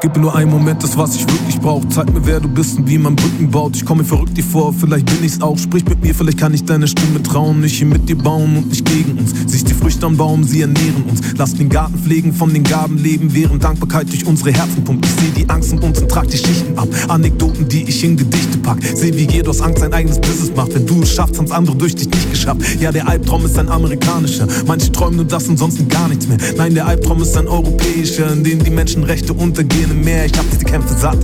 Gib 0.03 0.17
mir 0.17 0.23
nur 0.23 0.35
einen 0.35 0.51
Moment, 0.51 0.83
das 0.83 0.99
was 0.99 1.15
ich 1.15 1.23
wirklich 1.29 1.61
brauch. 1.61 1.81
Zeig 1.89 2.13
mir, 2.13 2.27
wer 2.27 2.41
du 2.41 2.49
bist 2.49 2.77
und 2.77 2.89
wie 2.89 2.99
man 2.99 3.15
Brücken 3.15 3.49
baut. 3.49 3.77
Ich 3.77 3.85
komme 3.85 4.03
mir 4.03 4.09
verrückt 4.09 4.37
dir 4.37 4.43
vor, 4.43 4.73
vielleicht 4.73 5.07
bin 5.07 5.23
ich's 5.23 5.41
auch. 5.41 5.57
Sprich 5.57 5.85
mit 5.85 6.03
mir, 6.03 6.13
vielleicht 6.13 6.39
kann 6.39 6.53
ich 6.53 6.65
deine 6.65 6.89
Stimme 6.89 7.23
trauen. 7.23 7.61
Nicht 7.61 7.77
hier 7.77 7.87
mit 7.87 8.09
dir 8.09 8.19
bauen 8.19 8.57
und 8.57 8.71
nicht 8.71 8.85
gegen 8.85 9.17
uns. 9.17 9.33
Siehst 9.47 9.71
die 9.71 9.75
Früchte 9.75 10.05
am 10.07 10.17
Baum, 10.17 10.43
sie 10.43 10.63
ernähren 10.63 11.05
uns. 11.09 11.21
Lass 11.39 11.55
den 11.55 11.69
Garten 11.69 11.97
pflegen, 11.97 12.33
von 12.33 12.53
den 12.53 12.65
Gaben 12.65 12.99
leben, 12.99 13.33
während 13.33 13.63
Dankbarkeit 13.63 14.09
durch 14.11 14.27
unsere 14.27 14.51
Herzen 14.51 14.83
pumpt. 14.83 15.07
Ich 15.07 15.13
seh 15.13 15.31
die 15.41 15.49
Angst 15.49 15.73
in 15.73 15.79
uns 15.79 16.01
und 16.01 16.09
trag 16.09 16.27
die 16.27 16.37
Schichten 16.37 16.77
ab. 16.77 16.89
Anekdoten, 17.07 17.69
die 17.69 17.85
ich 17.85 18.03
in 18.03 18.17
Gedichte 18.17 18.59
pack. 18.59 18.79
Seh, 18.83 19.15
wie 19.15 19.31
jeder 19.31 19.51
aus 19.51 19.61
Angst 19.61 19.83
sein 19.83 19.93
eigenes 19.93 20.21
Business 20.21 20.51
macht. 20.57 20.75
Wenn 20.75 20.85
du 20.85 21.03
es 21.03 21.13
schaffst, 21.13 21.39
haben's 21.39 21.53
andere 21.53 21.77
durch 21.77 21.95
dich 21.95 22.11
nicht 22.11 22.29
geschafft. 22.29 22.61
Ja, 22.81 22.91
der 22.91 23.07
Albtraum 23.07 23.45
ist 23.45 23.57
ein 23.57 23.69
amerikanischer. 23.69 24.49
Manche 24.67 24.91
träumen 24.91 25.19
nur 25.19 25.27
das 25.27 25.47
und 25.47 25.61
sonst 25.61 25.89
gar 25.89 26.09
nichts 26.09 26.27
mehr. 26.27 26.39
Nein, 26.57 26.75
der 26.75 26.89
Albtraum 26.89 27.23
ist 27.23 27.37
ein 27.37 27.47
europäischer, 27.47 28.33
in 28.33 28.43
dem 28.43 28.65
die 28.65 28.71
Menschenrechte 28.71 29.33
untergehen 29.33 29.92
im 29.93 30.05
Meer. 30.05 30.27
Ich 30.27 30.37
hab 30.37 30.49
diese 30.51 30.65
Kämpfe 30.65 30.95
satt. 30.95 31.19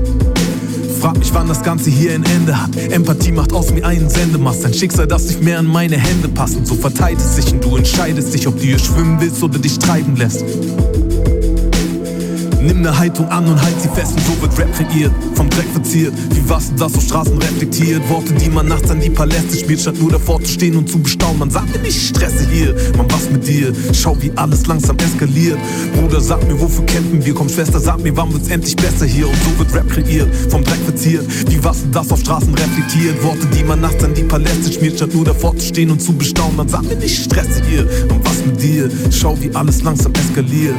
Frag 1.00 1.18
mich, 1.18 1.32
wann 1.32 1.48
das 1.48 1.62
Ganze 1.62 1.90
hier 1.90 2.12
ein 2.12 2.24
Ende 2.24 2.60
hat. 2.60 2.76
Empathie 2.76 3.32
macht 3.32 3.52
aus 3.52 3.72
mir 3.72 3.84
einen 3.84 4.08
Sendemast. 4.08 4.64
Ein 4.64 4.74
Schicksal, 4.74 5.06
das 5.06 5.26
nicht 5.26 5.42
mehr 5.42 5.58
an 5.58 5.66
meine 5.66 5.96
Hände 5.96 6.28
passt. 6.28 6.56
Und 6.56 6.66
so 6.66 6.74
verteilt 6.74 7.18
es 7.18 7.36
sich 7.36 7.52
und 7.52 7.64
du 7.64 7.76
entscheidest 7.76 8.34
dich, 8.34 8.46
ob 8.46 8.56
du 8.56 8.62
hier 8.62 8.78
schwimmen 8.78 9.20
willst 9.20 9.42
oder 9.42 9.58
dich 9.58 9.78
treiben 9.78 10.16
lässt. 10.16 10.44
Nimm 12.60 12.82
ne 12.82 12.96
Haltung 12.98 13.28
an 13.28 13.46
und 13.46 13.60
halt 13.62 13.80
sie 13.80 13.88
fest 13.88 14.14
und 14.16 14.26
so 14.26 14.42
wird 14.42 14.58
Rap 14.58 14.72
kreiert. 14.74 15.12
Vom 15.34 15.48
Dreck 15.48 15.68
verziert, 15.72 16.12
wie 16.30 16.48
Wasser, 16.48 16.72
das 16.76 16.94
auf 16.94 17.02
Straßen 17.02 17.38
reflektiert. 17.38 18.08
Worte, 18.08 18.34
die 18.34 18.50
man 18.50 18.66
nachts 18.66 18.90
an 18.90 19.00
die 19.00 19.10
Paläste 19.10 19.56
spielt, 19.56 19.80
statt 19.80 19.96
nur 19.98 20.10
davor 20.10 20.42
zu 20.42 20.52
stehen 20.52 20.76
und 20.76 20.90
zu 20.90 20.98
bestaunen. 20.98 21.38
Man 21.38 21.50
sagt 21.50 21.72
mir 21.72 21.82
nicht, 21.82 21.96
ich 21.96 22.08
stresse 22.08 22.48
hier, 22.50 22.74
man 22.96 23.06
was 23.10 23.30
mit 23.30 23.46
dir? 23.46 23.72
Schau, 23.92 24.16
wie 24.20 24.32
alles 24.34 24.66
langsam 24.66 24.96
eskaliert. 24.98 25.58
Bruder, 25.94 26.20
sag 26.20 26.46
mir, 26.48 26.60
wofür 26.60 26.84
kämpfen 26.86 27.24
wir? 27.24 27.34
Komm, 27.34 27.48
Schwester, 27.48 27.78
sag 27.78 28.02
mir, 28.02 28.16
wann 28.16 28.32
wird's 28.32 28.48
endlich 28.48 28.74
besser 28.74 29.06
hier? 29.06 29.28
Und 29.28 29.36
so 29.44 29.58
wird 29.58 29.74
Rap 29.74 29.88
kreiert, 29.90 30.28
vom 30.48 30.64
Dreck 30.64 30.80
verziert, 30.84 31.24
wie 31.48 31.62
Wasser, 31.62 31.86
das 31.92 32.10
auf 32.10 32.20
Straßen 32.20 32.52
reflektiert. 32.52 33.22
Worte, 33.22 33.46
die 33.56 33.62
man 33.62 33.80
nachts 33.80 34.02
an 34.02 34.14
die 34.14 34.24
Paläste 34.24 34.72
spielt, 34.72 34.96
statt 34.96 35.14
nur 35.14 35.24
davor 35.24 35.56
zu 35.56 35.66
stehen 35.66 35.90
und 35.90 36.02
zu 36.02 36.12
bestaunen. 36.12 36.56
Man 36.56 36.68
sagt 36.68 36.88
mir 36.88 36.96
nicht, 36.96 37.18
ich 37.18 37.24
stresse 37.24 37.62
hier, 37.68 37.86
man 38.08 38.20
was 38.24 38.44
mit 38.44 38.60
dir? 38.60 38.90
Schau, 39.10 39.40
wie 39.40 39.54
alles 39.54 39.82
langsam 39.82 40.12
eskaliert. 40.14 40.74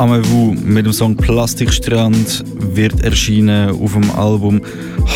Amewu 0.00 0.54
mit 0.54 0.86
dem 0.86 0.94
Song 0.94 1.14
Plastikstrand 1.14 2.42
wird 2.74 3.04
erscheinen 3.04 3.68
auf 3.68 3.92
dem 3.92 4.10
Album 4.12 4.62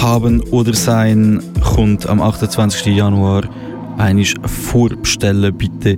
Haben 0.03 0.43
oder 0.51 0.75
Sein, 0.75 1.43
kommt 1.63 2.07
am 2.07 2.21
28. 2.21 2.95
Januar. 2.95 3.49
Einisch 3.97 4.35
vorbestellen 4.45 5.57
bitte. 5.57 5.97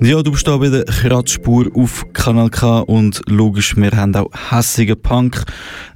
Und 0.00 0.06
ja, 0.06 0.22
du 0.22 0.30
bist 0.32 0.48
da 0.48 0.56
bei 0.56 0.70
der 0.70 0.84
Kratzspur 0.84 1.66
auf 1.74 2.06
Kanal 2.14 2.48
K 2.48 2.78
und 2.78 3.20
logisch, 3.28 3.76
wir 3.76 3.90
haben 3.90 4.14
auch 4.14 4.30
hässigen 4.50 4.98
Punk, 5.02 5.44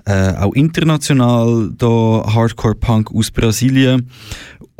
äh, 0.04 0.34
auch 0.34 0.52
international 0.52 1.70
da 1.78 1.86
Hardcore 2.34 2.74
Punk 2.74 3.10
aus 3.14 3.30
Brasilien. 3.30 4.10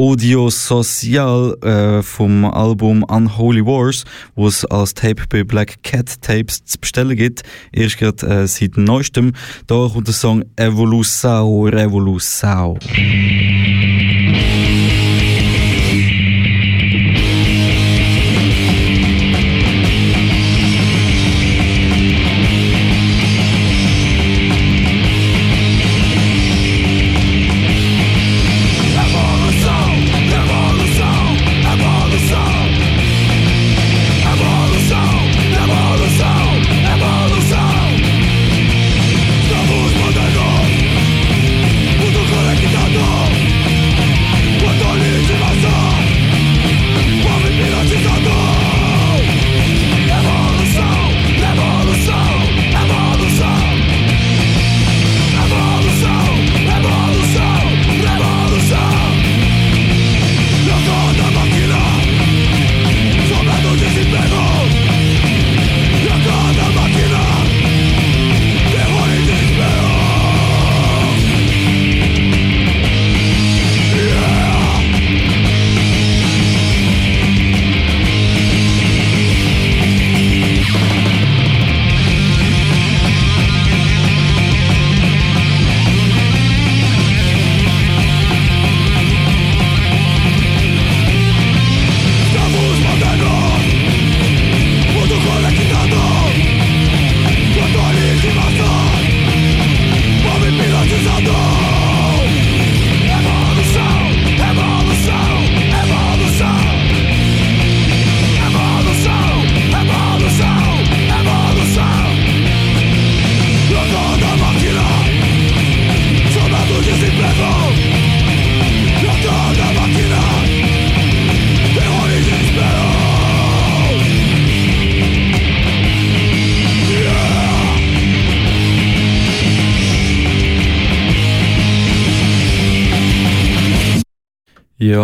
Audio 0.00 0.48
Social 0.48 1.56
äh, 1.60 2.02
vom 2.02 2.44
Album 2.44 3.02
Unholy 3.02 3.66
Wars, 3.66 4.04
wo 4.36 4.46
es 4.46 4.64
als 4.64 4.94
Tape 4.94 5.24
bei 5.28 5.42
Black 5.42 5.82
Cat 5.82 6.22
Tapes 6.22 6.64
zu 6.64 6.78
bestellen 6.78 7.16
gibt. 7.16 7.42
Erst 7.72 7.98
gerade 7.98 8.24
äh, 8.26 8.46
seit 8.46 8.76
neuestem. 8.76 9.32
Da 9.66 9.88
kommt 9.92 10.06
der 10.06 10.14
Song. 10.14 10.44
Revolução, 10.56 11.64
revolução 11.64 12.78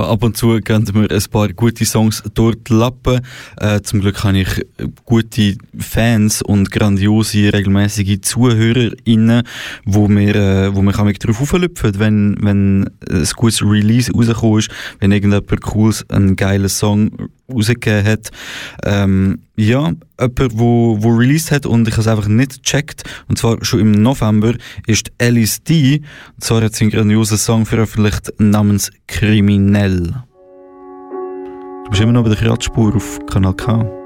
ab 0.08 0.22
und 0.22 0.36
zu 0.36 0.58
gehen 0.60 0.86
mir 0.94 1.10
ein 1.10 1.22
paar 1.30 1.48
gute 1.48 1.84
Songs 1.84 2.22
dort 2.34 2.68
lappen. 2.68 3.20
Äh, 3.56 3.80
zum 3.82 4.00
Glück 4.00 4.22
habe 4.24 4.38
ich 4.38 4.66
gute 5.04 5.56
Fans 5.78 6.42
und 6.42 6.70
grandiose, 6.70 7.52
regelmäßige 7.52 8.20
ZuhörerInnen, 8.20 9.42
wo 9.84 10.08
mir, 10.08 10.34
äh, 10.34 10.74
wo 10.74 10.82
mich 10.82 10.96
mich 10.98 11.18
darauf 11.18 11.40
auflüpfen, 11.40 11.98
wenn, 11.98 12.36
wenn 12.40 12.90
ein 13.10 13.28
gutes 13.36 13.62
Release 13.62 14.12
rausgekommen 14.12 14.58
ist, 14.60 14.70
wenn 15.00 15.12
irgendjemand 15.12 15.60
cooles, 15.60 16.08
einen 16.10 16.36
geilen 16.36 16.68
Song 16.68 17.10
rausgegeben 17.52 18.04
hat. 18.04 18.30
Ähm, 18.84 19.40
ja, 19.56 19.92
jemand, 20.20 20.58
wo, 20.58 20.96
wo 21.00 21.08
released 21.10 21.50
hat 21.50 21.66
und 21.66 21.86
ich 21.88 21.96
es 21.96 22.08
einfach 22.08 22.28
nicht 22.28 22.62
gecheckt, 22.62 23.04
und 23.28 23.38
zwar 23.38 23.64
schon 23.64 23.80
im 23.80 23.92
November, 23.92 24.54
ist 24.86 25.12
Alice 25.20 25.62
D. 25.62 26.02
Und 26.34 26.44
zwar 26.44 26.62
hat 26.62 26.74
sie 26.74 26.84
einen 26.84 26.90
grandiosen 26.90 27.38
Song 27.38 27.66
veröffentlicht 27.66 28.32
namens 28.38 28.90
Kriminell. 29.06 30.14
Du 31.84 31.90
bist 31.90 32.02
immer 32.02 32.12
noch 32.12 32.22
bei 32.22 32.30
der 32.30 32.38
Kratzspur 32.38 32.96
auf 32.96 33.18
Kanal 33.26 33.54
K. 33.54 34.04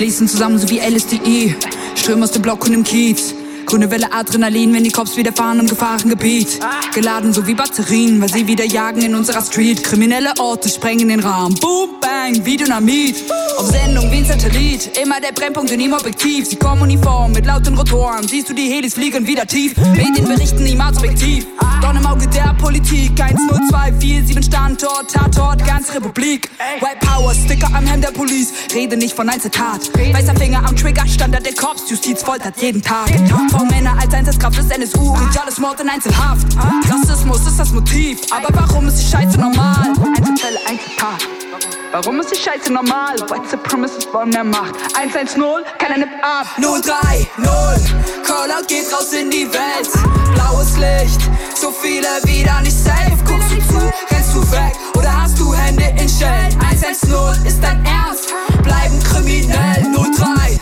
Fließen 0.00 0.28
zusammen 0.28 0.58
so 0.58 0.70
wie 0.70 0.78
LSDE, 0.78 1.54
Strömen 1.94 2.22
aus 2.22 2.30
dem 2.30 2.40
Block 2.40 2.66
und 2.66 2.72
im 2.72 2.84
Kiez. 2.84 3.34
Grüne 3.70 3.88
Welle 3.92 4.12
Adrenalin, 4.12 4.74
wenn 4.74 4.82
die 4.82 4.90
Cops 4.90 5.16
wieder 5.16 5.32
fahren 5.32 5.60
im 5.60 5.68
Gefahrengebiet. 5.68 6.58
Geladen 6.92 7.32
so 7.32 7.46
wie 7.46 7.54
Batterien, 7.54 8.20
weil 8.20 8.28
sie 8.28 8.48
wieder 8.48 8.64
jagen 8.64 9.00
in 9.00 9.14
unserer 9.14 9.42
Street. 9.42 9.84
Kriminelle 9.84 10.32
Orte 10.40 10.68
sprengen 10.68 11.06
den 11.06 11.20
Rahmen. 11.20 11.54
Boom, 11.54 11.90
bang, 12.00 12.44
wie 12.44 12.56
Dynamit. 12.56 13.22
Auf 13.56 13.68
Sendung 13.68 14.10
wie 14.10 14.16
ein 14.16 14.24
Satellit. 14.24 14.98
Immer 15.00 15.20
der 15.20 15.30
Brennpunkt 15.30 15.70
in 15.70 15.78
ihm 15.78 15.92
Objektiv. 15.92 16.48
Sie 16.48 16.56
kommen 16.56 16.82
uniform 16.82 17.30
mit 17.30 17.46
lauten 17.46 17.78
Rotoren. 17.78 18.26
Siehst 18.26 18.48
du 18.48 18.54
die 18.54 18.68
Helis 18.68 18.94
fliegen 18.94 19.24
wieder 19.24 19.46
tief. 19.46 19.76
Medien 19.76 20.24
berichten 20.24 20.64
niemals 20.64 20.98
objektiv. 20.98 21.46
Dorn 21.80 21.96
im 21.96 22.06
Auge 22.06 22.26
der 22.26 22.52
Politik. 22.54 23.14
10247 23.14 24.44
Standort, 24.44 25.12
Tatort, 25.12 25.64
ganz 25.64 25.94
Republik. 25.94 26.50
White 26.80 27.06
Power, 27.06 27.32
Sticker 27.34 27.68
am 27.72 27.86
Hemd 27.86 28.02
der 28.02 28.10
Police. 28.10 28.52
Rede 28.74 28.96
nicht 28.96 29.14
von 29.14 29.28
Einzeltat. 29.28 29.92
Weißer 30.12 30.34
Finger 30.34 30.64
am 30.66 30.74
Trigger, 30.74 31.06
Standard 31.06 31.46
der 31.46 31.54
Cops. 31.54 31.88
Justiz 31.88 32.22
foltert 32.24 32.60
jeden 32.60 32.82
Tag. 32.82 33.08
Vor 33.60 33.68
Männer 33.68 33.94
als 34.00 34.14
Einsatzkraft 34.14 34.56
des 34.56 34.70
NSU. 34.70 35.12
Brutales 35.12 35.58
Mord 35.58 35.78
in 35.80 35.88
Einzelhaft. 35.90 36.46
Rassismus 36.88 37.46
ist 37.46 37.58
das 37.58 37.70
Motiv. 37.72 38.18
Aber 38.30 38.48
warum 38.54 38.88
ist 38.88 38.96
die 38.96 39.06
Scheiße 39.06 39.38
normal? 39.38 39.92
Einzelfälle, 40.16 40.58
Einzeltat. 40.66 41.28
Warum 41.92 42.20
ist 42.20 42.30
die 42.30 42.36
Scheiße 42.36 42.72
normal? 42.72 43.16
White 43.28 43.50
Supremacists 43.50 44.08
wollen 44.14 44.30
mehr 44.30 44.44
Macht. 44.44 44.76
110, 44.96 45.42
keiner 45.78 45.98
nimmt 45.98 46.24
ab. 46.24 46.46
030, 46.56 47.28
Callout 48.24 48.66
geht 48.66 48.90
raus 48.94 49.12
in 49.12 49.30
die 49.30 49.46
Welt. 49.52 49.90
Blaues 50.32 50.78
Licht, 50.78 51.20
so 51.54 51.70
viele 51.70 52.08
wieder 52.24 52.62
nicht 52.62 52.78
safe. 52.78 53.12
Guckst 53.26 53.50
du 53.50 53.58
zu, 53.68 53.92
rennst 54.10 54.34
du 54.34 54.52
weg 54.52 54.72
oder 54.96 55.20
hast 55.20 55.38
du 55.38 55.52
Hände 55.52 55.84
in 56.00 56.08
Schellen? 56.08 56.56
110 56.62 57.44
ist 57.44 57.62
dein 57.62 57.84
Ernst, 57.84 58.32
bleiben 58.62 58.98
kriminell. 59.02 59.84
030, 59.92 60.60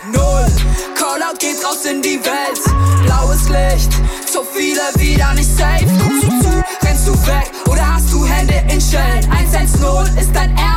Geht 1.39 1.64
raus 1.64 1.84
in 1.84 2.03
die 2.03 2.18
Welt. 2.24 2.61
Blaues 3.05 3.49
Licht, 3.49 3.93
so 4.32 4.43
viele 4.43 4.80
wieder 4.97 5.32
nicht 5.34 5.49
safe. 5.57 5.84
Guckst 5.84 6.24
du 6.24 6.28
zu, 6.43 6.64
rennst 6.84 7.07
du 7.07 7.12
weg 7.26 7.53
oder 7.68 7.95
hast 7.95 8.12
du 8.12 8.26
Hände 8.26 8.55
in 8.72 8.80
Schellen? 8.80 9.24
110 9.30 10.18
ist 10.18 10.34
dein 10.34 10.51
Ernst, 10.57 10.68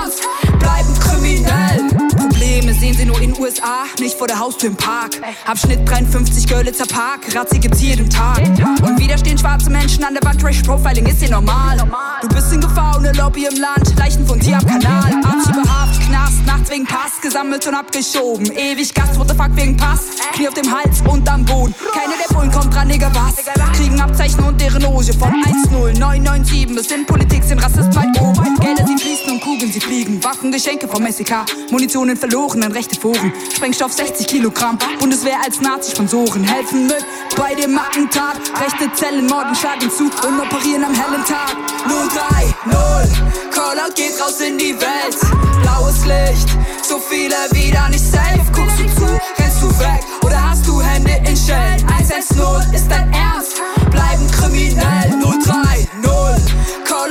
sehen 2.81 2.97
sie 2.97 3.05
nur 3.05 3.21
in 3.21 3.39
USA, 3.39 3.85
nicht 3.99 4.17
vor 4.17 4.25
der 4.25 4.39
Haustür 4.39 4.69
im 4.69 4.75
Park. 4.75 5.11
Abschnitt 5.45 5.87
53 5.87 6.47
Görlitzer 6.47 6.87
Park, 6.87 7.19
Razzi 7.35 7.59
gibt's 7.59 7.79
jeden 7.79 8.09
Tag. 8.09 8.39
Und 8.81 8.99
wieder 8.99 9.19
stehen 9.19 9.37
schwarze 9.37 9.69
Menschen 9.69 10.03
an 10.03 10.15
der 10.15 10.23
Wand, 10.23 10.41
Trash 10.41 10.63
Profiling 10.63 11.05
ist 11.05 11.19
hier 11.19 11.29
normal. 11.29 11.77
Du 12.23 12.27
bist 12.29 12.51
in 12.51 12.59
Gefahr 12.59 12.97
ohne 12.97 13.11
Lobby 13.11 13.45
im 13.45 13.59
Land, 13.59 13.95
Leichen 13.99 14.25
von 14.25 14.39
dir 14.39 14.57
am 14.57 14.65
Kanal. 14.65 15.13
Abschiebehaft, 15.23 16.01
Knast, 16.07 16.43
nachts 16.47 16.71
wegen 16.71 16.85
Pass, 16.87 17.21
gesammelt 17.21 17.67
und 17.67 17.75
abgeschoben. 17.75 18.51
Ewig 18.51 18.95
Gast, 18.95 19.19
what 19.19 19.29
the 19.29 19.35
fuck 19.35 19.55
wegen 19.55 19.77
Pass. 19.77 20.05
Knie 20.33 20.47
auf 20.47 20.55
dem 20.55 20.75
Hals 20.75 21.03
und 21.07 21.29
am 21.29 21.45
Boden. 21.45 21.75
Keine 21.93 22.13
der 22.17 22.33
Bullen 22.33 22.51
kommt 22.51 22.73
dran, 22.73 22.89
Digga, 22.89 23.11
was? 23.13 23.45
Kriegen 23.77 24.01
Abzeichen 24.01 24.39
und 24.39 24.59
deren 24.59 24.81
Loge 24.81 25.13
von 25.13 25.29
10997 25.29 26.75
bis 26.75 26.89
in 26.89 27.05
Politik 27.05 27.43
sind 27.43 27.59
Rassist 27.59 27.95
weit 27.95 28.19
oben. 28.19 28.57
Gelder 28.59 28.87
sie 28.87 28.97
fließen 28.97 29.20
Kugeln 29.41 29.71
sie 29.71 29.81
fliegen. 29.81 30.23
Waffen, 30.23 30.51
Geschenke 30.51 30.87
vom 30.87 31.05
SEK. 31.11 31.33
Munition 31.71 32.09
in 32.09 32.15
verlorenen 32.15 32.71
rechte 32.71 32.97
Foren. 32.99 33.33
Sprengstoff 33.53 33.91
60 33.91 34.27
Kilogramm. 34.27 34.77
Bundeswehr 34.99 35.37
als 35.43 35.59
Nazi-Sponsoren. 35.59 36.43
Helfen 36.43 36.87
mit 36.87 37.05
bei 37.35 37.55
dem 37.55 37.77
Attentat. 37.77 38.39
Rechte 38.61 38.93
Zellen 38.93 39.25
morden, 39.25 39.55
schlagen 39.55 39.89
zu 39.89 40.03
und 40.03 40.39
operieren 40.39 40.83
am 40.85 40.93
hellen 40.93 41.25
Tag. 41.25 41.57
030, 41.87 42.55
Callout 43.51 43.93
geht 43.95 44.21
raus 44.21 44.39
in 44.41 44.57
die 44.57 44.75
Welt. 44.79 45.17
Blaues 45.63 46.05
Licht, 46.05 46.49
so 46.87 46.99
viele 46.99 47.35
wieder 47.51 47.89
nicht 47.89 48.05
safe. 48.05 48.41
Guckst 48.53 48.79
du 48.79 48.85
zu, 48.95 49.05
rennst 49.39 49.61
du 49.61 49.69
weg 49.79 50.03
oder 50.23 50.49
hast 50.49 50.67
du 50.67 50.81
Hände 50.81 51.17
in 51.27 51.35
Schellen? 51.35 51.83
110 51.87 52.73
ist 52.73 52.89
dein 52.89 53.11
Ernst, 53.11 53.61
bleiben 53.89 54.29
kriminell. 54.31 55.30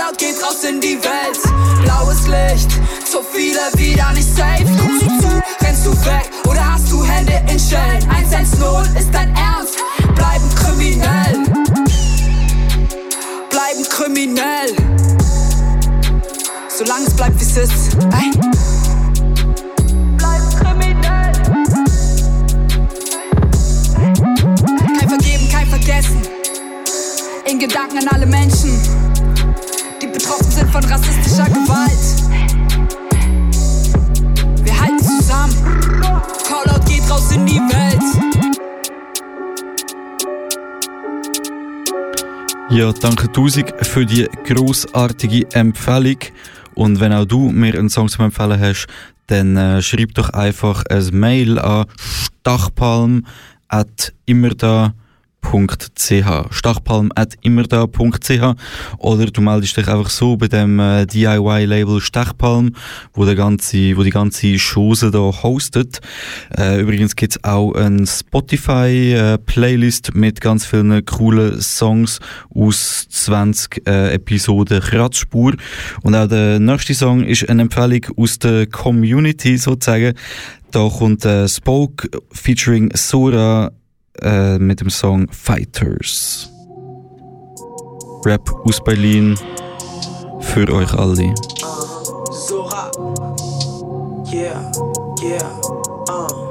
030, 0.00 0.10
Callout 0.10 0.16
geht 0.16 0.42
raus 0.42 0.64
in 0.64 0.80
die 0.80 0.98
Welt. 1.02 1.38
Blaues 1.82 2.26
Licht, 2.26 2.70
so 3.10 3.22
viele 3.22 3.60
wieder 3.76 4.12
nicht 4.12 4.28
safe. 4.34 4.64
Guckst 4.64 5.02
du 5.02 5.28
zu, 5.28 5.42
rennst 5.62 5.86
du 5.86 5.92
weg 6.06 6.30
oder 6.48 6.72
hast 6.72 6.90
du 6.90 7.04
Hände 7.04 7.42
in 7.50 7.58
Schellen? 7.58 8.02
110 8.08 8.96
ist 8.96 9.12
dein 9.12 9.34
Ernst, 9.34 9.76
bleiben 10.14 10.54
kriminell. 10.54 11.44
Bleiben 13.50 13.84
kriminell. 13.88 14.74
Solange 16.68 17.06
es 17.06 17.14
bleibt 17.14 17.38
wie 17.38 17.44
es 17.44 17.56
ist. 17.56 17.94
Ey. 18.12 18.30
Bleiben 20.16 20.50
kriminell. 20.60 21.32
Kein 24.98 25.08
Vergeben, 25.08 25.48
kein 25.50 25.68
Vergessen. 25.68 26.22
In 27.46 27.58
Gedanken 27.58 27.98
an 27.98 28.08
alle 28.08 28.26
Menschen, 28.26 28.80
sind 30.60 30.72
von 30.72 30.84
rassistischer 30.84 31.46
Gewalt. 31.46 32.04
Wir 34.62 34.80
halten 34.80 34.98
zusammen. 34.98 35.54
Callout 36.46 36.84
geht 36.86 37.10
raus 37.10 37.32
in 37.32 37.46
die 37.46 37.54
Welt. 37.54 38.02
Ja, 42.70 42.92
danke 42.92 43.32
tausend 43.32 43.72
für 43.82 44.06
die 44.06 44.28
großartige 44.44 45.50
Empfehlung. 45.52 46.18
Und 46.74 47.00
wenn 47.00 47.12
auch 47.12 47.24
du 47.24 47.50
mir 47.50 47.74
einen 47.74 47.88
Song 47.88 48.08
zum 48.08 48.26
Empfehlen 48.26 48.60
hast, 48.60 48.86
dann 49.26 49.56
äh, 49.56 49.82
schreib 49.82 50.14
doch 50.14 50.30
einfach 50.30 50.84
ein 50.86 51.08
Mail 51.12 51.58
an 51.58 51.86
stachpalm.immerda.ch 55.42 56.50
stachpalm.immerda.ch 56.50 58.54
oder 58.98 59.26
du 59.26 59.40
meldest 59.40 59.76
dich 59.76 59.88
einfach 59.88 60.10
so 60.10 60.36
bei 60.36 60.48
dem 60.48 60.78
äh, 60.78 61.06
DIY-Label 61.06 62.00
Stachpalm, 62.00 62.74
wo, 63.12 63.24
der 63.24 63.34
ganze, 63.34 63.96
wo 63.96 64.02
die 64.02 64.10
ganze 64.10 64.56
Chose 64.58 65.10
da 65.10 65.32
hostet. 65.42 66.00
Äh, 66.56 66.80
übrigens 66.80 67.16
gibt's 67.16 67.42
auch 67.42 67.74
eine 67.74 68.06
Spotify-Playlist 68.06 70.14
mit 70.14 70.40
ganz 70.40 70.66
vielen 70.66 71.04
coolen 71.04 71.60
Songs 71.60 72.20
aus 72.54 73.08
20 73.08 73.86
äh, 73.86 74.14
Episoden 74.14 74.80
Kratzspur. 74.80 75.54
Und 76.02 76.14
auch 76.14 76.28
der 76.28 76.60
nächste 76.60 76.94
Song 76.94 77.24
ist 77.24 77.48
eine 77.48 77.62
Empfehlung 77.62 78.06
aus 78.16 78.38
der 78.38 78.66
Community 78.66 79.56
sozusagen. 79.56 80.14
Da 80.70 80.88
kommt 80.88 81.24
äh, 81.24 81.48
Spoke 81.48 82.08
featuring 82.32 82.92
Sora 82.94 83.72
äh, 84.22 84.58
mit 84.58 84.80
dem 84.80 84.90
Song 84.90 85.28
Fighters. 85.30 86.50
Rap 88.24 88.50
aus 88.64 88.82
Berlin 88.82 89.38
für 90.40 90.68
euch 90.72 90.92
alle. 90.94 91.34
Sora. 92.30 92.90
Yeah, 94.32 94.70
yeah, 95.22 95.60
uh. 96.08 96.49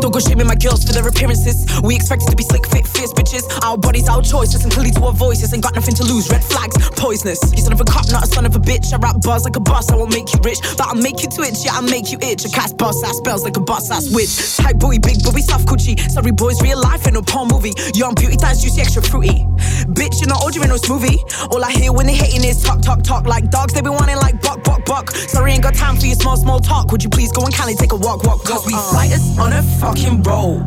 Don't 0.00 0.12
go 0.12 0.18
shaming 0.18 0.46
my 0.46 0.54
girls 0.54 0.84
for 0.84 0.92
their 0.92 1.06
appearances. 1.06 1.66
We 1.82 1.94
expected 1.94 2.28
to 2.30 2.36
be 2.36 2.42
slick, 2.42 2.66
fit, 2.66 2.86
fierce 2.86 3.12
bitches. 3.12 3.46
Our 3.62 3.78
bodies, 3.78 4.08
our 4.08 4.22
choice. 4.22 4.52
Listen 4.52 4.70
clearly 4.70 4.90
to 4.92 5.02
our 5.04 5.12
voices. 5.12 5.52
Ain't 5.54 5.62
got 5.62 5.74
nothing 5.74 5.94
to 5.94 6.04
lose. 6.04 6.28
Red 6.30 6.42
flags, 6.42 6.76
poisonous. 6.90 7.40
You 7.52 7.62
son 7.62 7.72
of 7.72 7.80
a 7.80 7.84
cop, 7.84 8.10
not 8.10 8.24
a 8.24 8.26
son 8.26 8.46
of 8.46 8.56
a 8.56 8.58
bitch. 8.58 8.92
I 8.92 8.98
rap 8.98 9.20
bars 9.22 9.44
like 9.44 9.56
a 9.56 9.60
boss. 9.60 9.90
I 9.90 9.96
won't 9.96 10.12
make 10.12 10.32
you 10.34 10.40
rich, 10.42 10.58
but 10.76 10.88
I'll 10.88 11.00
make 11.00 11.22
you 11.22 11.28
twitch. 11.28 11.64
Yeah, 11.64 11.74
I'll 11.74 11.82
make 11.82 12.10
you 12.10 12.18
itch. 12.20 12.44
I 12.46 12.48
cast 12.48 12.76
boss 12.76 13.02
ass 13.04 13.16
spells 13.18 13.44
like 13.44 13.56
a 13.56 13.60
boss 13.60 13.90
ass 13.90 14.12
witch. 14.12 14.56
Tight 14.56 14.78
boy, 14.78 14.98
big 14.98 15.22
booby, 15.22 15.42
soft 15.42 15.66
coochie. 15.66 15.98
Sorry 16.10 16.32
boys, 16.32 16.60
real 16.62 16.80
life 16.80 17.06
ain't 17.06 17.14
no 17.14 17.22
porn 17.22 17.48
movie. 17.48 17.72
Young 17.94 18.14
beauty 18.14 18.36
thighs, 18.36 18.62
juicy, 18.62 18.80
extra 18.80 19.02
fruity. 19.02 19.46
Bitch, 19.94 20.20
you're 20.20 20.28
not 20.28 20.42
old, 20.42 20.54
you're 20.54 20.64
in 20.64 20.70
no 20.70 20.76
smoothie. 20.76 21.18
All 21.52 21.64
I 21.64 21.72
hear 21.72 21.92
when 21.92 22.06
they 22.06 22.14
hating 22.14 22.44
is 22.44 22.62
talk, 22.62 22.82
talk, 22.82 23.02
talk 23.02 23.26
like 23.26 23.50
dogs. 23.50 23.72
They 23.72 23.82
be 23.82 23.90
wanting 23.90 24.16
like 24.16 24.40
buck, 24.42 24.62
buck, 24.64 24.84
buck. 24.84 25.10
Sorry, 25.10 25.52
ain't 25.52 25.62
got 25.62 25.74
time 25.74 25.96
for 25.96 26.06
your 26.06 26.16
small, 26.16 26.36
small 26.36 26.60
talk. 26.60 26.90
Would 26.92 27.02
you 27.04 27.10
please 27.10 27.32
go 27.32 27.44
and 27.44 27.54
kindly 27.54 27.74
take 27.74 27.92
a 27.92 27.96
walk, 27.96 28.24
walk, 28.24 28.38
walk? 28.38 28.44
Cause 28.44 28.66
we 28.66 28.74
uh-uh. 28.74 28.92
fighters 28.92 29.38
on 29.38 29.52
a 29.52 29.62
fucking 29.80 30.22
roll. 30.22 30.60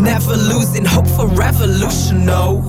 Never 0.00 0.36
losing 0.36 0.84
hope 0.84 1.06
for 1.06 1.26
revolution, 1.28 2.24
no. 2.24 2.62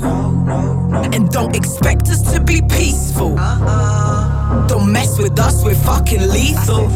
And 1.14 1.30
don't 1.30 1.56
expect 1.56 2.10
us 2.10 2.22
to 2.34 2.39
be 2.39 2.62
peaceful. 2.62 3.36
Don't 4.68 4.91
mess 4.91 5.18
with 5.18 5.39
us, 5.39 5.64
we're 5.64 5.76
fucking 5.76 6.28
lethal. 6.30 6.89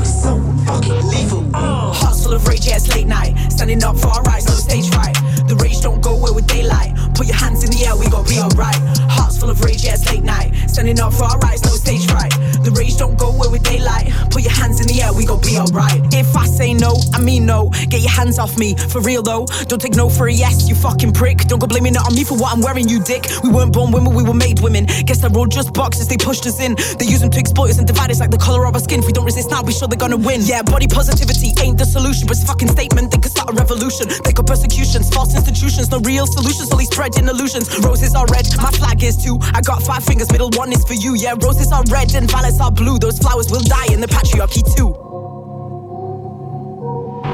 Hearts 1.93 2.23
full 2.23 2.33
of 2.33 2.47
rage, 2.47 2.67
yeah, 2.67 2.75
it's 2.75 2.87
late 2.93 3.07
night. 3.07 3.35
Standing 3.51 3.83
up 3.83 3.97
for 3.97 4.07
our 4.07 4.23
rights, 4.23 4.47
no 4.47 4.53
stage 4.53 4.89
fright. 4.93 5.15
The 5.47 5.55
rage 5.55 5.81
don't 5.81 6.01
go 6.01 6.17
away 6.17 6.31
with 6.31 6.47
daylight. 6.47 6.95
Put 7.15 7.27
your 7.27 7.35
hands 7.35 7.63
in 7.63 7.69
the 7.69 7.85
air, 7.85 7.95
we 7.95 8.09
gon' 8.09 8.25
be 8.25 8.39
alright. 8.39 8.79
Hearts 9.09 9.37
full 9.37 9.49
of 9.49 9.63
rage, 9.63 9.83
yeah, 9.83 9.93
it's 9.93 10.09
late 10.09 10.23
night. 10.23 10.53
Standing 10.67 10.99
up 10.99 11.13
for 11.13 11.25
our 11.25 11.37
rights, 11.39 11.63
no 11.63 11.71
stage 11.71 12.05
fright. 12.09 12.31
The 12.63 12.71
rage 12.71 12.97
don't 12.97 13.17
go 13.17 13.29
away 13.29 13.47
with 13.51 13.63
daylight. 13.63 14.09
Put 14.31 14.41
your 14.43 14.53
hands 14.53 14.79
in 14.81 14.87
the 14.87 15.01
air, 15.01 15.13
we 15.13 15.25
gon' 15.25 15.41
be 15.41 15.57
alright. 15.57 16.01
If 16.13 16.35
I 16.35 16.45
say 16.45 16.73
no, 16.73 16.95
I 17.13 17.21
mean 17.21 17.45
no. 17.45 17.69
Get 17.89 18.01
your 18.01 18.11
hands 18.11 18.39
off 18.43 18.57
me, 18.59 18.75
for 18.75 18.99
real 19.01 19.23
though. 19.23 19.47
Don't 19.71 19.79
take 19.79 19.95
no 19.95 20.09
for 20.09 20.27
a 20.27 20.33
yes, 20.33 20.67
you 20.67 20.75
fucking 20.75 21.13
prick. 21.13 21.47
Don't 21.47 21.59
go 21.59 21.67
blaming 21.67 21.95
it 21.95 22.03
on 22.03 22.13
me 22.13 22.23
for 22.25 22.35
what 22.37 22.51
I'm 22.51 22.61
wearing, 22.61 22.89
you 22.89 22.99
dick. 23.01 23.25
We 23.41 23.49
weren't 23.49 23.71
born 23.71 23.91
women, 23.91 24.13
we 24.13 24.23
were 24.23 24.35
made 24.35 24.59
women. 24.59 24.85
Guess 25.07 25.21
they're 25.21 25.31
all 25.31 25.47
just 25.47 25.73
boxes, 25.73 26.07
they 26.07 26.17
pushed 26.17 26.45
us 26.45 26.59
in. 26.59 26.75
They 26.99 27.07
use 27.07 27.21
them 27.21 27.31
to 27.31 27.39
exploit 27.39 27.71
us 27.71 27.77
and 27.79 27.87
divide 27.87 28.11
us 28.11 28.19
like 28.19 28.31
the 28.31 28.37
color 28.37 28.67
of 28.67 28.75
our 28.75 28.81
skin. 28.81 28.99
If 28.99 29.07
we 29.07 29.13
don't 29.13 29.25
resist 29.25 29.49
now, 29.49 29.63
be 29.63 29.71
sure 29.71 29.87
they're 29.87 29.97
gonna 29.97 30.17
win. 30.17 30.41
Yeah, 30.43 30.61
body 30.61 30.87
positivity 30.87 31.55
ain't 31.63 31.77
the 31.77 31.85
solution, 31.85 32.27
but 32.27 32.35
it's 32.35 32.43
a 32.43 32.47
fucking 32.47 32.67
statement. 32.67 33.11
They 33.11 33.17
could 33.17 33.31
start 33.31 33.49
a 33.49 33.53
revolution. 33.53 34.11
Pick 34.25 34.37
up 34.39 34.47
persecutions, 34.47 35.09
false 35.09 35.33
institutions, 35.35 35.89
no 35.89 35.99
real 35.99 36.27
solutions, 36.27 36.71
only 36.71 36.85
spreading 36.85 37.27
illusions. 37.27 37.71
Roses 37.79 38.13
are 38.13 38.27
red, 38.27 38.45
my 38.61 38.71
flag 38.71 39.01
is 39.03 39.15
too. 39.15 39.39
I 39.53 39.61
got 39.61 39.81
five 39.83 40.03
fingers, 40.03 40.29
middle 40.31 40.51
one 40.55 40.73
is 40.73 40.83
for 40.83 40.95
you. 40.95 41.15
Yeah, 41.15 41.35
roses 41.39 41.71
are 41.71 41.83
red 41.89 42.13
and 42.15 42.29
violets 42.29 42.59
are 42.59 42.71
blue. 42.71 42.99
Those 42.99 43.19
flowers 43.19 43.49
will 43.49 43.63
die 43.63 43.87
in 43.93 44.01
the 44.01 44.07
patriarchy 44.07 44.63
too. 44.75 45.12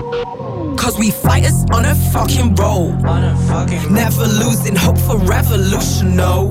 Cause 0.09 0.97
we 0.97 1.11
fighters 1.11 1.65
on 1.71 1.85
a 1.85 1.93
fucking 1.93 2.55
roll. 2.55 2.93
Never 3.91 4.25
losing 4.25 4.75
hope 4.75 4.97
for 4.97 5.17
revolution, 5.17 6.15
no. 6.15 6.49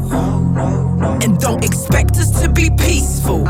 And 1.22 1.38
don't 1.40 1.64
expect 1.64 2.12
us 2.18 2.40
to 2.40 2.48
be 2.48 2.70
peaceful. 2.70 3.42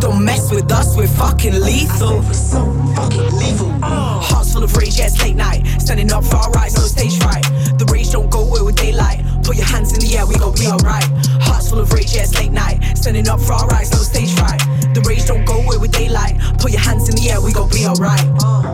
Don't 0.00 0.24
mess 0.24 0.50
with 0.50 0.70
us, 0.72 0.96
we're 0.96 1.06
fucking 1.06 1.60
lethal. 1.60 2.22
so 2.24 2.64
fucking 2.96 3.30
lethal 3.38 3.70
Hearts 3.82 4.52
full 4.52 4.64
of 4.64 4.76
rage, 4.76 4.98
yes, 4.98 5.20
late 5.22 5.36
night. 5.36 5.64
Standing 5.80 6.12
up 6.12 6.24
for 6.24 6.36
our 6.36 6.50
rights, 6.50 6.76
no 6.76 6.82
stage 6.82 7.16
fright. 7.18 7.44
The 7.78 7.88
rage 7.92 8.10
don't 8.10 8.30
go 8.30 8.40
away 8.40 8.62
with 8.62 8.76
daylight. 8.76 9.20
Put 9.44 9.56
your 9.56 9.66
hands 9.66 9.92
in 9.92 10.00
the 10.00 10.16
air, 10.16 10.26
we 10.26 10.34
gon' 10.36 10.54
be 10.54 10.66
alright. 10.66 11.04
Hearts 11.40 11.70
full 11.70 11.78
of 11.78 11.92
rage, 11.92 12.14
yes, 12.14 12.34
late 12.34 12.52
night. 12.52 12.82
Standing 12.96 13.28
up 13.28 13.40
for 13.40 13.52
our 13.52 13.66
rights, 13.68 13.92
no 13.92 13.98
stage 13.98 14.34
fright. 14.34 14.60
The 14.94 15.02
rage 15.06 15.24
don't 15.26 15.44
go 15.44 15.54
away 15.54 15.78
with 15.78 15.92
daylight. 15.92 16.38
Put 16.58 16.72
your 16.72 16.80
hands 16.80 17.08
in 17.08 17.16
the 17.16 17.30
air, 17.30 17.40
we 17.40 17.52
gon' 17.52 17.70
be 17.70 17.86
alright. 17.86 18.71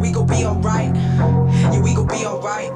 We 0.00 0.12
gon' 0.12 0.26
be 0.26 0.44
alright. 0.44 0.94
Yeah, 1.72 1.80
we 1.80 1.94
gon' 1.94 2.06
be 2.06 2.24
alright. 2.26 2.72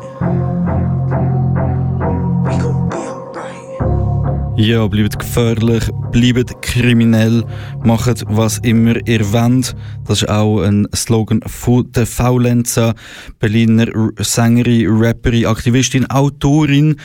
We 2.46 2.56
gon' 2.58 2.88
be 2.88 2.96
alright. 2.96 4.56
Ja, 4.56 4.86
bleibt 4.86 5.18
gefährlich, 5.18 5.88
bleibt 6.10 6.62
kriminell, 6.62 7.44
macht 7.82 8.24
was 8.28 8.58
immer 8.58 8.96
ihr 9.06 9.32
wollt. 9.32 9.74
Das 10.06 10.22
ist 10.22 10.28
auch 10.28 10.60
ein 10.60 10.86
Slogan 10.94 11.40
von 11.46 11.90
der 11.92 12.06
Faulenzer, 12.06 12.94
Berliner 13.38 13.86
Sängerin, 14.18 14.88
Rapperin, 14.88 15.46
Aktivistin, 15.46 16.08
Autorin. 16.10 16.96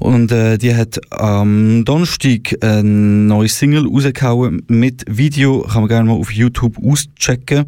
Und 0.00 0.32
äh, 0.32 0.56
die 0.56 0.74
hat 0.74 0.98
am 1.12 1.84
Donnerstag 1.84 2.56
ein 2.62 3.26
neues 3.26 3.58
Single 3.58 3.86
rausgehauen 3.86 4.62
mit 4.66 5.04
Video. 5.06 5.60
Kann 5.60 5.82
man 5.82 5.88
gerne 5.88 6.08
mal 6.08 6.18
auf 6.18 6.32
YouTube 6.32 6.78
auschecken 6.82 7.66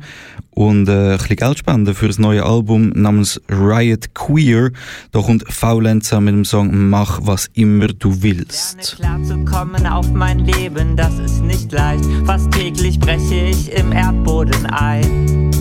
und 0.51 0.89
äh, 0.89 1.13
ein 1.13 1.19
bisschen 1.19 1.37
Geld 1.37 1.59
spenden 1.59 1.95
für 1.95 2.07
das 2.07 2.19
neue 2.19 2.43
Album 2.45 2.89
namens 2.95 3.39
Riot 3.51 4.15
Queer. 4.15 4.71
Da 5.11 5.21
kommt 5.21 5.45
Faulenzer 5.53 6.23
mit 6.23 6.35
dem 6.35 6.47
Song 6.47 6.89
Mach 6.89 7.21
was 7.23 7.51
immer 7.53 7.89
du 7.89 8.23
willst. 8.23 8.97
klarzukommen 8.97 9.87
auf 9.87 10.11
mein 10.13 10.41
Leben, 10.41 10.97
das 10.97 11.19
ist 11.19 11.43
nicht 11.43 11.71
leicht. 11.71 12.05
Fast 12.25 12.51
täglich 12.51 12.99
breche 12.99 13.47
ich 13.51 13.71
im 13.73 13.93
Erdboden 13.93 14.67
ein. 14.67 15.52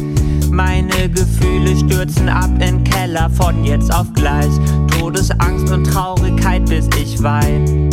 Meine 0.63 1.09
Gefühle 1.09 1.75
stürzen 1.75 2.29
ab 2.29 2.51
in 2.59 2.83
Keller 2.83 3.31
von 3.31 3.65
jetzt 3.65 3.91
auf 3.91 4.05
gleich. 4.13 4.51
Todesangst 4.99 5.71
und 5.71 5.85
Traurigkeit, 5.85 6.63
bis 6.65 6.87
ich 7.01 7.21
wein. 7.23 7.89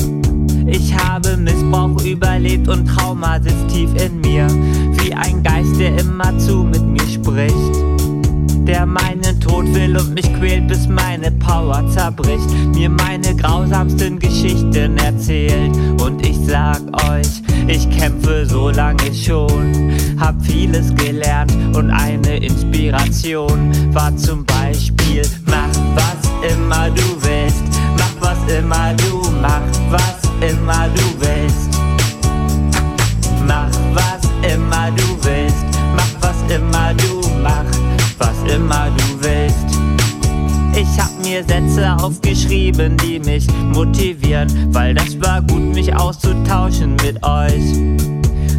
Ich 0.67 0.95
habe 0.95 1.39
Missbrauch 1.39 2.05
überlebt 2.05 2.69
und 2.69 2.85
Trauma 2.85 3.41
sitzt 3.41 3.69
tief 3.69 3.89
in 4.05 4.21
mir. 4.21 4.47
Wie 5.01 5.15
ein 5.15 5.43
Geist, 5.43 5.81
der 5.81 5.99
immerzu 5.99 6.63
mit 6.63 6.83
mir 6.83 7.09
spricht 7.09 7.89
der 8.69 8.85
meinen 8.85 9.41
Tod 9.41 9.65
will 9.75 9.97
und 9.97 10.13
mich 10.13 10.31
quält, 10.35 10.69
bis 10.69 10.87
meine 10.87 11.31
Power 11.31 11.89
zerbricht, 11.89 12.51
mir 12.75 12.91
meine 12.91 13.35
grausamsten 13.35 14.19
Geschichten 14.19 14.99
erzählt. 14.99 15.75
Und 16.03 16.25
ich 16.27 16.37
sag 16.47 16.83
euch, 17.11 17.43
ich 17.69 17.89
kämpfe 17.91 18.47
so 18.47 18.71
lange 18.71 19.15
schon, 19.15 19.93
hab 20.19 20.35
vieles 20.43 20.95
gelernt 20.95 21.53
und 21.77 21.91
eine 21.91 22.39
Inspiration 22.39 23.73
war 23.95 24.17
zum 24.17 24.45
Beispiel, 24.45 25.23
mach 25.47 25.69
was 25.95 26.53
immer 26.53 26.91
du 26.91 27.23
willst, 27.23 27.63
mach 27.97 28.31
was 28.31 28.53
immer 28.53 28.95
du, 28.95 29.31
mach 29.43 29.63
was 29.91 30.29
immer 30.51 30.89
du 30.95 31.21
willst. 31.21 31.69
Mach 33.47 33.71
was 33.95 34.53
immer 34.53 34.91
du 34.91 35.25
willst, 35.25 35.65
mach 35.97 36.29
was 36.29 36.55
immer 36.55 36.95
du, 36.95 37.21
mach 37.43 37.65
was 38.19 38.55
immer 38.55 38.89
du 38.97 39.23
willst. 39.23 39.68
Mir 41.39 41.45
Sätze 41.45 41.97
aufgeschrieben, 42.03 42.97
die 42.97 43.21
mich 43.21 43.47
motivieren, 43.73 44.49
weil 44.75 44.93
das 44.93 45.21
war 45.21 45.41
gut, 45.43 45.73
mich 45.73 45.95
auszutauschen 45.95 46.97
mit 47.05 47.23
euch. 47.23 47.63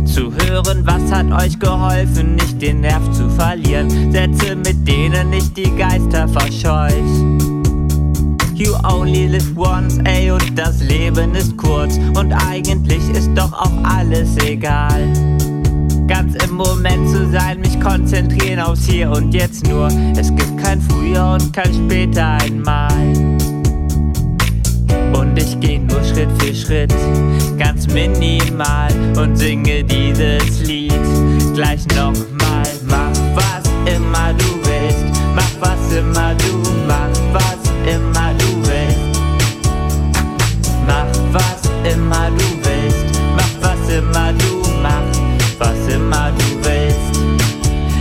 Zu 0.06 0.32
hören, 0.32 0.86
was 0.86 1.12
hat 1.12 1.30
euch 1.30 1.60
geholfen, 1.60 2.36
nicht 2.36 2.62
den 2.62 2.80
Nerv 2.80 3.12
zu 3.12 3.30
verlieren. 3.32 4.14
Sätze, 4.14 4.56
mit 4.56 4.88
denen 4.88 5.34
ich 5.34 5.52
die 5.52 5.76
Geister 5.76 6.26
verscheuch. 6.30 6.94
You 8.54 8.74
only 8.90 9.28
live 9.28 9.58
once, 9.58 9.98
ey, 10.06 10.32
und 10.32 10.58
das 10.58 10.82
Leben 10.82 11.36
ist 11.36 11.58
kurz. 11.58 11.98
Und 12.16 12.32
eigentlich 12.32 13.10
ist 13.10 13.30
doch 13.36 13.52
auch 13.52 13.84
alles 13.84 14.38
egal. 14.38 15.39
Ganz 16.10 16.34
im 16.44 16.56
Moment 16.56 17.08
zu 17.08 17.30
sein, 17.32 17.60
mich 17.60 17.80
konzentrieren 17.80 18.60
aufs 18.60 18.86
Hier 18.86 19.12
und 19.12 19.32
Jetzt 19.32 19.68
nur. 19.68 19.88
Es 20.18 20.30
gibt 20.36 20.58
kein 20.58 20.82
Früher 20.82 21.38
und 21.40 21.54
kein 21.54 21.72
Später 21.72 22.38
einmal. 22.42 22.92
Und 25.14 25.38
ich 25.38 25.60
geh 25.60 25.78
nur 25.78 26.04
Schritt 26.04 26.30
für 26.40 26.56
Schritt, 26.56 26.94
ganz 27.60 27.88
minimal 27.88 28.92
und 29.18 29.38
singe 29.38 29.84
dieses 29.84 30.62
Lied 30.62 30.92
gleich 31.54 31.86
nochmal. 31.90 32.64
Mach 32.88 33.12
was 33.36 33.64
immer 33.94 34.34
du 34.34 34.46
willst, 34.64 35.06
mach 35.36 35.70
was 35.70 35.94
immer 35.96 36.34
du, 36.34 36.70
mach 36.88 37.34
was 37.34 37.62
immer 37.86 38.34
du 38.40 38.68
willst. 38.68 39.20
Mach 40.88 41.06
was 41.34 41.94
immer 41.94 42.30
du 42.32 42.46
willst, 42.64 43.22
mach 43.36 43.70
was 43.70 43.94
immer 43.94 44.34
du, 44.34 44.56
mach 44.56 44.59
was 45.60 45.94
immer 45.94 46.32
du 46.32 46.68
willst. 46.68 47.20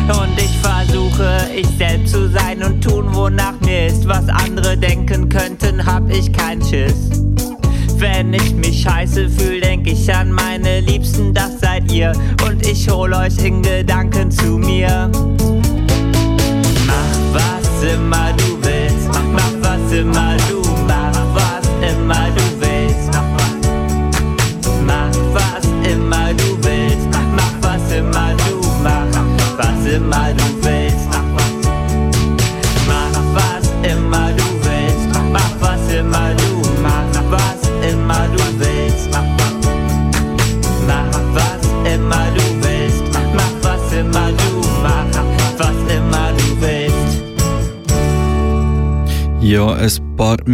Und 0.08 0.38
ich 0.38 0.56
versuche, 0.58 1.50
ich 1.54 1.66
selbst 1.76 2.12
zu 2.12 2.28
sein 2.30 2.62
und 2.62 2.82
tun, 2.82 3.06
wonach 3.12 3.60
mir 3.60 3.86
ist. 3.86 4.08
Was 4.08 4.28
andere 4.28 4.76
denken 4.76 5.28
könnten, 5.28 5.84
hab 5.84 6.08
ich 6.10 6.32
kein 6.32 6.62
Schiss. 6.62 7.10
Wenn 7.96 8.32
ich 8.32 8.54
mich 8.54 8.82
scheiße 8.82 9.28
fühl, 9.28 9.60
denk 9.60 9.86
ich 9.86 10.14
an 10.14 10.32
meine 10.32 10.80
Liebsten, 10.80 11.34
das 11.34 11.60
seid 11.60 11.90
ihr. 11.92 12.12
Und 12.46 12.64
ich 12.66 12.88
hol 12.88 13.12
euch 13.12 13.36
in 13.38 13.60
Gedanken 13.62 14.30
zu 14.30 14.56
mir. 14.58 15.10
Mach 16.86 17.34
was 17.34 17.92
immer 17.92 18.32
du 18.34 18.56
willst, 18.62 19.08
mach, 19.08 19.24
mach 19.32 19.52
was 19.60 19.92
immer 19.92 20.36
du, 20.48 20.56
mach 20.56 20.57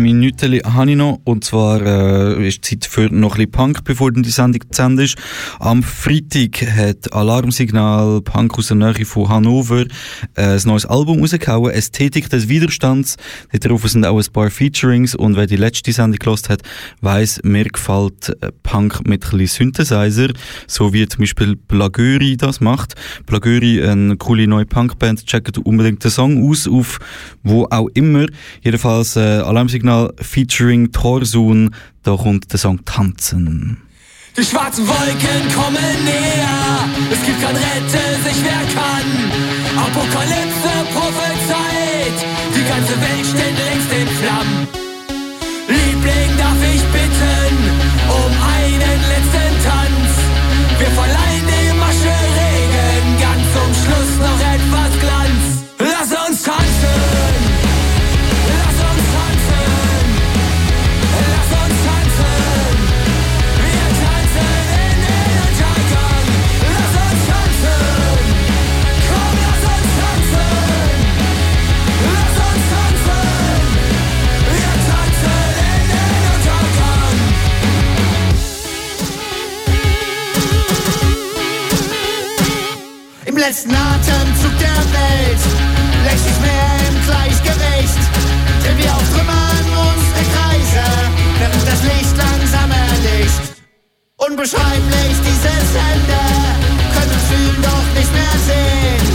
Minuten 0.03 0.61
habe 0.65 0.91
ich 0.91 0.97
noch. 0.97 1.21
Und 1.25 1.45
zwar 1.45 1.81
äh, 1.81 2.49
ist 2.49 2.65
Zeit 2.65 2.85
für 2.85 3.09
noch 3.13 3.33
ein 3.33 3.37
bisschen 3.37 3.51
Punk, 3.51 3.85
bevor 3.85 4.13
die 4.13 4.29
Sendung 4.29 4.61
zu 4.71 4.83
Ende 4.83 5.05
ist. 5.05 5.17
Am 5.61 5.83
Freitag 5.83 6.63
hat 6.63 7.13
Alarmsignal 7.13 8.21
Punk 8.23 8.59
aus 8.59 8.69
der 8.69 8.77
Nähe 8.77 9.05
von 9.05 9.29
Hannover 9.29 9.85
äh, 10.35 10.43
ein 10.43 10.61
neues 10.65 10.87
Album 10.87 11.21
rausgehauen, 11.21 11.73
Ästhetik 11.73 12.29
des 12.29 12.49
Widerstands. 12.49 13.17
Darauf 13.59 13.89
sind 13.89 14.05
auch 14.05 14.19
ein 14.19 14.33
paar 14.33 14.51
Featurings. 14.51 15.15
Und 15.15 15.37
wer 15.37 15.47
die 15.47 15.57
letzte 15.57 15.93
Sendung 15.93 16.19
gelost 16.19 16.49
hat, 16.49 16.63
weiss, 17.01 17.41
mir 17.45 17.65
gefällt 17.65 18.31
äh, 18.41 18.51
Punk 18.63 19.07
mit 19.07 19.25
ein 19.25 19.39
bisschen 19.39 19.73
Synthesizer, 19.75 20.33
so 20.67 20.93
wie 20.93 21.07
zum 21.07 21.21
Beispiel 21.21 21.57
Blagöri 21.57 22.37
das 22.37 22.61
macht. 22.61 22.95
Blagöri, 23.27 23.83
eine 23.83 24.17
coole 24.17 24.47
neue 24.47 24.67
Punkband, 24.67 25.25
checkt 25.27 25.57
unbedingt 25.59 26.03
den 26.03 26.11
Song 26.11 26.51
aus, 26.51 26.69
auf 26.69 26.99
wo 27.43 27.67
auch 27.71 27.89
immer. 27.95 28.27
Jedenfalls 28.63 29.17
äh, 29.17 29.21
Alarmsignal 29.21 29.84
featuring 30.21 30.93
Torsun, 30.93 31.75
da 32.03 32.17
kommt 32.17 32.53
der 32.53 32.59
Song 32.59 32.85
Tanzen. 32.85 33.79
Die 34.37 34.45
schwarzen 34.45 34.87
Wolken 34.89 35.55
kommen 35.55 36.05
näher, 36.05 36.89
es 37.13 37.25
gibt 37.25 37.41
kein 37.41 37.55
Rette, 37.55 38.03
sich 38.25 38.43
wer 38.43 38.65
kann. 38.75 39.11
Apokalypse 39.77 40.75
prophezeit, 40.93 42.19
die 42.55 42.65
ganze 42.69 43.01
Welt 43.01 43.27
steht 43.27 43.64
letzten 83.47 83.75
Atemzug 83.75 84.59
der 84.59 84.81
Welt 84.97 85.43
lächst 86.05 86.25
nicht 86.25 86.41
mehr 86.41 86.71
im 86.89 86.97
Gleichgewicht. 87.05 88.03
Drehen 88.63 88.79
wir 88.79 88.95
auf 88.95 89.07
Trümmern 89.13 89.67
unsere 89.85 90.25
Kreise, 90.35 90.85
während 91.39 91.69
das 91.69 91.83
Licht 91.83 92.17
langsam 92.17 92.71
erlischt. 92.71 93.45
Unbeschreiblich 94.17 95.17
dieses 95.29 95.69
Ende, 95.93 96.23
können 96.95 97.13
uns 97.13 97.25
fühlen, 97.29 97.63
doch 97.63 97.87
nicht 97.99 98.13
mehr 98.15 98.37
sehen. 98.47 99.14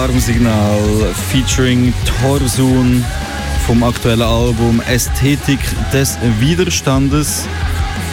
Alarmsignal 0.00 1.12
featuring 1.30 1.92
Torsun 2.06 3.04
vom 3.66 3.82
aktuellen 3.82 4.22
Album 4.22 4.80
Ästhetik 4.88 5.58
des 5.92 6.16
Widerstandes. 6.38 7.46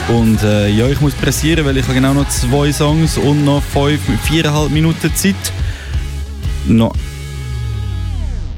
Und 0.10 0.44
äh, 0.44 0.68
ja, 0.68 0.90
ich 0.90 1.00
muss 1.00 1.14
pressieren, 1.14 1.66
weil 1.66 1.78
ich 1.78 1.84
habe 1.84 1.94
genau 1.94 2.14
noch 2.14 2.28
zwei 2.28 2.74
Songs 2.74 3.18
und 3.18 3.46
noch 3.46 3.64
fünf, 3.64 4.02
viereinhalb 4.24 4.70
Minuten 4.70 5.16
Zeit. 5.16 5.54
Noch 6.66 6.94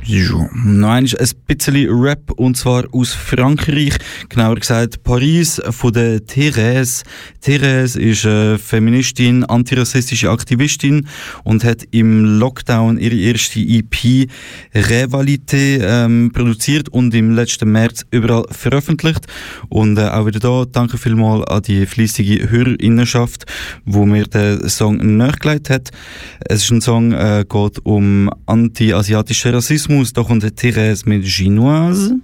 ja, 0.09 0.49
noch 0.53 0.89
ein 0.89 1.07
bisschen 1.45 1.87
Rap 1.89 2.31
und 2.31 2.57
zwar 2.57 2.85
aus 2.91 3.13
Frankreich, 3.13 3.93
genauer 4.27 4.55
gesagt 4.55 5.03
Paris 5.03 5.61
von 5.69 5.93
der 5.93 6.25
Therese. 6.25 7.03
Therese 7.41 8.01
ist 8.01 8.25
eine 8.25 8.57
Feministin, 8.57 9.43
antirassistische 9.43 10.31
Aktivistin 10.31 11.07
und 11.43 11.63
hat 11.63 11.83
im 11.91 12.39
Lockdown 12.39 12.97
ihre 12.97 13.17
erste 13.17 13.59
EP 13.59 14.27
Revalité 14.73 15.77
ähm, 15.83 16.31
produziert 16.33 16.89
und 16.89 17.13
im 17.13 17.35
letzten 17.35 17.71
März 17.71 18.03
überall 18.09 18.45
veröffentlicht. 18.49 19.27
Und 19.69 19.99
äh, 19.99 20.07
auch 20.07 20.25
wieder 20.25 20.39
da, 20.39 20.65
danke 20.65 20.97
vielmals 20.97 21.47
an 21.47 21.61
die 21.61 21.85
fleissige 21.85 22.49
Hörerinnenschaft, 22.49 23.45
wo 23.85 24.07
mir 24.07 24.25
den 24.25 24.67
Song 24.69 25.17
nachgelegt 25.17 25.69
hat. 25.69 25.91
Es 26.39 26.63
ist 26.63 26.71
ein 26.71 26.81
Song, 26.81 27.11
äh, 27.11 27.45
geht 27.47 27.85
um 27.85 28.31
anti-asiatischen 28.47 29.53
Rassismus. 29.53 29.98
Da 30.13 30.23
kommt 30.23 30.55
Therese 30.55 31.03
mit 31.05 31.25
Chinoise. 31.25 32.15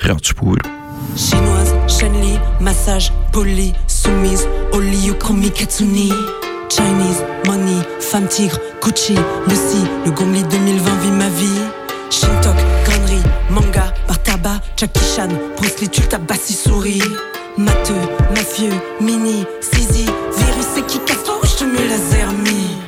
Radspur. 0.00 0.58
Chinoise, 1.16 1.74
Shenli, 1.86 2.38
massage, 2.60 3.12
poli, 3.32 3.72
soumise, 3.86 4.46
Oli, 4.72 5.10
Ukromi, 5.10 5.50
Katsuni. 5.50 6.12
Chinese, 6.68 7.22
money, 7.46 7.80
femme 8.00 8.26
tigre, 8.26 8.58
Gucci, 8.82 9.14
Lucy, 9.46 9.84
le 10.04 10.10
Gongli 10.10 10.42
2020 10.42 10.96
vit 11.02 11.10
ma 11.12 11.28
vie. 11.28 11.62
Shintok, 12.10 12.56
connerie, 12.84 13.22
manga, 13.50 13.94
par 14.08 14.20
tabac, 14.22 14.60
Jackie 14.76 15.00
Chan, 15.14 15.28
Bruce 15.56 15.80
Lee, 15.80 16.52
souris. 16.52 17.02
Matheux, 17.56 17.94
mafieux, 18.34 18.74
mini, 19.00 19.44
Sisi, 19.60 20.04
virus, 20.04 20.66
c'est 20.74 20.86
qui 20.86 20.98
casse 21.00 21.24
je 21.44 21.58
te 21.58 21.64
mets 21.64 21.88
laser, 21.88 22.32
mi. 22.32 22.85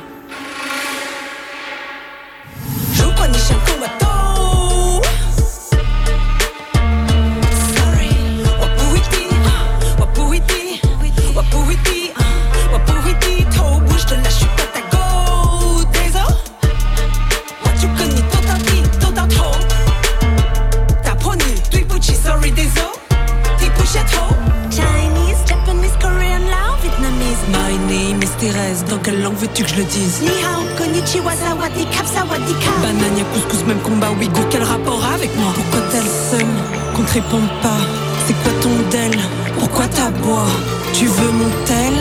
Le 29.79 29.85
dise? 29.85 30.21
Ni 30.21 30.43
hao, 30.43 30.63
konnichiwa, 30.77 31.31
sawadee, 31.31 31.87
sawadee, 32.13 32.55
Banania, 32.81 33.23
couscous, 33.33 33.63
même 33.65 33.79
combat, 33.79 34.11
ouïghour, 34.11 34.47
quel 34.49 34.63
rapport 34.63 35.01
avec 35.15 35.31
moi? 35.37 35.51
Pourquoi 35.55 35.81
t'es 35.91 36.03
le 36.09 36.13
seul 36.29 36.47
qu'on 36.95 37.03
te 37.03 37.13
réponde 37.13 37.49
pas? 37.61 37.81
C'est 38.25 38.37
quoi 38.43 38.51
ton 38.61 38.75
del? 38.91 39.17
Pourquoi 39.57 39.87
t'aboies? 39.87 40.53
Tu 40.93 41.05
veux 41.05 41.31
mon 41.31 41.49
tel? 41.65 41.95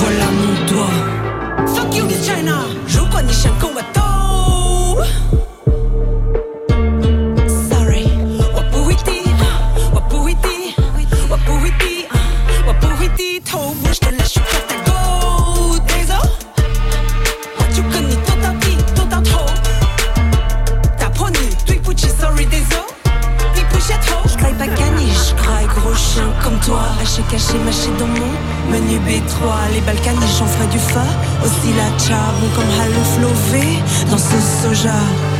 Voilà 0.00 0.26
mon 0.40 0.54
doigt. 0.70 1.74
Fuck 1.74 1.94
you, 1.94 2.04
Miss 2.06 2.24
China! 2.24 2.58
Joue 2.88 3.06
pas 3.12 3.22
ni 3.22 3.32
chien 3.32 3.52
combattant! 3.60 4.00
Sorry. 4.96 5.49
Comme 32.54 32.70
Halo 32.80 33.02
Flové. 33.14 33.66
Dans 34.10 34.18
ce 34.18 34.38
soja. 34.62 34.94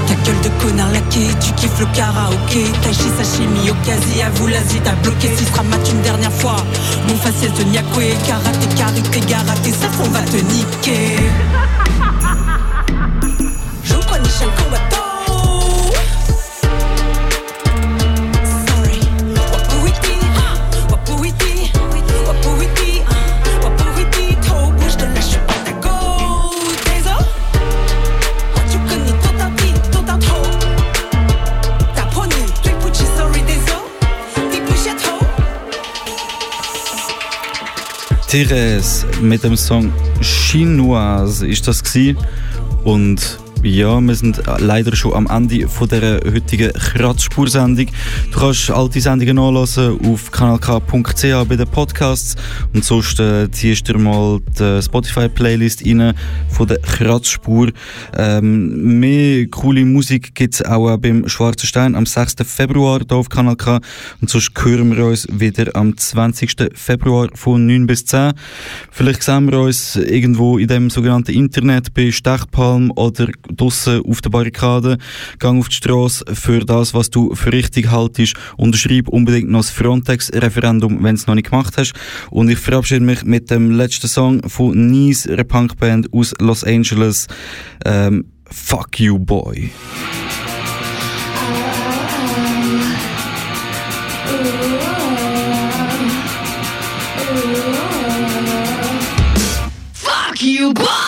Ta 0.07 0.15
gueule 0.25 0.41
de 0.43 0.49
connard 0.63 0.91
laqué, 0.93 1.29
tu 1.41 1.53
kiffes 1.53 1.79
le 1.79 1.87
karaoké 1.95 2.65
Tachi 2.83 3.09
sashimi, 3.17 3.71
quasi 3.85 4.23
à 4.23 4.31
vous 4.31 4.49
l'Asie 4.49 4.81
t'as 4.83 4.95
bloqué 5.03 5.29
Si 5.37 5.45
mat 5.63 5.89
une 5.89 6.03
dernière 6.03 6.33
fois 6.33 6.57
Mon 7.07 7.15
faciès 7.15 7.53
de 7.53 7.63
Nyakwe, 7.65 8.17
karaté, 8.27 8.67
karité, 8.77 9.21
garaté 9.21 9.71
Ça 9.71 9.87
on 10.03 10.09
va 10.09 10.23
te 10.23 10.37
niquer 10.37 11.17
Therese 38.31 39.05
mit 39.20 39.43
dem 39.43 39.57
Song 39.57 39.93
Chinoise 40.20 41.49
ist 41.49 41.66
das 41.66 41.83
gsi. 41.83 42.14
Und 42.85 43.41
ja, 43.63 44.01
wir 44.01 44.15
sind 44.15 44.41
leider 44.59 44.97
schon 44.97 45.13
am 45.15 45.27
Ende 45.27 45.69
von 45.69 45.89
der 45.89 46.21
heutigen 46.25 46.73
Kratzspursendung. 46.73 47.87
Du 48.33 48.39
kannst 48.39 48.71
all 48.71 48.89
die 48.89 49.01
Sendungen 49.01 49.37
nachlesen 49.37 49.99
auf 50.07 50.31
kanalk.ch 50.31 51.49
bei 51.49 51.57
den 51.57 51.67
Podcasts 51.67 52.37
und 52.73 52.85
sonst 52.85 53.21
äh, 53.21 53.51
ziehst 53.51 53.89
du 53.89 53.93
dir 53.93 53.99
mal 53.99 54.41
die 54.59 54.83
Spotify-Playlist 54.83 55.85
rein 55.85 56.15
von 56.49 56.69
der 56.69 56.79
Kratzspur. 56.79 57.71
Ähm, 58.17 58.99
mehr 58.99 59.47
coole 59.49 59.85
Musik 59.85 60.35
gibt 60.35 60.55
es 60.55 60.65
auch 60.65 60.97
beim 60.97 61.29
Schwarzen 61.29 61.67
Stein 61.67 61.95
am 61.95 62.07
6. 62.07 62.37
Februar 62.45 63.01
hier 63.07 63.17
auf 63.17 63.29
Kanal 63.29 63.57
K 63.57 63.81
und 64.21 64.31
sonst 64.31 64.53
hören 64.63 64.97
wir 64.97 65.05
uns 65.05 65.27
wieder 65.31 65.75
am 65.75 65.97
20. 65.97 66.71
Februar 66.75 67.29
von 67.35 67.67
9 67.67 67.87
bis 67.87 68.07
10. 68.07 68.33
Vielleicht 68.91 69.23
sehen 69.23 69.51
wir 69.51 69.61
uns 69.61 69.97
irgendwo 69.97 70.57
in 70.57 70.69
dem 70.69 70.89
sogenannten 70.89 71.33
Internet 71.33 71.93
bei 71.95 72.11
Stechpalm 72.11 72.91
oder 72.93 73.29
draussen 73.57 74.03
auf 74.05 74.21
der 74.21 74.31
Barrikade. 74.31 74.99
Gang 75.39 75.61
auf 75.61 75.69
die 75.69 75.77
Straße 75.77 76.25
für 76.35 76.61
das, 76.61 76.95
was 76.95 77.11
du 77.11 77.35
für 77.35 77.53
richtig 77.53 77.91
haltest. 77.91 78.35
Unterschreib 78.57 79.09
unbedingt 79.09 79.51
noch 79.51 79.61
das 79.61 79.71
Frontex-Referendum, 79.71 81.03
wenn 81.03 81.15
du 81.15 81.21
es 81.21 81.27
noch 81.27 81.35
nicht 81.35 81.51
gemacht 81.51 81.75
hast. 81.77 81.93
Und 82.31 82.49
ich 82.49 82.59
verabschiede 82.59 83.05
mich 83.05 83.25
mit 83.25 83.51
dem 83.51 83.71
letzten 83.71 84.09
Song 84.09 84.49
von 84.49 84.91
Nice, 84.91 85.27
einer 85.27 85.45
Punkband 85.45 86.13
aus 86.13 86.35
Los 86.39 86.65
Angeles. 86.65 87.27
Ähm, 87.85 88.27
Fuck 88.51 88.99
You 89.01 89.19
Boy. 89.19 89.71
Fuck 99.93 100.43
you, 100.43 100.73
boy! 100.73 101.00